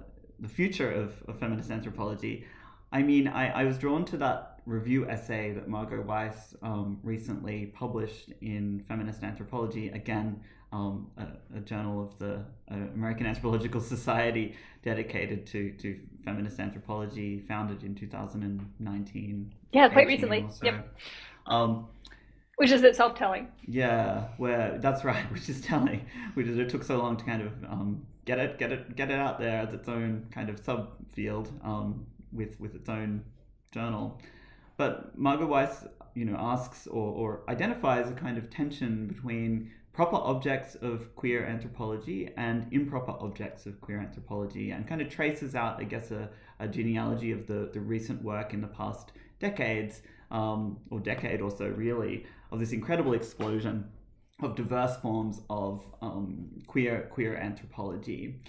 the 0.42 0.50
future 0.50 0.92
of, 0.92 1.14
of 1.28 1.40
feminist 1.40 1.72
anthropology, 1.72 2.46
I 2.92 3.02
mean 3.02 3.28
I, 3.28 3.62
I 3.62 3.64
was 3.64 3.78
drawn 3.78 4.04
to 4.06 4.18
that 4.18 4.52
review 4.66 5.10
essay 5.10 5.54
that 5.54 5.68
Margot 5.68 6.02
Weiss 6.02 6.56
um, 6.62 7.00
recently 7.04 7.68
published 7.68 8.32
in 8.42 8.84
Feminist 8.88 9.24
Anthropology, 9.24 9.90
again, 9.90 10.40
um, 10.72 11.10
a, 11.18 11.58
a, 11.58 11.62
journal 11.62 12.02
of 12.02 12.18
the 12.18 12.46
uh, 12.72 12.76
American 12.94 13.26
Anthropological 13.26 13.82
Society 13.96 14.56
dedicated 14.84 15.46
to, 15.48 15.72
to 15.74 16.00
feminist 16.24 16.60
anthropology, 16.60 17.40
founded 17.42 17.84
in 17.84 17.94
2019. 17.94 19.54
Yeah, 19.74 19.90
quite 19.90 20.08
recently. 20.08 20.48
So. 20.50 20.66
Yep. 20.66 20.98
Um, 21.48 21.88
which 22.56 22.72
is 22.72 22.84
itself 22.84 23.16
telling. 23.16 23.48
Yeah, 23.68 24.28
where 24.38 24.78
that's 24.78 25.04
right, 25.04 25.30
which 25.32 25.50
is 25.50 25.62
telling, 25.62 26.06
which 26.36 26.48
is 26.48 26.58
it 26.58 26.70
took 26.70 26.84
so 26.84 26.98
long 26.98 27.18
to 27.18 27.26
kind 27.26 27.42
of 27.42 27.52
um, 27.66 28.06
get 28.26 28.40
it, 28.40 28.58
get 28.58 28.72
it, 28.72 28.96
get 28.96 29.12
it 29.12 29.20
out 29.20 29.40
there 29.40 29.60
as 29.62 29.74
its 29.74 29.88
own 29.90 30.28
kind 30.32 30.50
of 30.50 30.62
subfield 30.64 31.48
um, 31.66 32.06
with 32.32 32.60
with 32.60 32.76
its 32.76 32.90
own 32.90 33.24
journal. 33.72 34.20
But 34.78 35.18
Margot 35.18 35.48
Weiss, 35.48 35.86
you 36.16 36.26
know, 36.26 36.38
asks 36.38 36.88
or, 36.88 37.14
or 37.14 37.42
identifies 37.50 38.10
a 38.10 38.14
kind 38.14 38.38
of 38.38 38.50
tension 38.50 39.08
between 39.08 39.72
proper 39.94 40.16
objects 40.16 40.76
of 40.76 41.14
queer 41.16 41.46
anthropology 41.46 42.30
and 42.38 42.66
improper 42.72 43.12
objects 43.20 43.66
of 43.66 43.80
queer 43.82 44.00
anthropology 44.00 44.72
and 44.72 44.88
kind 44.88 45.02
of 45.02 45.10
traces 45.10 45.54
out, 45.54 45.80
I 45.80 45.84
guess, 45.84 46.12
a, 46.12 46.30
a 46.60 46.68
genealogy 46.68 47.32
of 47.32 47.46
the, 47.46 47.70
the 47.74 47.80
recent 47.80 48.24
work 48.24 48.54
in 48.54 48.62
the 48.62 48.68
past 48.68 49.12
decades, 49.40 50.02
um, 50.32 50.80
or 50.90 51.00
decade 51.00 51.42
or 51.42 51.52
so 51.52 51.68
really, 51.68 52.26
of 52.52 52.60
this 52.60 52.72
incredible 52.72 53.14
explosion 53.14 53.90
of 54.42 54.56
diverse 54.56 54.98
forms 54.98 55.42
of 55.50 55.82
um, 56.02 56.62
queer 56.68 57.08
queer 57.12 57.36
anthropology. 57.36 58.40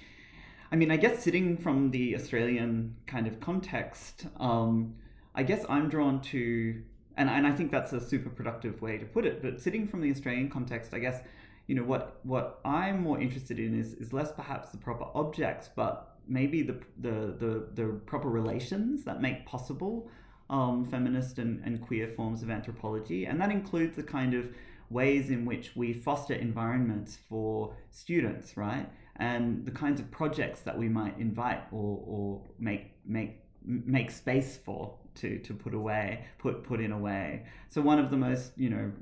I 0.72 0.76
mean, 0.76 0.90
I 0.90 0.96
guess 0.96 1.22
sitting 1.22 1.58
from 1.58 1.90
the 1.90 2.16
Australian 2.16 2.96
kind 3.06 3.26
of 3.26 3.40
context, 3.40 4.26
um, 4.40 4.94
I 5.34 5.42
guess 5.42 5.66
I'm 5.68 5.90
drawn 5.90 6.22
to, 6.22 6.82
and, 7.18 7.28
and 7.28 7.46
I 7.46 7.52
think 7.52 7.70
that's 7.70 7.92
a 7.92 8.00
super 8.00 8.30
productive 8.30 8.80
way 8.80 8.96
to 8.96 9.04
put 9.04 9.26
it, 9.26 9.42
but 9.42 9.60
sitting 9.60 9.86
from 9.86 10.00
the 10.00 10.10
Australian 10.10 10.48
context, 10.48 10.94
I 10.94 10.98
guess, 10.98 11.20
you 11.66 11.74
know, 11.74 11.84
what, 11.84 12.20
what 12.22 12.60
I'm 12.64 13.02
more 13.02 13.20
interested 13.20 13.58
in 13.58 13.78
is, 13.78 13.92
is 13.94 14.14
less 14.14 14.32
perhaps 14.32 14.70
the 14.70 14.78
proper 14.78 15.04
objects, 15.14 15.68
but 15.76 16.16
maybe 16.26 16.62
the, 16.62 16.80
the, 16.98 17.36
the, 17.38 17.68
the 17.74 17.86
proper 18.06 18.30
relations 18.30 19.04
that 19.04 19.20
make 19.20 19.44
possible 19.44 20.08
um, 20.48 20.86
feminist 20.86 21.38
and, 21.38 21.62
and 21.66 21.82
queer 21.82 22.08
forms 22.08 22.42
of 22.42 22.50
anthropology. 22.50 23.26
And 23.26 23.38
that 23.42 23.50
includes 23.50 23.96
the 23.96 24.02
kind 24.02 24.32
of 24.32 24.48
ways 24.92 25.30
in 25.30 25.44
which 25.44 25.74
we 25.74 25.92
foster 25.92 26.34
environments 26.34 27.18
for 27.28 27.74
students, 27.90 28.56
right? 28.56 28.88
And 29.16 29.64
the 29.64 29.70
kinds 29.70 30.00
of 30.00 30.10
projects 30.10 30.60
that 30.62 30.76
we 30.76 30.88
might 30.88 31.18
invite 31.18 31.62
or, 31.70 32.02
or 32.06 32.42
make 32.58 32.92
make 33.04 33.40
make 33.64 34.10
space 34.10 34.56
for 34.56 34.98
to, 35.14 35.38
to 35.38 35.54
put 35.54 35.74
away, 35.74 36.24
put 36.38 36.64
put 36.64 36.80
in 36.80 36.92
a 36.92 36.98
way. 36.98 37.46
So 37.68 37.80
one 37.80 37.98
of 37.98 38.10
the 38.10 38.16
most, 38.16 38.52
you 38.56 38.70
know, 38.70 38.92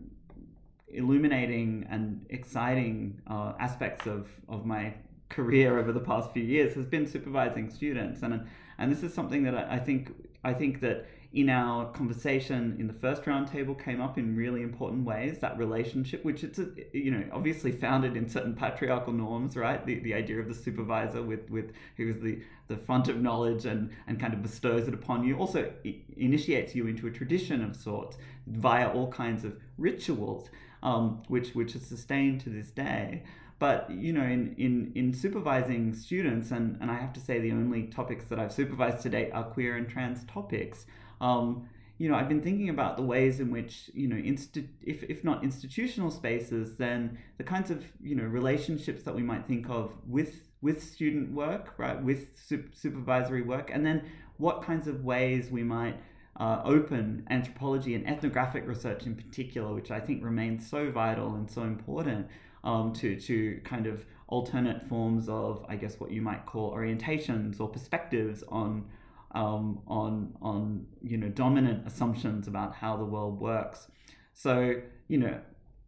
illuminating 0.88 1.86
and 1.91 2.26
exciting 2.30 3.20
uh, 3.28 3.53
aspects 3.59 4.07
of, 4.07 4.28
of 4.49 4.66
my 4.66 4.95
career 5.28 5.78
over 5.78 5.93
the 5.93 6.01
past 6.01 6.32
few 6.32 6.43
years 6.43 6.74
has 6.74 6.86
been 6.86 7.07
supervising 7.07 7.70
students 7.70 8.22
and 8.22 8.47
and 8.78 8.91
this 8.91 9.05
is 9.05 9.14
something 9.14 9.45
that 9.45 9.55
I, 9.55 9.76
I 9.76 9.78
think 9.78 10.12
I 10.43 10.53
think 10.53 10.80
that 10.80 11.07
in 11.33 11.49
our 11.49 11.87
conversation 11.93 12.76
in 12.81 12.89
the 12.89 12.93
first 12.93 13.22
roundtable 13.22 13.81
came 13.81 14.01
up 14.01 14.18
in 14.18 14.35
really 14.35 14.62
important 14.62 15.05
ways 15.05 15.39
that 15.39 15.57
relationship 15.57 16.24
which 16.24 16.43
it's 16.43 16.59
a, 16.59 16.66
you 16.93 17.11
know 17.11 17.24
obviously 17.33 17.70
founded 17.70 18.16
in 18.16 18.28
certain 18.28 18.53
patriarchal 18.53 19.12
norms 19.12 19.57
right 19.57 19.87
the, 19.87 20.01
the 20.01 20.12
idea 20.12 20.41
of 20.41 20.49
the 20.49 20.55
supervisor 20.55 21.22
with 21.22 21.49
with 21.49 21.72
who 21.97 22.09
is 22.09 22.20
the 22.20 22.43
the 22.66 22.76
font 22.76 23.09
of 23.09 23.20
knowledge 23.20 23.64
and 23.64 23.91
and 24.09 24.18
kind 24.18 24.35
of 24.35 24.43
bestows 24.43 24.89
it 24.89 24.95
upon 24.95 25.22
you 25.22 25.37
also 25.37 25.72
initiates 26.16 26.74
you 26.74 26.89
into 26.89 27.07
a 27.07 27.11
tradition 27.11 27.62
of 27.62 27.76
sorts 27.76 28.16
via 28.49 28.89
all 28.89 29.11
kinds 29.12 29.45
of 29.45 29.57
rituals 29.78 30.49
um, 30.83 31.22
which 31.28 31.51
which 31.51 31.76
is 31.76 31.87
sustained 31.87 32.41
to 32.41 32.51
this 32.51 32.70
day 32.70 33.22
but 33.61 33.91
you 33.91 34.14
know, 34.14 34.22
in, 34.22 34.55
in, 34.57 34.91
in 34.95 35.12
supervising 35.12 35.95
students, 35.95 36.51
and, 36.51 36.78
and 36.81 36.91
I 36.91 36.95
have 36.95 37.12
to 37.12 37.20
say 37.20 37.41
the 37.41 37.53
only 37.53 37.83
topics 37.89 38.24
that 38.31 38.39
I've 38.39 38.55
supervised 38.55 39.03
to 39.03 39.11
date 39.11 39.33
are 39.35 39.45
queer 39.45 39.76
and 39.76 39.87
trans 39.87 40.24
topics. 40.24 40.87
Um, 41.21 41.68
you 41.99 42.09
know, 42.09 42.14
I've 42.14 42.29
been 42.29 42.41
thinking 42.41 42.71
about 42.71 42.97
the 42.97 43.03
ways 43.03 43.41
in 43.41 43.51
which, 43.51 43.91
you 43.93 44.09
know, 44.09 44.16
insti- 44.16 44.68
if, 44.83 45.03
if 45.03 45.23
not 45.23 45.45
institutional 45.45 46.11
spaces, 46.11 46.77
then 46.77 47.18
the 47.37 47.45
kinds 47.45 47.71
of, 47.71 47.85
you 48.03 48.14
know, 48.14 48.25
relationships 48.25 49.03
that 49.03 49.14
we 49.14 49.23
might 49.23 49.47
think 49.47 49.68
of 49.68 49.93
with 50.07 50.47
with 50.62 50.83
student 50.83 51.33
work, 51.33 51.75
right, 51.79 52.03
with 52.03 52.29
su- 52.37 52.68
supervisory 52.75 53.43
work, 53.43 53.71
and 53.73 53.85
then 53.85 54.03
what 54.37 54.62
kinds 54.62 54.87
of 54.87 55.05
ways 55.05 55.51
we 55.51 55.62
might 55.62 55.97
uh, 56.39 56.62
open 56.64 57.27
anthropology 57.31 57.95
and 57.95 58.09
ethnographic 58.09 58.66
research 58.66 59.07
in 59.07 59.14
particular, 59.14 59.73
which 59.75 59.91
I 59.91 60.01
think 60.01 60.25
remains 60.25 60.68
so 60.68 60.91
vital 60.91 61.35
and 61.35 61.51
so 61.51 61.62
important 61.62 62.27
um, 62.64 62.93
to, 62.95 63.21
to 63.21 63.61
kind 63.64 63.87
of 63.87 64.05
alternate 64.29 64.89
forms 64.89 65.29
of, 65.29 65.64
I 65.68 65.77
guess, 65.77 66.01
what 66.01 66.11
you 66.11 66.23
might 66.23 66.47
call 66.47 66.73
orientations 66.73 67.61
or 67.61 67.68
perspectives 67.68 68.43
on, 68.49 68.87
um, 69.33 69.81
on, 69.87 70.35
on 70.41 70.87
you 71.03 71.16
know, 71.16 71.28
dominant 71.28 71.87
assumptions 71.87 72.49
about 72.49 72.74
how 72.74 72.97
the 72.97 73.05
world 73.05 73.41
works. 73.41 73.89
So, 74.35 74.81
you 75.09 75.18
know, 75.18 75.41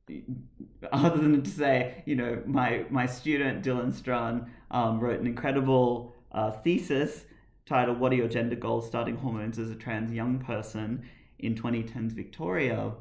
other 0.93 1.19
than 1.19 1.43
to 1.43 1.51
say, 1.51 2.03
you 2.07 2.17
know, 2.17 2.43
my, 2.47 2.85
my 2.91 3.07
student, 3.07 3.65
Dylan 3.65 3.93
Strun, 3.93 4.49
um, 4.71 5.01
wrote 5.01 5.21
an 5.21 5.27
incredible 5.27 6.15
uh, 6.33 6.51
thesis 6.51 7.25
titled 7.67 7.99
What 7.99 8.13
Are 8.13 8.17
Your 8.17 8.29
Gender 8.29 8.57
Goals 8.57 8.87
Starting 8.87 9.17
Hormones 9.17 9.59
as 9.59 9.71
a 9.71 9.75
Trans 9.75 10.13
Young 10.13 10.39
Person 10.39 11.03
in 11.39 11.55
2010's 11.55 12.15
Victoria 12.15 12.93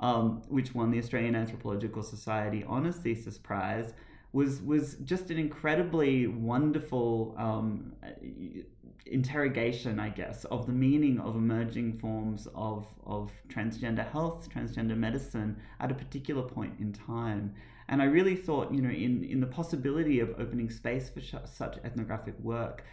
um, 0.00 0.42
which 0.48 0.74
won 0.74 0.90
the 0.90 0.98
Australian 0.98 1.34
Anthropological 1.34 2.02
Society 2.02 2.64
Honours 2.64 2.96
Thesis 2.96 3.38
Prize, 3.38 3.94
was 4.32 4.60
was 4.62 4.96
just 5.04 5.30
an 5.30 5.38
incredibly 5.38 6.26
wonderful 6.26 7.34
um, 7.38 7.92
interrogation, 9.06 9.98
I 9.98 10.10
guess, 10.10 10.44
of 10.46 10.66
the 10.66 10.72
meaning 10.72 11.18
of 11.20 11.34
emerging 11.34 11.94
forms 11.94 12.46
of 12.54 12.86
of 13.04 13.32
transgender 13.48 14.08
health, 14.10 14.48
transgender 14.54 14.96
medicine 14.96 15.56
at 15.80 15.90
a 15.90 15.94
particular 15.94 16.42
point 16.42 16.74
in 16.78 16.92
time. 16.92 17.54
And 17.88 18.02
I 18.02 18.04
really 18.04 18.36
thought, 18.36 18.72
you 18.72 18.82
know, 18.82 18.90
in 18.90 19.24
in 19.24 19.40
the 19.40 19.46
possibility 19.46 20.20
of 20.20 20.30
opening 20.38 20.70
space 20.70 21.08
for 21.08 21.20
such 21.20 21.78
ethnographic 21.84 22.38
work, 22.40 22.84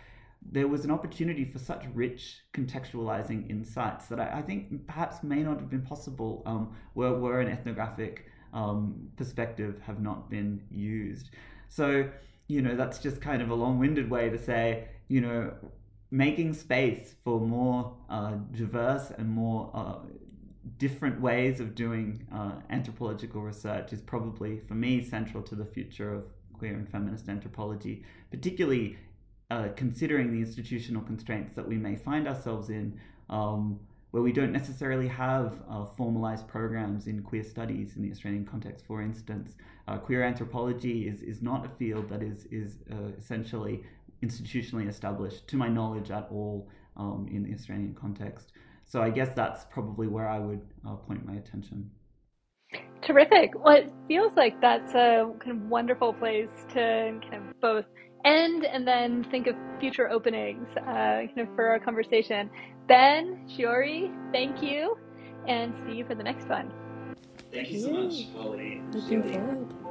there 0.51 0.67
was 0.67 0.86
an 0.86 0.91
opportunity 0.91 1.43
for 1.43 1.59
such 1.59 1.83
rich 1.93 2.39
contextualizing 2.53 3.49
insights 3.49 4.07
that 4.07 4.19
I, 4.19 4.39
I 4.39 4.41
think 4.41 4.88
perhaps 4.88 5.23
may 5.23 5.43
not 5.43 5.59
have 5.59 5.69
been 5.69 5.81
possible 5.81 6.43
um, 6.45 6.75
were, 6.93 7.17
were 7.17 7.41
an 7.41 7.49
ethnographic 7.49 8.25
um, 8.54 9.10
perspective 9.16 9.82
have 9.86 10.02
not 10.02 10.30
been 10.30 10.62
used. 10.72 11.30
So, 11.70 12.10
you 12.48 12.62
know, 12.62 12.76
that's 12.76 13.00
just 13.00 13.22
kind 13.22 13.41
of 13.41 13.50
a 13.50 13.56
long 13.56 13.80
winded 13.80 14.10
way 14.10 14.30
to 14.30 14.38
say, 14.38 14.88
you 15.08 15.22
know, 15.22 15.54
making 16.12 16.54
space 16.54 17.16
for 17.24 17.39
more 17.39 17.96
uh, 18.10 18.36
diverse 18.54 19.12
and 19.18 19.28
more 19.28 19.72
uh, 19.74 19.96
different 20.78 21.20
ways 21.22 21.60
of 21.60 21.76
doing 21.76 22.26
uh, 22.34 22.54
anthropological 22.70 23.41
research 23.41 23.93
is 23.93 24.02
probably, 24.02 24.60
for 24.68 24.76
me, 24.76 25.04
central 25.04 25.43
to 25.43 25.56
the 25.56 25.66
future 25.66 26.14
of 26.14 26.24
queer 26.54 26.74
and 26.74 26.89
feminist 26.89 27.28
anthropology, 27.28 28.04
particularly 28.32 28.98
uh, 29.52 29.68
considering 29.76 30.32
the 30.32 30.39
institutional 30.39 31.02
constraints 31.04 31.54
that 31.56 31.68
we 31.68 31.76
may 31.76 31.96
find 31.96 32.28
ourselves 32.28 32.70
in, 32.70 33.00
um, 33.30 33.80
where 34.16 34.24
we 34.24 34.32
don't 34.32 34.53
necessarily 34.53 35.09
have 35.09 35.59
uh, 35.70 35.84
formalized 35.84 36.47
programs 36.47 37.07
in 37.07 37.22
queer 37.22 37.43
studies 37.43 37.97
in 37.97 38.01
the 38.01 38.09
Australian 38.09 38.45
context. 38.45 38.86
For 38.86 39.01
instance, 39.01 39.57
uh, 39.89 39.97
queer 39.97 40.24
anthropology 40.24 41.09
is, 41.09 41.22
is 41.22 41.41
not 41.41 41.66
a 41.66 41.70
field 41.78 42.07
that 42.07 42.24
is, 42.24 42.45
is 42.49 42.78
uh, 42.89 43.11
essentially 43.20 43.84
institutionally 44.24 44.88
established, 44.88 45.49
to 45.49 45.57
my 45.57 45.68
knowledge, 45.68 46.11
at 46.11 46.30
all 46.32 46.70
um, 46.95 47.28
in 47.30 47.43
the 47.43 47.53
Australian 47.53 47.93
context. 47.93 48.53
So 48.86 49.01
I 49.01 49.09
guess 49.09 49.32
that's 49.36 49.66
probably 49.66 50.07
where 50.07 50.30
I 50.30 50.39
would 50.39 50.61
uh, 50.88 50.95
point 50.95 51.26
my 51.26 51.34
attention. 51.34 51.91
Terrific. 53.01 53.51
Well, 53.61 53.76
it 53.76 53.91
feels 54.07 54.32
like 54.38 54.61
that's 54.61 54.93
a 54.93 55.30
kind 55.39 55.51
of 55.51 55.63
wonderful 55.63 56.13
place 56.13 56.47
to 56.70 57.20
kind 57.30 57.49
of 57.49 57.59
both 57.59 57.86
end 58.24 58.66
and 58.66 58.88
then 58.88 59.24
think 59.26 59.47
of 59.47 59.55
future 59.80 60.09
openings 60.09 60.68
uh, 60.88 61.24
for 61.53 61.68
our 61.68 61.80
conversation. 61.80 62.49
Ben, 62.88 63.39
Shiori, 63.49 64.11
thank 64.31 64.61
you, 64.61 64.97
and 65.47 65.73
see 65.86 65.95
you 65.95 66.05
for 66.05 66.13
the 66.15 66.23
next 66.23 66.47
one. 66.47 66.71
Thank 67.51 67.71
you 67.71 67.79
so 67.79 67.91
much, 67.91 68.33
Carly. 68.33 68.81
Looking 68.91 69.23
forward. 69.23 69.84